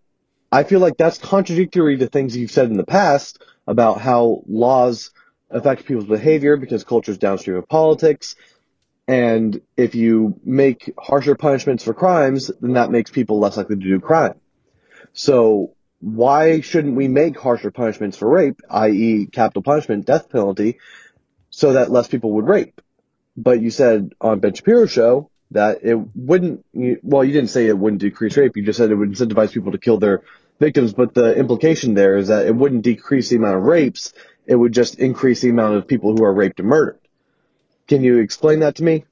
I 0.52 0.64
feel 0.64 0.80
like 0.80 0.96
that's 0.98 1.18
contradictory 1.18 1.96
to 1.98 2.06
things 2.06 2.36
you've 2.36 2.50
said 2.50 2.68
in 2.68 2.76
the 2.76 2.84
past 2.84 3.42
about 3.66 4.00
how 4.00 4.42
laws 4.46 5.10
affect 5.50 5.86
people's 5.86 6.06
behavior 6.06 6.56
because 6.56 6.84
culture 6.84 7.12
is 7.12 7.18
downstream 7.18 7.56
of 7.56 7.68
politics. 7.68 8.36
And 9.08 9.60
if 9.76 9.94
you 9.94 10.38
make 10.44 10.92
harsher 10.98 11.34
punishments 11.34 11.82
for 11.82 11.94
crimes, 11.94 12.50
then 12.60 12.74
that 12.74 12.90
makes 12.90 13.10
people 13.10 13.40
less 13.40 13.56
likely 13.56 13.76
to 13.76 13.82
do 13.82 14.00
crime. 14.00 14.34
So 15.12 15.74
why 16.00 16.60
shouldn't 16.60 16.94
we 16.94 17.08
make 17.08 17.38
harsher 17.38 17.70
punishments 17.70 18.16
for 18.16 18.28
rape, 18.28 18.60
i.e. 18.70 19.26
capital 19.26 19.62
punishment, 19.62 20.06
death 20.06 20.30
penalty, 20.30 20.78
so 21.50 21.72
that 21.72 21.90
less 21.90 22.08
people 22.08 22.32
would 22.32 22.46
rape? 22.46 22.80
But 23.36 23.60
you 23.60 23.70
said 23.70 24.12
on 24.20 24.38
Ben 24.40 24.54
Shapiro's 24.54 24.90
show 24.90 25.30
that 25.50 25.78
it 25.82 25.98
wouldn't, 26.14 26.64
well, 27.02 27.24
you 27.24 27.32
didn't 27.32 27.50
say 27.50 27.66
it 27.66 27.76
wouldn't 27.76 28.00
decrease 28.00 28.36
rape. 28.36 28.56
You 28.56 28.64
just 28.64 28.78
said 28.78 28.90
it 28.90 28.94
would 28.94 29.10
incentivize 29.10 29.52
people 29.52 29.72
to 29.72 29.78
kill 29.78 29.98
their 29.98 30.22
victims. 30.60 30.92
But 30.92 31.14
the 31.14 31.36
implication 31.36 31.94
there 31.94 32.16
is 32.16 32.28
that 32.28 32.46
it 32.46 32.54
wouldn't 32.54 32.82
decrease 32.82 33.30
the 33.30 33.36
amount 33.36 33.56
of 33.56 33.62
rapes 33.64 34.12
it 34.50 34.56
would 34.56 34.72
just 34.72 34.98
increase 34.98 35.40
the 35.42 35.48
amount 35.48 35.76
of 35.76 35.86
people 35.86 36.16
who 36.16 36.24
are 36.24 36.32
raped 36.32 36.58
and 36.58 36.68
murdered. 36.68 36.98
Can 37.86 38.02
you 38.02 38.18
explain 38.18 38.58
that 38.60 38.74
to 38.76 38.82
me? 38.82 39.04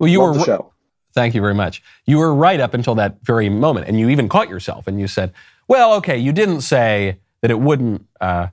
Well, 0.00 0.10
you 0.10 0.18
Love 0.18 0.32
were. 0.32 0.38
The 0.38 0.44
show. 0.44 0.72
Thank 1.14 1.36
you 1.36 1.40
very 1.40 1.54
much. 1.54 1.82
You 2.04 2.18
were 2.18 2.34
right 2.34 2.58
up 2.58 2.74
until 2.74 2.96
that 2.96 3.18
very 3.22 3.48
moment, 3.48 3.86
and 3.86 3.98
you 3.98 4.08
even 4.08 4.28
caught 4.28 4.48
yourself, 4.48 4.88
and 4.88 4.98
you 4.98 5.06
said, 5.06 5.32
"Well, 5.68 5.94
okay, 5.94 6.18
you 6.18 6.32
didn't 6.32 6.62
say 6.62 7.18
that 7.42 7.52
it 7.52 7.60
wouldn't 7.60 8.06
uh, 8.20 8.48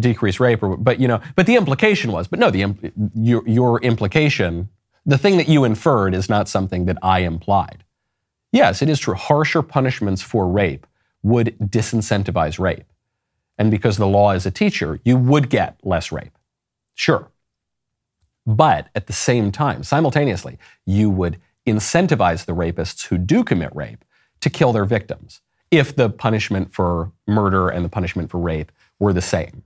decrease 0.00 0.40
rape, 0.40 0.60
or, 0.60 0.76
but 0.76 0.98
you 0.98 1.06
know, 1.06 1.20
but 1.36 1.46
the 1.46 1.54
implication 1.54 2.10
was, 2.10 2.26
but 2.26 2.40
no, 2.40 2.50
the 2.50 2.74
your, 3.14 3.48
your 3.48 3.80
implication, 3.82 4.68
the 5.06 5.18
thing 5.18 5.36
that 5.36 5.48
you 5.48 5.62
inferred, 5.62 6.14
is 6.14 6.28
not 6.28 6.48
something 6.48 6.86
that 6.86 6.98
I 7.00 7.20
implied. 7.20 7.84
Yes, 8.50 8.82
it 8.82 8.88
is 8.88 8.98
true. 8.98 9.14
Harsher 9.14 9.62
punishments 9.62 10.20
for 10.20 10.48
rape 10.48 10.84
would 11.22 11.56
disincentivize 11.58 12.58
rape 12.58 12.84
and 13.58 13.70
because 13.70 13.96
the 13.96 14.06
law 14.06 14.30
is 14.30 14.46
a 14.46 14.50
teacher, 14.50 15.00
you 15.04 15.16
would 15.16 15.50
get 15.50 15.76
less 15.82 16.12
rape. 16.12 16.38
Sure. 16.94 17.28
But 18.46 18.88
at 18.94 19.08
the 19.08 19.12
same 19.12 19.52
time, 19.52 19.82
simultaneously, 19.82 20.58
you 20.86 21.10
would 21.10 21.38
incentivize 21.66 22.46
the 22.46 22.54
rapists 22.54 23.06
who 23.06 23.18
do 23.18 23.44
commit 23.44 23.74
rape 23.74 24.04
to 24.40 24.48
kill 24.48 24.72
their 24.72 24.84
victims 24.84 25.40
if 25.70 25.94
the 25.94 26.08
punishment 26.08 26.72
for 26.72 27.12
murder 27.26 27.68
and 27.68 27.84
the 27.84 27.90
punishment 27.90 28.30
for 28.30 28.38
rape 28.38 28.72
were 28.98 29.12
the 29.12 29.20
same. 29.20 29.64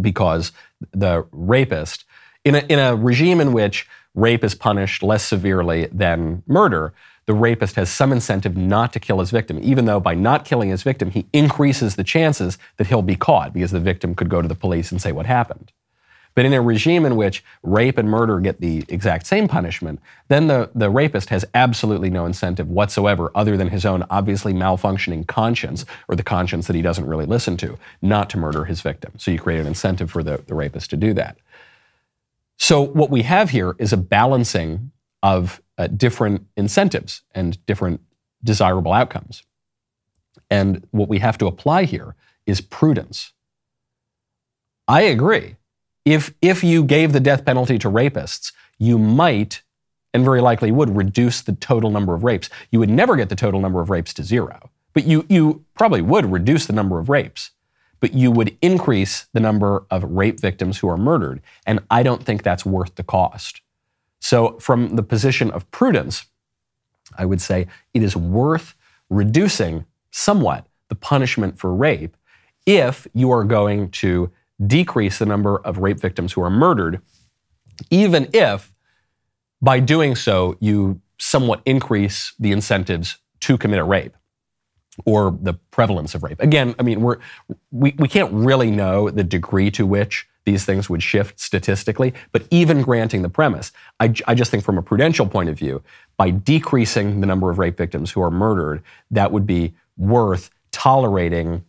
Because 0.00 0.50
the 0.92 1.26
rapist, 1.30 2.04
in 2.44 2.56
a, 2.56 2.58
in 2.68 2.78
a 2.78 2.96
regime 2.96 3.40
in 3.40 3.52
which 3.52 3.86
rape 4.14 4.42
is 4.42 4.54
punished 4.54 5.02
less 5.02 5.24
severely 5.24 5.88
than 5.92 6.42
murder, 6.46 6.94
the 7.26 7.34
rapist 7.34 7.74
has 7.76 7.90
some 7.90 8.12
incentive 8.12 8.56
not 8.56 8.92
to 8.92 9.00
kill 9.00 9.18
his 9.18 9.30
victim, 9.30 9.58
even 9.60 9.84
though 9.84 10.00
by 10.00 10.14
not 10.14 10.44
killing 10.44 10.70
his 10.70 10.82
victim, 10.82 11.10
he 11.10 11.26
increases 11.32 11.96
the 11.96 12.04
chances 12.04 12.56
that 12.76 12.86
he'll 12.86 13.02
be 13.02 13.16
caught 13.16 13.52
because 13.52 13.72
the 13.72 13.80
victim 13.80 14.14
could 14.14 14.28
go 14.28 14.40
to 14.40 14.48
the 14.48 14.54
police 14.54 14.92
and 14.92 15.02
say 15.02 15.12
what 15.12 15.26
happened. 15.26 15.72
But 16.36 16.44
in 16.44 16.52
a 16.52 16.60
regime 16.60 17.06
in 17.06 17.16
which 17.16 17.42
rape 17.62 17.96
and 17.96 18.10
murder 18.10 18.38
get 18.40 18.60
the 18.60 18.84
exact 18.88 19.26
same 19.26 19.48
punishment, 19.48 20.00
then 20.28 20.48
the, 20.48 20.70
the 20.74 20.90
rapist 20.90 21.30
has 21.30 21.46
absolutely 21.54 22.10
no 22.10 22.26
incentive 22.26 22.70
whatsoever, 22.70 23.32
other 23.34 23.56
than 23.56 23.70
his 23.70 23.86
own 23.86 24.04
obviously 24.10 24.52
malfunctioning 24.52 25.26
conscience, 25.26 25.86
or 26.08 26.14
the 26.14 26.22
conscience 26.22 26.66
that 26.66 26.76
he 26.76 26.82
doesn't 26.82 27.06
really 27.06 27.24
listen 27.24 27.56
to, 27.56 27.78
not 28.02 28.28
to 28.30 28.36
murder 28.36 28.66
his 28.66 28.82
victim. 28.82 29.12
So 29.16 29.30
you 29.30 29.38
create 29.38 29.60
an 29.60 29.66
incentive 29.66 30.10
for 30.10 30.22
the, 30.22 30.42
the 30.46 30.54
rapist 30.54 30.90
to 30.90 30.96
do 30.98 31.14
that. 31.14 31.38
So 32.58 32.82
what 32.82 33.10
we 33.10 33.22
have 33.22 33.48
here 33.48 33.74
is 33.78 33.94
a 33.94 33.96
balancing 33.96 34.92
of 35.22 35.62
uh, 35.78 35.86
different 35.88 36.46
incentives 36.56 37.22
and 37.34 37.64
different 37.66 38.00
desirable 38.42 38.92
outcomes. 38.92 39.42
And 40.50 40.86
what 40.90 41.08
we 41.08 41.18
have 41.18 41.38
to 41.38 41.46
apply 41.46 41.84
here 41.84 42.14
is 42.46 42.60
prudence. 42.60 43.32
I 44.88 45.02
agree 45.02 45.56
if, 46.04 46.32
if 46.40 46.62
you 46.62 46.84
gave 46.84 47.12
the 47.12 47.20
death 47.20 47.44
penalty 47.44 47.78
to 47.80 47.90
rapists, 47.90 48.52
you 48.78 48.96
might, 48.96 49.62
and 50.14 50.24
very 50.24 50.40
likely 50.40 50.70
would, 50.70 50.96
reduce 50.96 51.42
the 51.42 51.52
total 51.52 51.90
number 51.90 52.14
of 52.14 52.22
rapes. 52.22 52.48
You 52.70 52.78
would 52.78 52.88
never 52.88 53.16
get 53.16 53.28
the 53.28 53.36
total 53.36 53.60
number 53.60 53.80
of 53.80 53.90
rapes 53.90 54.14
to 54.14 54.22
zero, 54.22 54.70
but 54.92 55.04
you, 55.04 55.26
you 55.28 55.64
probably 55.74 56.02
would 56.02 56.30
reduce 56.30 56.66
the 56.66 56.72
number 56.72 57.00
of 57.00 57.08
rapes, 57.08 57.50
but 57.98 58.14
you 58.14 58.30
would 58.30 58.56
increase 58.62 59.26
the 59.32 59.40
number 59.40 59.84
of 59.90 60.04
rape 60.04 60.38
victims 60.38 60.78
who 60.78 60.88
are 60.88 60.96
murdered. 60.96 61.42
And 61.66 61.80
I 61.90 62.04
don't 62.04 62.22
think 62.22 62.44
that's 62.44 62.64
worth 62.64 62.94
the 62.94 63.02
cost. 63.02 63.62
So, 64.26 64.58
from 64.58 64.96
the 64.96 65.04
position 65.04 65.52
of 65.52 65.70
prudence, 65.70 66.26
I 67.16 67.24
would 67.24 67.40
say 67.40 67.68
it 67.94 68.02
is 68.02 68.16
worth 68.16 68.74
reducing 69.08 69.84
somewhat 70.10 70.66
the 70.88 70.96
punishment 70.96 71.60
for 71.60 71.72
rape 71.72 72.16
if 72.66 73.06
you 73.14 73.30
are 73.30 73.44
going 73.44 73.88
to 74.02 74.32
decrease 74.66 75.20
the 75.20 75.26
number 75.26 75.58
of 75.58 75.78
rape 75.78 76.00
victims 76.00 76.32
who 76.32 76.42
are 76.42 76.50
murdered, 76.50 77.00
even 77.88 78.28
if 78.32 78.74
by 79.62 79.78
doing 79.78 80.16
so 80.16 80.56
you 80.58 81.00
somewhat 81.20 81.62
increase 81.64 82.34
the 82.40 82.50
incentives 82.50 83.18
to 83.42 83.56
commit 83.56 83.78
a 83.78 83.84
rape 83.84 84.16
or 85.04 85.38
the 85.40 85.54
prevalence 85.70 86.16
of 86.16 86.24
rape. 86.24 86.40
Again, 86.42 86.74
I 86.80 86.82
mean, 86.82 87.00
we're, 87.00 87.18
we, 87.70 87.94
we 87.96 88.08
can't 88.08 88.32
really 88.32 88.72
know 88.72 89.08
the 89.08 89.22
degree 89.22 89.70
to 89.70 89.86
which 89.86 90.26
these 90.46 90.64
things 90.64 90.88
would 90.88 91.02
shift 91.02 91.38
statistically, 91.38 92.14
but 92.32 92.46
even 92.50 92.80
granting 92.80 93.20
the 93.20 93.28
premise, 93.28 93.72
I, 94.00 94.14
I 94.26 94.34
just 94.34 94.50
think 94.50 94.64
from 94.64 94.78
a 94.78 94.82
prudential 94.82 95.26
point 95.26 95.50
of 95.50 95.58
view, 95.58 95.82
by 96.16 96.30
decreasing 96.30 97.20
the 97.20 97.26
number 97.26 97.50
of 97.50 97.58
rape 97.58 97.76
victims 97.76 98.10
who 98.10 98.22
are 98.22 98.30
murdered, 98.30 98.82
that 99.10 99.32
would 99.32 99.46
be 99.46 99.74
worth 99.98 100.48
tolerating 100.72 101.64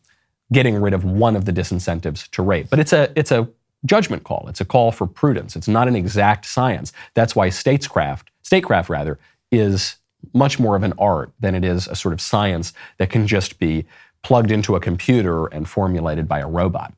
getting 0.53 0.79
rid 0.79 0.93
of 0.93 1.03
one 1.03 1.35
of 1.35 1.43
the 1.43 1.51
disincentives 1.51 2.29
to 2.29 2.41
rape. 2.41 2.69
But 2.69 2.79
it's 2.79 2.93
a, 2.93 3.11
it's 3.15 3.31
a 3.31 3.49
judgment 3.85 4.23
call. 4.23 4.45
It's 4.47 4.61
a 4.61 4.65
call 4.65 4.91
for 4.91 5.05
prudence. 5.05 5.55
It's 5.55 5.67
not 5.67 5.87
an 5.87 5.95
exact 5.95 6.45
science. 6.45 6.93
That's 7.15 7.35
why 7.35 7.49
statescraft, 7.49 8.27
statecraft 8.43 8.89
rather, 8.89 9.19
is 9.51 9.97
much 10.33 10.59
more 10.59 10.75
of 10.75 10.83
an 10.83 10.93
art 10.97 11.31
than 11.39 11.55
it 11.55 11.65
is 11.65 11.87
a 11.87 11.95
sort 11.95 12.13
of 12.13 12.21
science 12.21 12.73
that 12.97 13.09
can 13.09 13.27
just 13.27 13.59
be 13.59 13.85
plugged 14.23 14.51
into 14.51 14.75
a 14.75 14.79
computer 14.79 15.47
and 15.47 15.67
formulated 15.67 16.27
by 16.27 16.39
a 16.39 16.47
robot. 16.47 16.93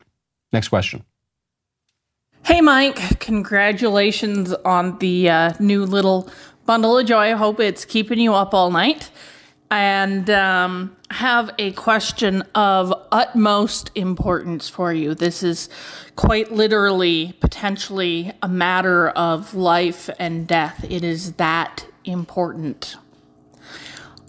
Next 0.52 0.70
question. 0.70 1.04
Hey, 2.44 2.62
Mike. 2.62 3.20
Congratulations 3.20 4.54
on 4.66 4.98
the 5.00 5.30
uh, 5.30 5.54
new 5.60 5.86
little 5.86 6.30
bundle 6.66 6.98
of 6.98 7.06
joy. 7.06 7.32
I 7.32 7.32
hope 7.32 7.60
it's 7.60 7.86
keeping 7.86 8.20
you 8.20 8.34
up 8.34 8.54
all 8.54 8.72
night 8.72 9.12
and 9.70 10.30
um, 10.32 10.96
have 11.12 11.52
a 11.60 11.72
question 11.74 12.42
of 12.56 12.92
utmost 13.12 13.92
importance 13.94 14.68
for 14.68 14.92
you. 14.92 15.14
This 15.14 15.44
is 15.44 15.70
quite 16.16 16.52
literally, 16.52 17.34
potentially, 17.40 18.32
a 18.42 18.48
matter 18.48 19.10
of 19.10 19.54
life 19.54 20.10
and 20.18 20.48
death. 20.48 20.84
It 20.90 21.04
is 21.04 21.34
that 21.34 21.86
important. 22.04 22.96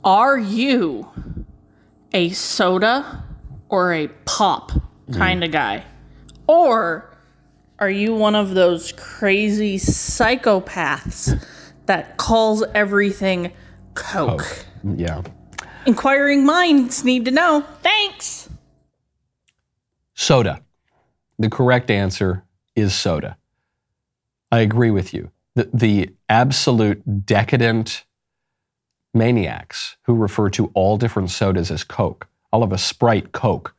Are 0.04 0.38
you 0.38 1.08
a 2.12 2.30
soda 2.30 3.24
or 3.70 3.94
a 3.94 4.08
pop 4.26 4.72
kind 5.12 5.42
of 5.42 5.52
guy? 5.52 5.84
Or 6.46 7.09
are 7.80 7.90
you 7.90 8.14
one 8.14 8.34
of 8.34 8.54
those 8.54 8.92
crazy 8.92 9.76
psychopaths 9.76 11.42
that 11.86 12.18
calls 12.18 12.62
everything 12.74 13.52
Coke? 13.94 14.38
Coke. 14.40 14.66
Yeah. 14.84 15.22
Inquiring 15.86 16.44
minds 16.44 17.04
need 17.04 17.24
to 17.24 17.30
know. 17.30 17.64
Thanks. 17.82 18.50
Soda. 20.14 20.60
The 21.38 21.48
correct 21.48 21.90
answer 21.90 22.44
is 22.76 22.94
soda. 22.94 23.38
I 24.52 24.60
agree 24.60 24.90
with 24.90 25.14
you. 25.14 25.30
The, 25.54 25.70
the 25.72 26.10
absolute 26.28 27.24
decadent 27.24 28.04
maniacs 29.14 29.96
who 30.02 30.14
refer 30.14 30.50
to 30.50 30.70
all 30.74 30.98
different 30.98 31.30
sodas 31.30 31.70
as 31.70 31.82
Coke, 31.82 32.28
all 32.52 32.62
of 32.62 32.72
a 32.72 32.78
Sprite 32.78 33.32
Coke, 33.32 33.74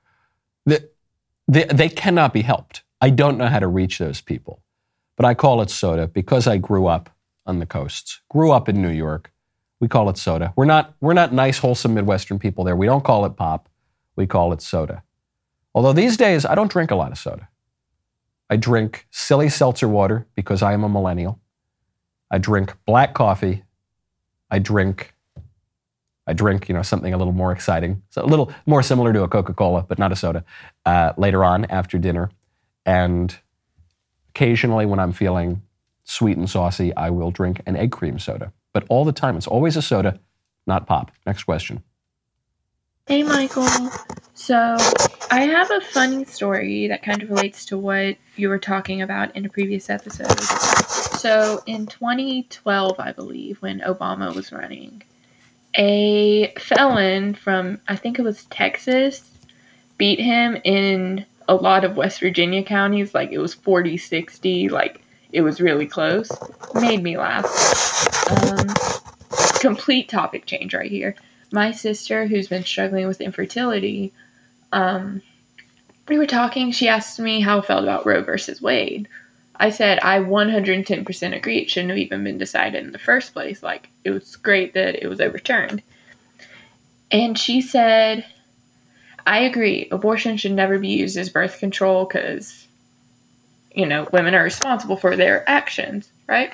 the, 0.65 0.89
they, 1.47 1.65
they 1.65 1.89
cannot 1.89 2.33
be 2.33 2.41
helped. 2.41 2.80
I 3.01 3.09
don't 3.09 3.37
know 3.37 3.47
how 3.47 3.59
to 3.59 3.67
reach 3.67 3.97
those 3.97 4.21
people, 4.21 4.61
but 5.17 5.25
I 5.25 5.33
call 5.33 5.61
it 5.61 5.71
soda 5.71 6.07
because 6.07 6.47
I 6.47 6.57
grew 6.57 6.85
up 6.85 7.09
on 7.47 7.59
the 7.59 7.65
coasts, 7.65 8.21
grew 8.29 8.51
up 8.51 8.69
in 8.69 8.81
New 8.81 8.91
York, 8.91 9.31
we 9.79 9.87
call 9.87 10.09
it 10.09 10.17
soda. 10.17 10.53
We're 10.55 10.65
not, 10.65 10.93
we're 11.01 11.13
not 11.13 11.33
nice, 11.33 11.57
wholesome 11.57 11.95
Midwestern 11.95 12.37
people 12.37 12.63
there. 12.63 12.75
We 12.75 12.85
don't 12.85 13.03
call 13.03 13.25
it 13.25 13.31
pop. 13.31 13.67
We 14.15 14.27
call 14.27 14.53
it 14.53 14.61
soda. 14.61 15.01
Although 15.73 15.93
these 15.93 16.17
days, 16.17 16.45
I 16.45 16.53
don't 16.53 16.71
drink 16.71 16.91
a 16.91 16.95
lot 16.95 17.11
of 17.11 17.17
soda. 17.17 17.49
I 18.47 18.57
drink 18.57 19.07
silly 19.09 19.49
seltzer 19.49 19.87
water 19.87 20.27
because 20.35 20.61
I 20.61 20.73
am 20.73 20.83
a 20.83 20.89
millennial. 20.89 21.39
I 22.29 22.37
drink 22.37 22.75
black 22.85 23.15
coffee. 23.15 23.63
I 24.51 24.59
drink, 24.59 25.15
I 26.27 26.33
drink, 26.33 26.69
you 26.69 26.75
know, 26.75 26.83
something 26.83 27.13
a 27.13 27.17
little 27.17 27.33
more 27.33 27.51
exciting, 27.51 28.03
so 28.09 28.23
a 28.23 28.27
little 28.27 28.51
more 28.67 28.83
similar 28.83 29.13
to 29.13 29.23
a 29.23 29.27
Coca-Cola, 29.27 29.83
but 29.83 29.97
not 29.97 30.11
a 30.11 30.15
soda, 30.15 30.43
uh, 30.85 31.13
later 31.17 31.43
on 31.43 31.65
after 31.65 31.97
dinner. 31.97 32.29
And 32.85 33.35
occasionally, 34.29 34.85
when 34.85 34.99
I'm 34.99 35.11
feeling 35.11 35.61
sweet 36.03 36.37
and 36.37 36.49
saucy, 36.49 36.95
I 36.95 37.09
will 37.09 37.31
drink 37.31 37.61
an 37.65 37.75
egg 37.75 37.91
cream 37.91 38.19
soda 38.19 38.51
but 38.73 38.85
all 38.89 39.05
the 39.05 39.11
time. 39.11 39.37
It's 39.37 39.47
always 39.47 39.77
a 39.77 39.81
soda, 39.81 40.19
not 40.65 40.87
pop. 40.87 41.11
Next 41.25 41.43
question. 41.43 41.83
Hey, 43.07 43.23
Michael. 43.23 43.67
So, 44.33 44.77
I 45.29 45.41
have 45.41 45.69
a 45.71 45.81
funny 45.81 46.25
story 46.25 46.87
that 46.87 47.03
kind 47.03 47.21
of 47.21 47.29
relates 47.29 47.65
to 47.65 47.77
what 47.77 48.15
you 48.35 48.49
were 48.49 48.59
talking 48.59 49.01
about 49.01 49.35
in 49.35 49.45
a 49.45 49.49
previous 49.49 49.89
episode. 49.89 50.39
So, 50.39 51.61
in 51.65 51.87
2012, 51.87 52.99
I 52.99 53.11
believe, 53.11 53.61
when 53.61 53.81
Obama 53.81 54.33
was 54.33 54.51
running, 54.51 55.03
a 55.75 56.53
felon 56.53 57.33
from, 57.33 57.79
I 57.87 57.95
think 57.95 58.17
it 58.17 58.23
was 58.23 58.45
Texas, 58.45 59.29
beat 59.97 60.19
him 60.19 60.57
in 60.63 61.25
a 61.47 61.55
lot 61.55 61.83
of 61.83 61.97
West 61.97 62.19
Virginia 62.19 62.63
counties. 62.63 63.13
Like, 63.13 63.31
it 63.31 63.39
was 63.39 63.53
40 63.53 63.97
60. 63.97 64.69
Like, 64.69 65.01
it 65.31 65.41
was 65.41 65.61
really 65.61 65.85
close. 65.85 66.29
Made 66.75 67.03
me 67.03 67.17
laugh. 67.17 67.45
Um, 68.31 68.67
complete 69.59 70.09
topic 70.09 70.45
change 70.45 70.73
right 70.73 70.91
here. 70.91 71.15
My 71.51 71.71
sister, 71.71 72.25
who's 72.25 72.47
been 72.47 72.63
struggling 72.63 73.07
with 73.07 73.21
infertility, 73.21 74.13
um, 74.71 75.21
we 76.07 76.17
were 76.17 76.27
talking. 76.27 76.71
She 76.71 76.87
asked 76.87 77.19
me 77.19 77.41
how 77.41 77.59
I 77.59 77.61
felt 77.61 77.83
about 77.83 78.05
Roe 78.05 78.23
versus 78.23 78.61
Wade. 78.61 79.07
I 79.55 79.69
said 79.69 79.99
I 79.99 80.19
110% 80.19 81.35
agree. 81.35 81.59
It 81.59 81.69
shouldn't 81.69 81.91
have 81.91 81.97
even 81.99 82.23
been 82.23 82.37
decided 82.37 82.83
in 82.83 82.91
the 82.91 82.99
first 82.99 83.33
place. 83.33 83.61
Like, 83.61 83.89
it 84.03 84.09
was 84.09 84.35
great 84.37 84.73
that 84.73 85.03
it 85.03 85.07
was 85.07 85.21
overturned. 85.21 85.83
And 87.11 87.37
she 87.37 87.61
said, 87.61 88.25
I 89.25 89.39
agree. 89.39 89.87
Abortion 89.91 90.37
should 90.37 90.51
never 90.51 90.79
be 90.79 90.89
used 90.89 91.17
as 91.17 91.29
birth 91.29 91.59
control 91.59 92.05
because, 92.05 92.67
you 93.73 93.85
know, 93.85 94.07
women 94.11 94.35
are 94.35 94.43
responsible 94.43 94.97
for 94.97 95.15
their 95.15 95.49
actions, 95.49 96.09
right? 96.27 96.53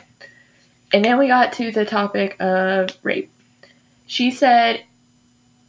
And 0.93 1.03
then 1.03 1.18
we 1.18 1.28
got 1.28 1.53
to 1.53 1.72
the 1.72 1.86
topic 1.86 2.36
of 2.39 2.89
rape. 3.03 3.32
She 4.05 4.32
said, 4.32 4.84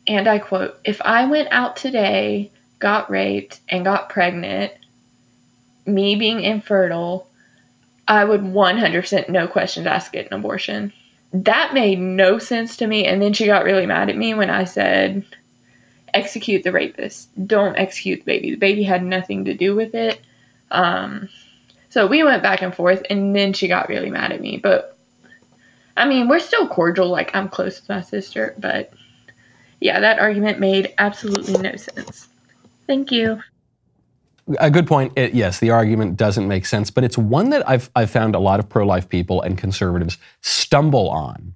and 0.07 0.29
I 0.29 0.39
quote, 0.39 0.79
if 0.85 1.03
I 1.03 1.27
went 1.27 1.49
out 1.51 1.77
today, 1.77 2.51
got 2.79 3.11
raped, 3.11 3.61
and 3.69 3.85
got 3.85 4.09
pregnant, 4.09 4.73
me 5.87 6.15
being 6.15 6.41
infertile, 6.41 7.29
I 8.07 8.25
would 8.25 8.43
100% 8.43 9.29
no 9.29 9.49
questions 9.49 9.87
asked 9.87 10.13
get 10.13 10.29
an 10.29 10.39
abortion. 10.39 10.93
that 11.33 11.75
made 11.75 11.99
no 11.99 12.39
sense 12.39 12.77
to 12.79 12.87
me. 12.87 13.05
And 13.05 13.21
then 13.21 13.33
she 13.33 13.47
got 13.47 13.65
really 13.65 13.87
mad 13.87 14.09
at 14.09 14.17
me 14.17 14.35
when 14.35 14.51
I 14.51 14.65
said, 14.65 15.25
execute 16.15 16.65
the 16.65 16.73
rapist. 16.73 17.29
Don't 17.47 17.77
execute 17.77 18.21
the 18.21 18.25
baby. 18.25 18.51
The 18.51 18.57
baby 18.57 18.83
had 18.83 19.03
nothing 19.03 19.45
to 19.47 19.55
do 19.55 19.75
with 19.75 19.95
it. 19.95 20.21
Um, 20.71 21.29
so 21.91 22.07
we 22.07 22.23
went 22.23 22.43
back 22.43 22.63
and 22.63 22.75
forth, 22.75 23.03
and 23.09 23.35
then 23.35 23.53
she 23.53 23.69
got 23.69 23.89
really 23.89 24.11
mad 24.11 24.33
at 24.33 24.41
me. 24.41 24.59
But 24.59 24.97
I 25.97 26.07
mean, 26.07 26.29
we're 26.29 26.39
still 26.39 26.69
cordial. 26.69 27.09
Like, 27.09 27.35
I'm 27.35 27.49
close 27.49 27.81
with 27.81 27.89
my 27.89 28.01
sister. 28.01 28.55
But 28.59 28.93
yeah, 29.81 30.01
that 30.01 30.19
argument 30.19 30.61
made 30.61 30.95
absolutely 30.99 31.55
no 31.55 31.75
sense. 31.77 32.29
Thank 32.87 33.11
you. 33.11 33.41
A 34.61 34.71
good 34.71 34.87
point. 34.87 35.13
It, 35.17 35.35
yes, 35.35 35.59
the 35.59 35.71
argument 35.71 36.17
doesn't 36.17 36.49
make 36.49 36.65
sense, 36.65 36.91
but 36.91 37.05
it's 37.05 37.19
one 37.19 37.51
that 37.51 37.69
I've, 37.69 37.91
I've 37.95 38.11
found 38.11 38.35
a 38.35 38.39
lot 38.39 38.61
of 38.61 38.69
pro 38.69 38.87
life 38.87 39.09
people 39.09 39.43
and 39.43 39.59
conservatives 39.59 40.17
stumble 40.41 41.11
on. 41.11 41.55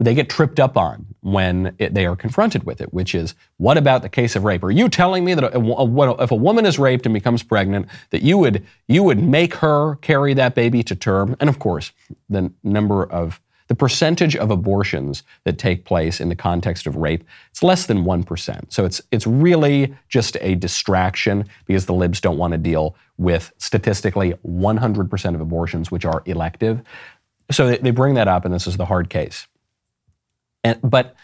They 0.00 0.14
get 0.14 0.30
tripped 0.30 0.58
up 0.58 0.76
on 0.76 1.06
when 1.20 1.74
it, 1.78 1.92
they 1.92 2.06
are 2.06 2.16
confronted 2.16 2.64
with 2.64 2.80
it, 2.80 2.92
which 2.94 3.14
is, 3.14 3.34
what 3.58 3.76
about 3.76 4.02
the 4.02 4.08
case 4.08 4.34
of 4.34 4.44
rape? 4.44 4.64
Are 4.64 4.70
you 4.70 4.88
telling 4.88 5.24
me 5.24 5.34
that 5.34 5.44
a, 5.44 5.58
a, 5.58 6.22
if 6.22 6.30
a 6.30 6.36
woman 6.36 6.64
is 6.64 6.78
raped 6.78 7.04
and 7.04 7.12
becomes 7.12 7.42
pregnant, 7.42 7.86
that 8.10 8.22
you 8.22 8.38
would 8.38 8.64
you 8.88 9.02
would 9.02 9.22
make 9.22 9.54
her 9.56 9.96
carry 9.96 10.32
that 10.34 10.54
baby 10.54 10.82
to 10.84 10.94
term? 10.94 11.36
And 11.38 11.50
of 11.50 11.58
course, 11.58 11.92
the 12.30 12.50
number 12.62 13.04
of 13.04 13.40
the 13.72 13.76
percentage 13.76 14.36
of 14.36 14.50
abortions 14.50 15.22
that 15.44 15.58
take 15.58 15.86
place 15.86 16.20
in 16.20 16.28
the 16.28 16.36
context 16.36 16.86
of 16.86 16.94
rape, 16.94 17.24
it's 17.50 17.62
less 17.62 17.86
than 17.86 18.04
1%. 18.04 18.70
So 18.70 18.84
it's, 18.84 19.00
it's 19.10 19.26
really 19.26 19.94
just 20.10 20.36
a 20.42 20.56
distraction 20.56 21.46
because 21.64 21.86
the 21.86 21.94
libs 21.94 22.20
don't 22.20 22.36
want 22.36 22.52
to 22.52 22.58
deal 22.58 22.94
with 23.16 23.50
statistically 23.56 24.34
100% 24.46 25.34
of 25.34 25.40
abortions, 25.40 25.90
which 25.90 26.04
are 26.04 26.22
elective. 26.26 26.82
So 27.52 27.68
they, 27.68 27.78
they 27.78 27.90
bring 27.90 28.14
that 28.14 28.28
up, 28.28 28.44
and 28.44 28.52
this 28.52 28.66
is 28.66 28.76
the 28.76 28.86
hard 28.86 29.10
case. 29.10 29.46
And, 30.64 30.78
but 30.82 31.14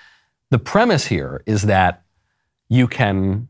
the 0.51 0.59
premise 0.59 1.07
here 1.07 1.43
is 1.47 1.63
that 1.63 2.03
you 2.69 2.87
can 2.87 3.49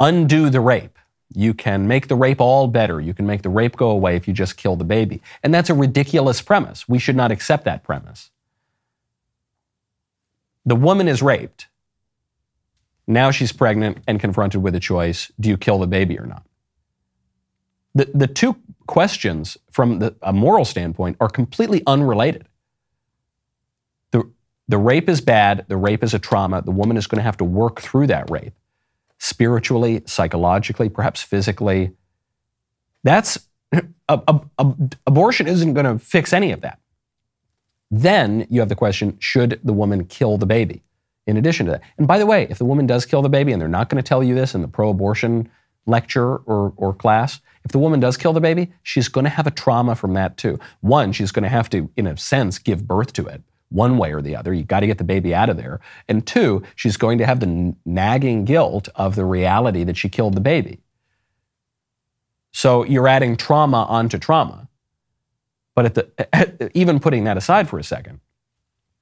undo 0.00 0.50
the 0.50 0.60
rape 0.60 0.98
you 1.34 1.54
can 1.54 1.88
make 1.88 2.08
the 2.08 2.14
rape 2.14 2.40
all 2.40 2.66
better. 2.66 3.00
You 3.00 3.14
can 3.14 3.26
make 3.26 3.42
the 3.42 3.48
rape 3.48 3.76
go 3.76 3.90
away 3.90 4.16
if 4.16 4.28
you 4.28 4.34
just 4.34 4.56
kill 4.56 4.76
the 4.76 4.84
baby. 4.84 5.22
And 5.42 5.52
that's 5.52 5.70
a 5.70 5.74
ridiculous 5.74 6.42
premise. 6.42 6.88
We 6.88 6.98
should 6.98 7.16
not 7.16 7.32
accept 7.32 7.64
that 7.64 7.82
premise. 7.82 8.30
The 10.64 10.76
woman 10.76 11.08
is 11.08 11.22
raped. 11.22 11.68
Now 13.06 13.30
she's 13.30 13.52
pregnant 13.52 13.98
and 14.06 14.20
confronted 14.20 14.62
with 14.62 14.74
a 14.74 14.80
choice 14.80 15.32
do 15.40 15.48
you 15.48 15.56
kill 15.56 15.78
the 15.78 15.86
baby 15.86 16.18
or 16.18 16.26
not? 16.26 16.44
The, 17.94 18.10
the 18.14 18.26
two 18.26 18.56
questions 18.92 19.56
from 19.70 20.00
the, 20.00 20.14
a 20.20 20.34
moral 20.34 20.66
standpoint 20.66 21.16
are 21.18 21.30
completely 21.30 21.82
unrelated. 21.86 22.46
The, 24.10 24.30
the 24.68 24.76
rape 24.76 25.08
is 25.08 25.22
bad, 25.22 25.64
the 25.66 25.78
rape 25.78 26.04
is 26.04 26.12
a 26.12 26.18
trauma, 26.18 26.60
the 26.60 26.72
woman 26.72 26.98
is 26.98 27.06
going 27.06 27.16
to 27.16 27.22
have 27.22 27.38
to 27.38 27.44
work 27.44 27.80
through 27.80 28.08
that 28.08 28.30
rape 28.30 28.52
spiritually, 29.16 30.02
psychologically, 30.04 30.90
perhaps 30.90 31.22
physically. 31.22 31.92
That's 33.02 33.48
a, 33.72 33.82
a, 34.28 34.40
a, 34.58 34.74
abortion 35.06 35.46
isn't 35.46 35.72
going 35.72 35.86
to 35.86 35.98
fix 35.98 36.34
any 36.34 36.52
of 36.52 36.60
that. 36.60 36.78
Then 37.90 38.46
you 38.50 38.60
have 38.60 38.68
the 38.68 38.74
question 38.74 39.16
should 39.20 39.58
the 39.64 39.72
woman 39.72 40.04
kill 40.04 40.36
the 40.36 40.44
baby? 40.44 40.82
In 41.26 41.38
addition 41.38 41.64
to 41.64 41.72
that. 41.72 41.82
And 41.96 42.06
by 42.06 42.18
the 42.18 42.26
way, 42.26 42.46
if 42.50 42.58
the 42.58 42.66
woman 42.66 42.86
does 42.86 43.06
kill 43.06 43.22
the 43.22 43.30
baby, 43.30 43.52
and 43.52 43.60
they're 43.62 43.68
not 43.68 43.88
going 43.88 44.02
to 44.02 44.06
tell 44.06 44.22
you 44.22 44.34
this 44.34 44.54
in 44.54 44.60
the 44.60 44.68
pro 44.68 44.90
abortion 44.90 45.48
lecture 45.86 46.36
or, 46.36 46.74
or 46.76 46.92
class, 46.92 47.40
if 47.64 47.72
the 47.72 47.78
woman 47.78 48.00
does 48.00 48.16
kill 48.16 48.32
the 48.32 48.40
baby, 48.40 48.72
she's 48.82 49.08
going 49.08 49.24
to 49.24 49.30
have 49.30 49.46
a 49.46 49.50
trauma 49.50 49.94
from 49.94 50.14
that 50.14 50.36
too. 50.36 50.58
One, 50.80 51.12
she's 51.12 51.32
going 51.32 51.44
to 51.44 51.48
have 51.48 51.70
to, 51.70 51.90
in 51.96 52.06
a 52.06 52.16
sense, 52.16 52.58
give 52.58 52.86
birth 52.86 53.12
to 53.14 53.26
it 53.26 53.42
one 53.72 53.96
way 53.98 54.12
or 54.12 54.20
the 54.20 54.36
other. 54.36 54.52
You've 54.52 54.68
got 54.68 54.80
to 54.80 54.86
get 54.86 54.98
the 54.98 55.04
baby 55.04 55.34
out 55.34 55.48
of 55.48 55.56
there. 55.56 55.80
And 56.08 56.26
two, 56.26 56.62
she's 56.76 56.96
going 56.96 57.18
to 57.18 57.26
have 57.26 57.40
the 57.40 57.74
nagging 57.84 58.44
guilt 58.44 58.88
of 58.96 59.16
the 59.16 59.24
reality 59.24 59.84
that 59.84 59.96
she 59.96 60.08
killed 60.08 60.34
the 60.34 60.40
baby. 60.40 60.80
So 62.52 62.84
you're 62.84 63.08
adding 63.08 63.36
trauma 63.36 63.84
onto 63.84 64.18
trauma. 64.18 64.68
But 65.74 65.86
at 65.86 65.94
the, 65.94 66.34
at, 66.34 66.70
even 66.74 67.00
putting 67.00 67.24
that 67.24 67.36
aside 67.36 67.68
for 67.68 67.78
a 67.78 67.84
second, 67.84 68.20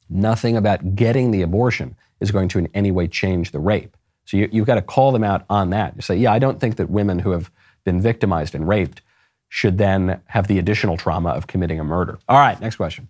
nothing 0.09 0.57
about 0.57 0.95
getting 0.95 1.31
the 1.31 1.43
abortion 1.43 1.97
is 2.21 2.31
going 2.31 2.49
to 2.49 2.59
in 2.59 2.69
any 2.75 2.91
way 2.91 3.09
change 3.09 3.51
the 3.51 3.59
rape. 3.59 3.97
So 4.25 4.37
you, 4.37 4.49
you've 4.53 4.67
got 4.67 4.77
to 4.77 4.83
call 4.83 5.11
them 5.11 5.25
out 5.25 5.45
on 5.51 5.71
that. 5.71 5.97
You 5.97 6.03
say, 6.03 6.17
yeah, 6.17 6.33
I 6.33 6.39
don't 6.39 6.61
think 6.61 6.77
that 6.77 6.91
women 6.91 7.19
who 7.19 7.31
have 7.31 7.51
been 7.85 8.01
victimized 8.01 8.55
and 8.55 8.69
raped 8.69 9.03
should 9.49 9.79
then 9.79 10.21
have 10.27 10.47
the 10.47 10.59
additional 10.59 10.97
trauma 10.97 11.31
of 11.31 11.47
committing 11.47 11.81
a 11.81 11.85
murder. 11.85 12.19
All 12.29 12.39
right, 12.39 12.61
next 12.61 12.77
question. 12.77 13.09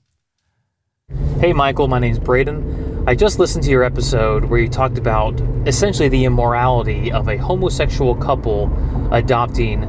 Hey 1.38 1.52
Michael, 1.52 1.88
my 1.88 1.98
name's 1.98 2.18
Braden. 2.18 3.04
I 3.06 3.14
just 3.14 3.38
listened 3.38 3.64
to 3.64 3.70
your 3.70 3.82
episode 3.82 4.44
where 4.44 4.60
you 4.60 4.68
talked 4.68 4.98
about 4.98 5.40
essentially 5.66 6.08
the 6.08 6.24
immorality 6.24 7.10
of 7.10 7.28
a 7.28 7.36
homosexual 7.36 8.14
couple 8.14 8.70
adopting 9.12 9.84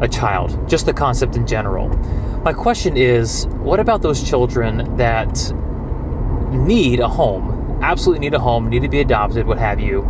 a 0.00 0.08
child, 0.08 0.68
just 0.68 0.86
the 0.86 0.92
concept 0.92 1.36
in 1.36 1.46
general. 1.46 1.88
My 2.42 2.52
question 2.52 2.96
is 2.96 3.46
what 3.62 3.80
about 3.80 4.02
those 4.02 4.28
children 4.28 4.96
that 4.96 5.52
need 6.50 7.00
a 7.00 7.08
home, 7.08 7.78
absolutely 7.82 8.20
need 8.20 8.34
a 8.34 8.40
home, 8.40 8.68
need 8.68 8.82
to 8.82 8.88
be 8.88 9.00
adopted, 9.00 9.46
what 9.46 9.58
have 9.58 9.78
you, 9.80 10.02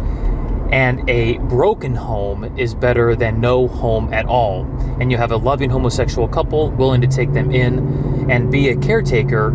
and 0.73 1.09
a 1.09 1.39
broken 1.39 1.95
home 1.95 2.57
is 2.59 2.75
better 2.75 3.15
than 3.15 3.41
no 3.41 3.69
home 3.69 4.13
at 4.13 4.27
all? 4.27 4.65
And 5.01 5.11
you 5.11 5.17
have 5.17 5.33
a 5.33 5.37
loving 5.37 5.71
homosexual 5.71 6.29
couple 6.29 6.71
willing 6.73 7.01
to 7.01 7.07
take 7.07 7.33
them 7.33 7.51
in 7.51 8.31
and 8.31 8.51
be 8.51 8.69
a 8.69 8.77
caretaker 8.77 9.49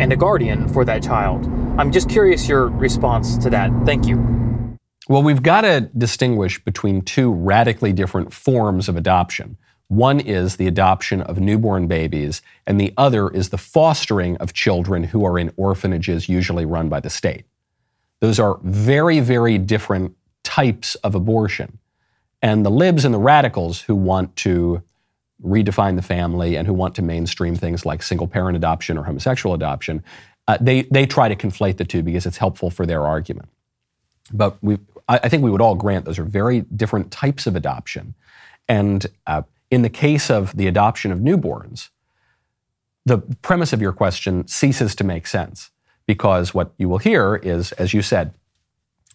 and 0.00 0.12
a 0.12 0.16
guardian 0.16 0.68
for 0.68 0.84
that 0.84 1.02
child. 1.02 1.46
I'm 1.78 1.92
just 1.92 2.08
curious 2.08 2.48
your 2.48 2.68
response 2.68 3.36
to 3.38 3.50
that. 3.50 3.70
Thank 3.84 4.06
you. 4.06 4.16
Well, 5.08 5.22
we've 5.22 5.42
got 5.42 5.62
to 5.62 5.90
distinguish 5.96 6.62
between 6.64 7.02
two 7.02 7.32
radically 7.32 7.92
different 7.92 8.32
forms 8.32 8.88
of 8.88 8.96
adoption. 8.96 9.56
One 9.88 10.20
is 10.20 10.54
the 10.54 10.68
adoption 10.68 11.20
of 11.22 11.40
newborn 11.40 11.88
babies, 11.88 12.42
and 12.64 12.80
the 12.80 12.94
other 12.96 13.28
is 13.28 13.48
the 13.48 13.58
fostering 13.58 14.36
of 14.36 14.52
children 14.52 15.02
who 15.02 15.24
are 15.24 15.36
in 15.36 15.52
orphanages, 15.56 16.28
usually 16.28 16.64
run 16.64 16.88
by 16.88 17.00
the 17.00 17.10
state. 17.10 17.44
Those 18.20 18.38
are 18.38 18.58
very, 18.62 19.20
very 19.20 19.58
different 19.58 20.16
types 20.44 20.94
of 20.96 21.14
abortion. 21.14 21.78
And 22.42 22.64
the 22.64 22.70
libs 22.70 23.04
and 23.04 23.14
the 23.14 23.18
radicals 23.18 23.80
who 23.80 23.94
want 23.94 24.34
to 24.36 24.82
redefine 25.44 25.96
the 25.96 26.02
family 26.02 26.56
and 26.56 26.66
who 26.66 26.74
want 26.74 26.94
to 26.94 27.02
mainstream 27.02 27.56
things 27.56 27.86
like 27.86 28.02
single 28.02 28.28
parent 28.28 28.56
adoption 28.56 28.98
or 28.98 29.04
homosexual 29.04 29.54
adoption, 29.54 30.02
uh, 30.48 30.58
they, 30.60 30.82
they 30.82 31.06
try 31.06 31.28
to 31.28 31.36
conflate 31.36 31.76
the 31.76 31.84
two 31.84 32.02
because 32.02 32.26
it's 32.26 32.36
helpful 32.36 32.70
for 32.70 32.86
their 32.86 33.06
argument. 33.06 33.48
But 34.32 34.62
we, 34.62 34.78
I, 35.08 35.20
I 35.24 35.28
think 35.28 35.42
we 35.42 35.50
would 35.50 35.60
all 35.60 35.74
grant 35.74 36.04
those 36.04 36.18
are 36.18 36.24
very 36.24 36.62
different 36.62 37.10
types 37.10 37.46
of 37.46 37.56
adoption. 37.56 38.14
And 38.68 39.06
uh, 39.26 39.42
in 39.70 39.82
the 39.82 39.88
case 39.88 40.30
of 40.30 40.56
the 40.56 40.66
adoption 40.66 41.12
of 41.12 41.18
newborns, 41.18 41.88
the 43.06 43.18
premise 43.42 43.72
of 43.72 43.80
your 43.80 43.92
question 43.92 44.46
ceases 44.46 44.94
to 44.96 45.04
make 45.04 45.26
sense 45.26 45.70
because 46.10 46.52
what 46.52 46.72
you 46.76 46.88
will 46.88 46.98
hear 46.98 47.36
is, 47.36 47.70
as 47.70 47.94
you 47.94 48.02
said, 48.02 48.34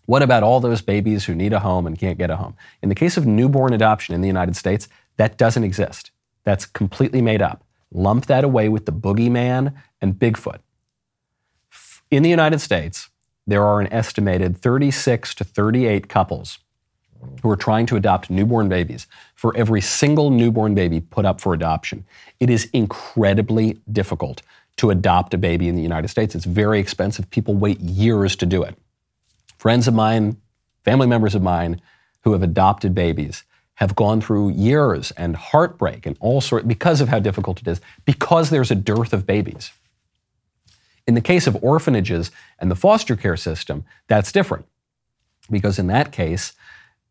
what 0.06 0.22
about 0.22 0.44
all 0.44 0.62
those 0.62 0.82
babies 0.82 1.26
who 1.26 1.36
need 1.36 1.52
a 1.52 1.60
home 1.60 1.86
and 1.86 2.00
can't 2.00 2.18
get 2.18 2.30
a 2.30 2.38
home? 2.38 2.56
In 2.82 2.88
the 2.88 2.96
case 2.96 3.18
of 3.18 3.28
newborn 3.28 3.74
adoption 3.74 4.16
in 4.16 4.22
the 4.22 4.30
United 4.30 4.56
States, 4.56 4.88
that 5.18 5.38
doesn't 5.38 5.66
exist. 5.66 6.12
That's 6.46 6.66
completely 6.66 7.22
made 7.22 7.42
up. 7.42 7.66
Lump 7.92 8.28
that 8.28 8.46
away 8.46 8.70
with 8.70 8.86
the 8.86 8.94
boogeyman 8.94 9.74
and 10.00 10.14
Bigfoot. 10.14 10.60
In 12.10 12.24
the 12.24 12.30
United 12.30 12.62
States, 12.62 13.10
there 13.46 13.66
are 13.66 13.82
an 13.82 13.92
estimated 13.92 14.58
36 14.58 15.36
to 15.36 15.44
38 15.44 16.08
couples 16.08 16.60
who 17.44 17.50
are 17.50 17.58
trying 17.58 17.88
to 17.88 17.98
adopt 17.98 18.30
newborn 18.30 18.70
babies 18.70 19.06
for 19.34 19.54
every 19.58 19.82
single 19.82 20.30
newborn 20.30 20.74
baby 20.74 21.02
put 21.02 21.26
up 21.26 21.42
for 21.42 21.54
adoption. 21.54 22.06
It 22.40 22.50
is 22.50 22.70
incredibly 22.72 23.82
difficult 23.92 24.42
to 24.78 24.90
adopt 24.90 25.34
a 25.34 25.38
baby 25.38 25.68
in 25.68 25.76
the 25.76 25.82
United 25.82 26.10
States. 26.10 26.36
It's 26.36 26.46
very 26.46 26.80
expensive. 26.80 27.30
People 27.30 27.56
wait 27.56 27.80
years 27.80 28.36
to 28.38 28.46
do 28.46 28.64
it. 28.64 28.76
Friends 29.58 29.88
of 29.88 29.94
mine, 29.94 30.38
family 30.84 31.08
members 31.08 31.36
of 31.36 31.42
mine 31.42 31.82
who 32.22 32.34
have 32.34 32.44
adopted 32.44 32.94
babies 32.94 33.44
have 33.76 33.96
gone 33.96 34.22
through 34.22 34.50
years 34.50 35.12
and 35.12 35.36
heartbreak 35.36 36.06
and 36.06 36.18
all 36.20 36.42
sorts 36.42 36.66
because 36.66 37.02
of 37.02 37.10
how 37.10 37.20
difficult 37.20 37.62
it 37.62 37.68
is, 37.68 37.82
because 38.06 38.50
there's 38.50 38.72
a 38.72 38.76
dearth 38.76 39.14
of 39.14 39.26
babies. 39.26 39.72
In 41.08 41.14
the 41.14 41.22
case 41.22 41.46
of 41.46 41.62
orphanages 41.64 42.32
and 42.60 42.72
the 42.72 42.76
foster 42.76 43.16
care 43.16 43.38
system, 43.38 43.86
that's 44.08 44.32
different. 44.32 44.66
Because 45.52 45.78
in 45.78 45.88
that 45.88 46.12
case, 46.12 46.54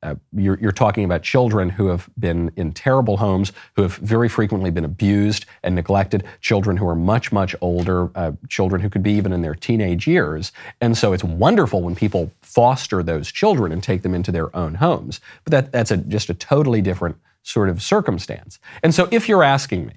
uh, 0.05 0.15
you're, 0.37 0.59
you're, 0.61 0.71
talking 0.71 1.05
about 1.05 1.23
children 1.23 1.71
who 1.71 1.87
have 1.87 2.09
been 2.19 2.53
in 2.57 2.73
terrible 2.73 3.17
homes, 3.17 3.53
who 3.75 3.83
have 3.83 3.97
very 3.97 4.29
frequently 4.29 4.71
been 4.71 4.85
abused 4.85 5.47
and 5.63 5.75
neglected, 5.75 6.23
children 6.41 6.77
who 6.77 6.87
are 6.87 6.95
much, 6.95 7.33
much 7.33 7.57
older, 7.61 8.11
uh, 8.15 8.33
children 8.49 8.83
who 8.83 8.91
could 8.91 9.03
be 9.03 9.13
even 9.13 9.33
in 9.33 9.41
their 9.41 9.55
teenage 9.55 10.07
years. 10.07 10.53
And 10.81 10.97
so 10.97 11.15
it's 11.15 11.25
wonderful 11.25 11.83
when 11.83 11.97
people 11.97 12.31
foster 12.43 13.03
those 13.03 13.33
children 13.33 13.73
and 13.73 13.83
take 13.83 14.03
them 14.03 14.15
into 14.15 14.31
their 14.31 14.55
own 14.55 14.75
homes. 14.75 15.21
But 15.45 15.51
that, 15.53 15.73
that's 15.73 15.91
a, 15.91 15.97
just 15.97 16.29
a 16.29 16.35
totally 16.35 16.83
different 16.83 17.17
sort 17.43 17.71
of 17.71 17.83
circumstance. 17.83 18.59
And 18.83 18.95
so 18.95 19.09
if 19.11 19.29
you're 19.29 19.43
asking 19.43 19.87
me, 19.87 19.95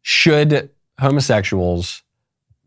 should 0.00 0.70
homosexuals, 0.98 2.02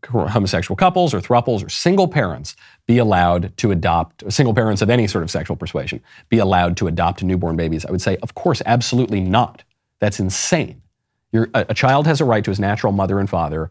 homosexual 0.06 0.76
couples 0.76 1.14
or 1.14 1.20
thruples 1.20 1.64
or 1.64 1.68
single 1.68 2.08
parents 2.08 2.56
be 2.86 2.98
allowed 2.98 3.56
to 3.56 3.70
adopt, 3.70 4.30
single 4.32 4.54
parents 4.54 4.82
of 4.82 4.90
any 4.90 5.06
sort 5.06 5.22
of 5.22 5.30
sexual 5.30 5.56
persuasion, 5.56 6.00
be 6.28 6.38
allowed 6.38 6.76
to 6.76 6.86
adopt 6.86 7.22
newborn 7.22 7.56
babies? 7.56 7.86
I 7.86 7.90
would 7.90 8.02
say, 8.02 8.16
of 8.18 8.34
course, 8.34 8.62
absolutely 8.66 9.20
not. 9.20 9.62
That's 10.00 10.18
insane. 10.18 10.82
A, 11.34 11.46
a, 11.54 11.74
child 11.74 12.06
has 12.06 12.20
a 12.20 12.24
right 12.24 12.44
to 12.44 12.50
his 12.50 12.60
natural 12.60 12.92
mother 12.92 13.18
and 13.18 13.30
father. 13.30 13.70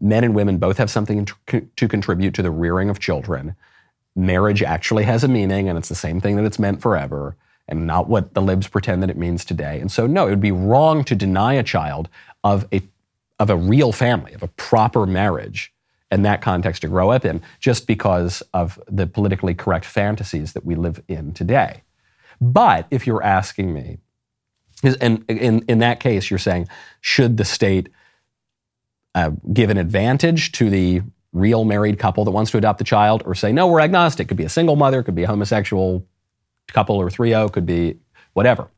Men 0.00 0.24
and 0.24 0.34
women 0.34 0.58
both 0.58 0.78
have 0.78 0.90
something 0.90 1.26
to, 1.46 1.68
to 1.76 1.88
contribute 1.88 2.34
to 2.34 2.42
the 2.42 2.50
rearing 2.50 2.88
of 2.88 2.98
children. 2.98 3.54
Marriage 4.16 4.62
actually 4.62 5.04
has 5.04 5.22
a 5.22 5.28
meaning, 5.28 5.68
and 5.68 5.76
it's 5.76 5.88
the 5.88 5.94
same 5.94 6.20
thing 6.20 6.36
that 6.36 6.44
it's 6.44 6.58
meant 6.58 6.80
forever, 6.80 7.36
and 7.68 7.86
not 7.86 8.08
what 8.08 8.34
the 8.34 8.42
libs 8.42 8.68
pretend 8.68 9.02
that 9.02 9.10
it 9.10 9.18
means 9.18 9.44
today. 9.44 9.80
And 9.80 9.90
so, 9.90 10.06
no, 10.06 10.26
it 10.26 10.30
would 10.30 10.40
be 10.40 10.52
wrong 10.52 11.04
to 11.04 11.14
deny 11.14 11.54
a 11.54 11.62
child 11.62 12.08
of 12.42 12.66
a 12.72 12.80
of 13.38 13.50
a 13.50 13.56
real 13.56 13.92
family, 13.92 14.32
of 14.32 14.42
a 14.42 14.48
proper 14.48 15.06
marriage, 15.06 15.72
and 16.10 16.24
that 16.24 16.42
context 16.42 16.82
to 16.82 16.88
grow 16.88 17.10
up 17.10 17.24
in, 17.24 17.42
just 17.58 17.86
because 17.86 18.42
of 18.52 18.78
the 18.86 19.06
politically 19.06 19.54
correct 19.54 19.84
fantasies 19.84 20.52
that 20.52 20.64
we 20.64 20.74
live 20.74 21.02
in 21.08 21.32
today. 21.32 21.82
But 22.40 22.86
if 22.90 23.06
you're 23.06 23.22
asking 23.22 23.72
me, 23.72 23.98
and 25.00 25.24
in, 25.28 25.64
in 25.66 25.78
that 25.78 26.00
case, 26.00 26.30
you're 26.30 26.38
saying, 26.38 26.68
should 27.00 27.36
the 27.36 27.44
state 27.44 27.88
uh, 29.14 29.30
give 29.52 29.70
an 29.70 29.78
advantage 29.78 30.52
to 30.52 30.68
the 30.68 31.02
real 31.32 31.64
married 31.64 31.98
couple 31.98 32.24
that 32.24 32.30
wants 32.30 32.50
to 32.52 32.58
adopt 32.58 32.78
the 32.78 32.84
child, 32.84 33.22
or 33.26 33.34
say, 33.34 33.52
no, 33.52 33.66
we're 33.66 33.80
agnostic? 33.80 34.26
It 34.26 34.28
could 34.28 34.36
be 34.36 34.44
a 34.44 34.48
single 34.48 34.76
mother, 34.76 35.02
could 35.02 35.14
be 35.14 35.24
a 35.24 35.28
homosexual 35.28 36.06
couple 36.72 36.96
or 36.96 37.10
3 37.10 37.48
could 37.50 37.66
be 37.66 37.98
whatever. 38.32 38.68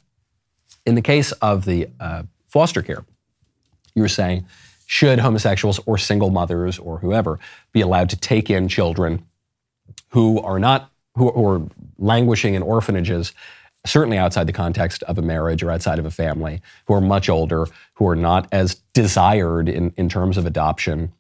In 0.85 0.95
the 0.95 1.03
case 1.03 1.33
of 1.33 1.65
the 1.65 1.89
uh, 2.01 2.25
foster 2.49 2.83
care, 2.83 3.05
you're 3.97 4.09
saying, 4.09 4.47
should 4.87 5.19
homosexuals 5.19 5.81
or 5.87 5.99
single 5.99 6.31
mothers 6.31 6.79
or 6.79 6.99
whoever 6.99 7.41
be 7.73 7.81
allowed 7.81 8.11
to 8.11 8.17
take 8.17 8.51
in 8.51 8.69
children 8.69 9.27
who 10.11 10.41
are 10.41 10.61
not, 10.61 10.91
who, 11.17 11.33
who 11.33 11.47
are 11.47 11.63
languishing 11.99 12.55
in 12.55 12.63
orphanages 12.63 13.33
certainly 13.85 14.19
outside 14.19 14.47
the 14.47 14.53
context 14.53 15.03
of 15.05 15.19
a 15.19 15.23
marriage 15.23 15.63
or 15.63 15.71
outside 15.71 15.99
of 15.99 16.07
a 16.07 16.11
family, 16.11 16.61
who 16.87 16.95
are 16.95 17.01
much 17.01 17.29
older, 17.29 17.67
who 17.95 18.07
are 18.07 18.17
not 18.17 18.49
as 18.53 18.75
desired 18.93 19.69
in, 19.69 19.93
in 19.97 20.09
terms 20.09 20.37
of 20.37 20.47
adoption 20.47 21.13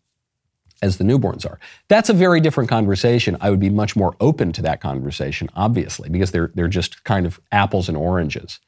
as 0.83 0.99
the 0.99 1.05
newborns 1.05 1.47
are. 1.47 1.59
That's 1.89 2.11
a 2.11 2.13
very 2.13 2.41
different 2.41 2.69
conversation. 2.69 3.37
I 3.41 3.51
would 3.51 3.61
be 3.61 3.71
much 3.71 3.97
more 3.97 4.15
open 4.21 4.53
to 4.53 4.63
that 4.63 4.81
conversation, 4.81 5.49
obviously, 5.55 6.09
because 6.09 6.33
they're, 6.33 6.51
they're 6.55 6.69
just 6.69 7.05
kind 7.05 7.25
of 7.25 7.41
apples 7.51 7.89
and 7.89 7.97
oranges. 7.97 8.59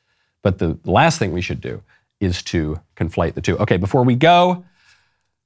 But 0.42 0.58
the 0.58 0.78
last 0.84 1.18
thing 1.18 1.32
we 1.32 1.42
should 1.42 1.60
do 1.60 1.82
is 2.20 2.42
to 2.44 2.80
conflate 2.96 3.34
the 3.34 3.40
two. 3.40 3.56
Okay, 3.58 3.76
before 3.76 4.04
we 4.04 4.14
go, 4.14 4.64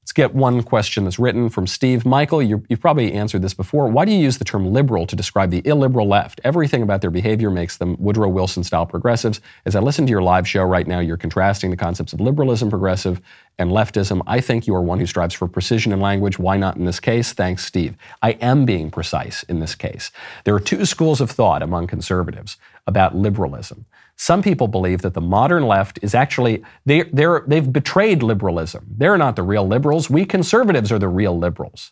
Let's 0.03 0.11
get 0.11 0.35
one 0.35 0.65
question 0.65 1.05
that's 1.05 1.21
written 1.21 1.49
from 1.49 1.69
Steve. 1.69 2.05
Michael, 2.05 2.43
you 2.43 2.65
have 2.71 2.81
probably 2.81 3.13
answered 3.13 3.41
this 3.41 3.55
before. 3.55 3.87
Why 3.87 4.05
do 4.05 4.11
you 4.11 4.19
use 4.19 4.37
the 4.37 4.45
term 4.45 4.67
liberal 4.67 5.07
to 5.07 5.15
describe 5.15 5.53
the 5.53 5.63
illiberal 5.65 6.09
left? 6.09 6.41
Everything 6.43 6.83
about 6.83 7.03
their 7.03 7.11
behavior 7.11 7.51
makes 7.51 7.77
them 7.77 7.95
Woodrow 8.01 8.29
Wilson 8.29 8.65
style 8.65 8.85
progressives. 8.85 9.41
As 9.65 9.77
I 9.77 9.81
listen 9.81 10.05
to 10.07 10.11
your 10.11 10.21
live 10.21 10.49
show 10.49 10.65
right 10.65 10.89
now, 10.89 10.99
you're 10.99 11.17
contrasting 11.17 11.71
the 11.71 11.77
concepts 11.77 12.13
of 12.13 12.21
liberalism, 12.21 12.69
progressive, 12.69 13.21
and 13.59 13.71
leftism. 13.71 14.23
I 14.27 14.41
think 14.41 14.67
you 14.67 14.75
are 14.75 14.83
one 14.83 14.99
who 14.99 15.07
strives 15.07 15.37
for 15.37 15.47
precision 15.47 15.93
in 15.93 16.01
language. 16.01 16.37
Why 16.37 16.57
not 16.57 16.77
in 16.77 16.85
this 16.85 16.99
case? 16.99 17.33
Thanks, 17.33 17.65
Steve. 17.65 17.95
I 18.23 18.33
am 18.33 18.65
being 18.65 18.91
precise 18.91 19.45
in 19.45 19.61
this 19.61 19.77
case. 19.77 20.11
There 20.43 20.55
are 20.57 20.61
two 20.61 20.85
schools 20.85 21.21
of 21.21 21.31
thought 21.31 21.63
among 21.63 21.87
conservatives 21.87 22.57
about 22.89 23.15
liberalism. 23.15 23.87
Some 24.23 24.41
people 24.41 24.69
believe 24.69 25.03
that 25.03 25.15
the 25.15 25.21
modern 25.21 25.67
left 25.67 25.99
is 26.01 26.15
actually, 26.15 26.63
they, 26.87 27.03
they're, 27.13 27.43
they've 27.45 27.73
betrayed 27.73 28.23
liberalism. 28.23 28.87
They're 28.97 29.19
not 29.19 29.35
the 29.35 29.43
real 29.43 29.67
liberals. 29.67 30.09
We 30.09 30.25
conservatives 30.25 30.93
are 30.93 30.99
the 31.01 31.09
real 31.09 31.37
liberals. 31.37 31.91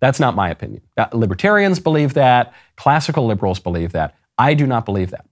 That's 0.00 0.18
not 0.18 0.34
my 0.34 0.48
opinion. 0.48 0.80
Uh, 0.96 1.08
libertarians 1.12 1.78
believe 1.78 2.14
that. 2.14 2.54
Classical 2.76 3.26
liberals 3.26 3.60
believe 3.60 3.92
that. 3.92 4.14
I 4.38 4.54
do 4.54 4.66
not 4.66 4.86
believe 4.86 5.10
that. 5.10 5.26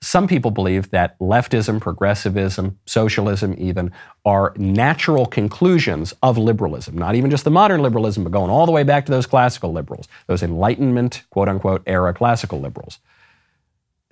Some 0.00 0.26
people 0.26 0.50
believe 0.50 0.88
that 0.88 1.18
leftism, 1.18 1.82
progressivism, 1.82 2.78
socialism, 2.86 3.54
even, 3.58 3.92
are 4.24 4.54
natural 4.56 5.26
conclusions 5.26 6.14
of 6.22 6.38
liberalism. 6.38 6.96
Not 6.96 7.14
even 7.14 7.30
just 7.30 7.44
the 7.44 7.50
modern 7.50 7.82
liberalism, 7.82 8.24
but 8.24 8.32
going 8.32 8.50
all 8.50 8.64
the 8.64 8.72
way 8.72 8.84
back 8.84 9.04
to 9.04 9.12
those 9.12 9.26
classical 9.26 9.70
liberals, 9.70 10.08
those 10.28 10.42
Enlightenment, 10.42 11.24
quote 11.28 11.50
unquote, 11.50 11.82
era 11.86 12.14
classical 12.14 12.58
liberals. 12.58 13.00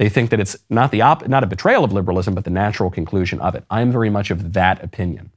They 0.00 0.08
think 0.08 0.30
that 0.30 0.40
it's 0.40 0.56
not, 0.70 0.92
the 0.92 1.02
op- 1.02 1.28
not 1.28 1.44
a 1.44 1.46
betrayal 1.46 1.84
of 1.84 1.92
liberalism, 1.92 2.34
but 2.34 2.44
the 2.44 2.50
natural 2.50 2.88
conclusion 2.88 3.38
of 3.40 3.54
it. 3.54 3.64
I'm 3.68 3.92
very 3.92 4.08
much 4.08 4.30
of 4.30 4.54
that 4.54 4.82
opinion. 4.82 5.30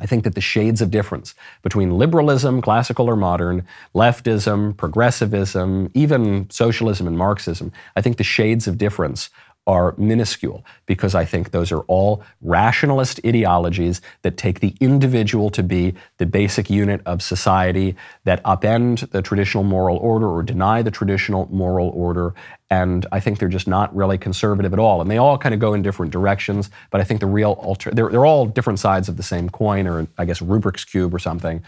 I 0.00 0.06
think 0.06 0.24
that 0.24 0.34
the 0.34 0.40
shades 0.40 0.82
of 0.82 0.90
difference 0.90 1.36
between 1.62 1.96
liberalism, 1.96 2.60
classical 2.60 3.08
or 3.08 3.14
modern, 3.14 3.64
leftism, 3.94 4.76
progressivism, 4.76 5.92
even 5.94 6.50
socialism 6.50 7.06
and 7.06 7.16
Marxism, 7.16 7.70
I 7.94 8.00
think 8.00 8.16
the 8.16 8.24
shades 8.24 8.66
of 8.66 8.78
difference 8.78 9.30
are 9.66 9.94
minuscule 9.96 10.64
because 10.86 11.14
I 11.14 11.24
think 11.24 11.50
those 11.50 11.72
are 11.72 11.80
all 11.82 12.22
rationalist 12.42 13.20
ideologies 13.24 14.00
that 14.22 14.36
take 14.36 14.60
the 14.60 14.74
individual 14.80 15.50
to 15.50 15.62
be 15.62 15.94
the 16.18 16.26
basic 16.26 16.68
unit 16.68 17.00
of 17.06 17.22
society, 17.22 17.96
that 18.24 18.42
upend 18.44 19.10
the 19.10 19.22
traditional 19.22 19.64
moral 19.64 19.96
order 19.98 20.28
or 20.28 20.42
deny 20.42 20.82
the 20.82 20.90
traditional 20.90 21.48
moral 21.50 21.88
order. 21.90 22.34
And 22.74 23.06
I 23.12 23.20
think 23.20 23.38
they're 23.38 23.48
just 23.48 23.68
not 23.68 23.94
really 23.94 24.18
conservative 24.18 24.72
at 24.72 24.80
all. 24.80 25.00
And 25.00 25.08
they 25.08 25.18
all 25.18 25.38
kind 25.38 25.54
of 25.54 25.60
go 25.60 25.74
in 25.74 25.82
different 25.82 26.10
directions, 26.10 26.70
but 26.90 27.00
I 27.00 27.04
think 27.04 27.20
the 27.20 27.26
real 27.26 27.52
alter, 27.52 27.90
they're, 27.92 28.08
they're 28.08 28.26
all 28.26 28.46
different 28.46 28.80
sides 28.80 29.08
of 29.08 29.16
the 29.16 29.22
same 29.22 29.48
coin 29.48 29.86
or 29.86 30.08
I 30.18 30.24
guess 30.24 30.40
Rubik's 30.40 30.84
Cube 30.84 31.14
or 31.14 31.20
something. 31.20 31.62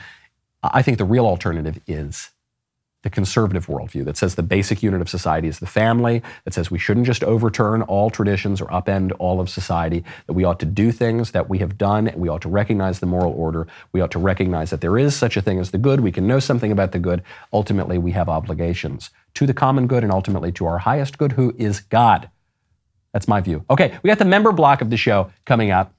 I 0.62 0.82
think 0.82 0.98
the 0.98 1.04
real 1.04 1.26
alternative 1.26 1.78
is 1.86 2.30
the 3.06 3.10
conservative 3.10 3.68
worldview 3.68 4.04
that 4.04 4.16
says 4.16 4.34
the 4.34 4.42
basic 4.42 4.82
unit 4.82 5.00
of 5.00 5.08
society 5.08 5.46
is 5.46 5.60
the 5.60 5.66
family, 5.66 6.20
that 6.42 6.52
says 6.52 6.72
we 6.72 6.78
shouldn't 6.78 7.06
just 7.06 7.22
overturn 7.22 7.82
all 7.82 8.10
traditions 8.10 8.60
or 8.60 8.66
upend 8.66 9.12
all 9.20 9.40
of 9.40 9.48
society, 9.48 10.02
that 10.26 10.32
we 10.32 10.42
ought 10.42 10.58
to 10.58 10.66
do 10.66 10.90
things 10.90 11.30
that 11.30 11.48
we 11.48 11.58
have 11.58 11.78
done, 11.78 12.10
we 12.16 12.28
ought 12.28 12.42
to 12.42 12.48
recognize 12.48 12.98
the 12.98 13.06
moral 13.06 13.32
order. 13.32 13.68
We 13.92 14.00
ought 14.00 14.10
to 14.10 14.18
recognize 14.18 14.70
that 14.70 14.80
there 14.80 14.98
is 14.98 15.14
such 15.14 15.36
a 15.36 15.40
thing 15.40 15.60
as 15.60 15.70
the 15.70 15.78
good. 15.78 16.00
We 16.00 16.10
can 16.10 16.26
know 16.26 16.40
something 16.40 16.72
about 16.72 16.90
the 16.90 16.98
good. 16.98 17.22
Ultimately, 17.52 17.96
we 17.96 18.10
have 18.10 18.28
obligations 18.28 19.10
to 19.34 19.46
the 19.46 19.54
common 19.54 19.86
good 19.86 20.02
and 20.02 20.10
ultimately 20.10 20.50
to 20.50 20.66
our 20.66 20.78
highest 20.78 21.16
good, 21.16 21.30
who 21.30 21.54
is 21.56 21.78
God. 21.78 22.28
That's 23.12 23.28
my 23.28 23.40
view. 23.40 23.64
Okay, 23.70 23.96
we 24.02 24.08
got 24.08 24.18
the 24.18 24.24
member 24.24 24.50
block 24.50 24.80
of 24.80 24.90
the 24.90 24.96
show 24.96 25.30
coming 25.44 25.70
up. 25.70 25.94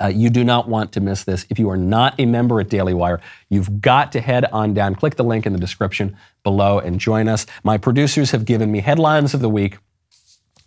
Uh, 0.00 0.06
you 0.08 0.30
do 0.30 0.42
not 0.42 0.68
want 0.68 0.92
to 0.92 1.00
miss 1.00 1.24
this. 1.24 1.46
If 1.50 1.58
you 1.58 1.68
are 1.70 1.76
not 1.76 2.14
a 2.18 2.26
member 2.26 2.60
at 2.60 2.68
Daily 2.68 2.94
Wire, 2.94 3.20
you've 3.48 3.80
got 3.80 4.12
to 4.12 4.20
head 4.20 4.46
on 4.46 4.72
down, 4.72 4.94
click 4.94 5.16
the 5.16 5.24
link 5.24 5.46
in 5.46 5.52
the 5.52 5.58
description 5.58 6.16
below, 6.42 6.78
and 6.78 6.98
join 6.98 7.28
us. 7.28 7.46
My 7.62 7.76
producers 7.76 8.30
have 8.30 8.44
given 8.44 8.72
me 8.72 8.80
headlines 8.80 9.34
of 9.34 9.40
the 9.40 9.50
week 9.50 9.78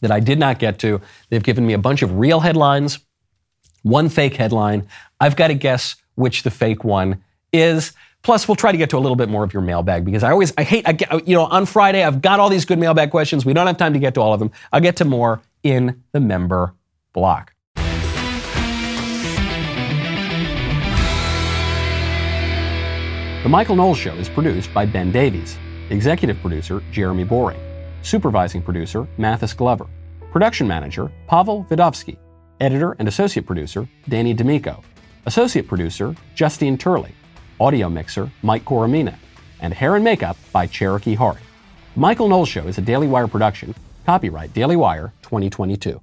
that 0.01 0.11
I 0.11 0.19
did 0.19 0.37
not 0.37 0.59
get 0.59 0.79
to. 0.79 1.01
They've 1.29 1.41
given 1.41 1.65
me 1.65 1.73
a 1.73 1.77
bunch 1.79 2.01
of 2.01 2.19
real 2.19 2.41
headlines, 2.41 2.99
one 3.81 4.09
fake 4.09 4.35
headline. 4.35 4.87
I've 5.19 5.35
got 5.35 5.47
to 5.47 5.55
guess 5.55 5.95
which 6.15 6.43
the 6.43 6.51
fake 6.51 6.83
one 6.83 7.23
is. 7.51 7.93
Plus, 8.21 8.47
we'll 8.47 8.55
try 8.55 8.71
to 8.71 8.77
get 8.77 8.89
to 8.91 8.97
a 8.97 8.99
little 8.99 9.15
bit 9.15 9.29
more 9.29 9.43
of 9.43 9.53
your 9.53 9.63
mailbag 9.63 10.05
because 10.05 10.23
I 10.23 10.31
always, 10.31 10.53
I 10.57 10.63
hate, 10.63 10.87
I 10.87 10.93
get, 10.93 11.27
you 11.27 11.35
know, 11.35 11.45
on 11.45 11.65
Friday, 11.65 12.03
I've 12.03 12.21
got 12.21 12.39
all 12.39 12.49
these 12.49 12.65
good 12.65 12.79
mailbag 12.79 13.11
questions. 13.11 13.45
We 13.45 13.53
don't 13.53 13.67
have 13.67 13.77
time 13.77 13.93
to 13.93 13.99
get 13.99 14.13
to 14.13 14.21
all 14.21 14.33
of 14.33 14.39
them. 14.39 14.51
I'll 14.71 14.79
get 14.79 14.97
to 14.97 15.05
more 15.05 15.41
in 15.63 16.03
the 16.11 16.19
member 16.19 16.73
block. 17.11 17.52
The 23.43 23.49
Michael 23.49 23.75
Knowles 23.75 23.97
Show 23.97 24.13
is 24.13 24.29
produced 24.29 24.73
by 24.73 24.85
Ben 24.85 25.11
Davies, 25.11 25.57
executive 25.89 26.39
producer 26.39 26.81
Jeremy 26.93 27.25
Boring, 27.25 27.59
supervising 28.01 28.61
producer 28.61 29.05
Mathis 29.17 29.53
Glover, 29.53 29.85
production 30.31 30.65
manager 30.65 31.11
Pavel 31.27 31.65
Vidovsky, 31.69 32.15
editor 32.61 32.93
and 32.99 33.07
associate 33.09 33.45
producer 33.45 33.85
Danny 34.07 34.33
D'Amico, 34.33 34.81
associate 35.25 35.67
producer 35.67 36.15
Justine 36.35 36.77
Turley, 36.77 37.11
audio 37.59 37.89
mixer 37.89 38.31
Mike 38.43 38.63
Coromina, 38.63 39.15
and 39.59 39.73
hair 39.73 39.95
and 39.95 40.05
makeup 40.05 40.37
by 40.53 40.65
Cherokee 40.65 41.15
Hart. 41.15 41.39
The 41.95 41.99
Michael 41.99 42.29
Knowles 42.29 42.47
Show 42.47 42.65
is 42.67 42.77
a 42.77 42.81
Daily 42.81 43.07
Wire 43.07 43.27
production, 43.27 43.75
copyright 44.05 44.53
Daily 44.53 44.77
Wire 44.77 45.11
2022. 45.23 45.99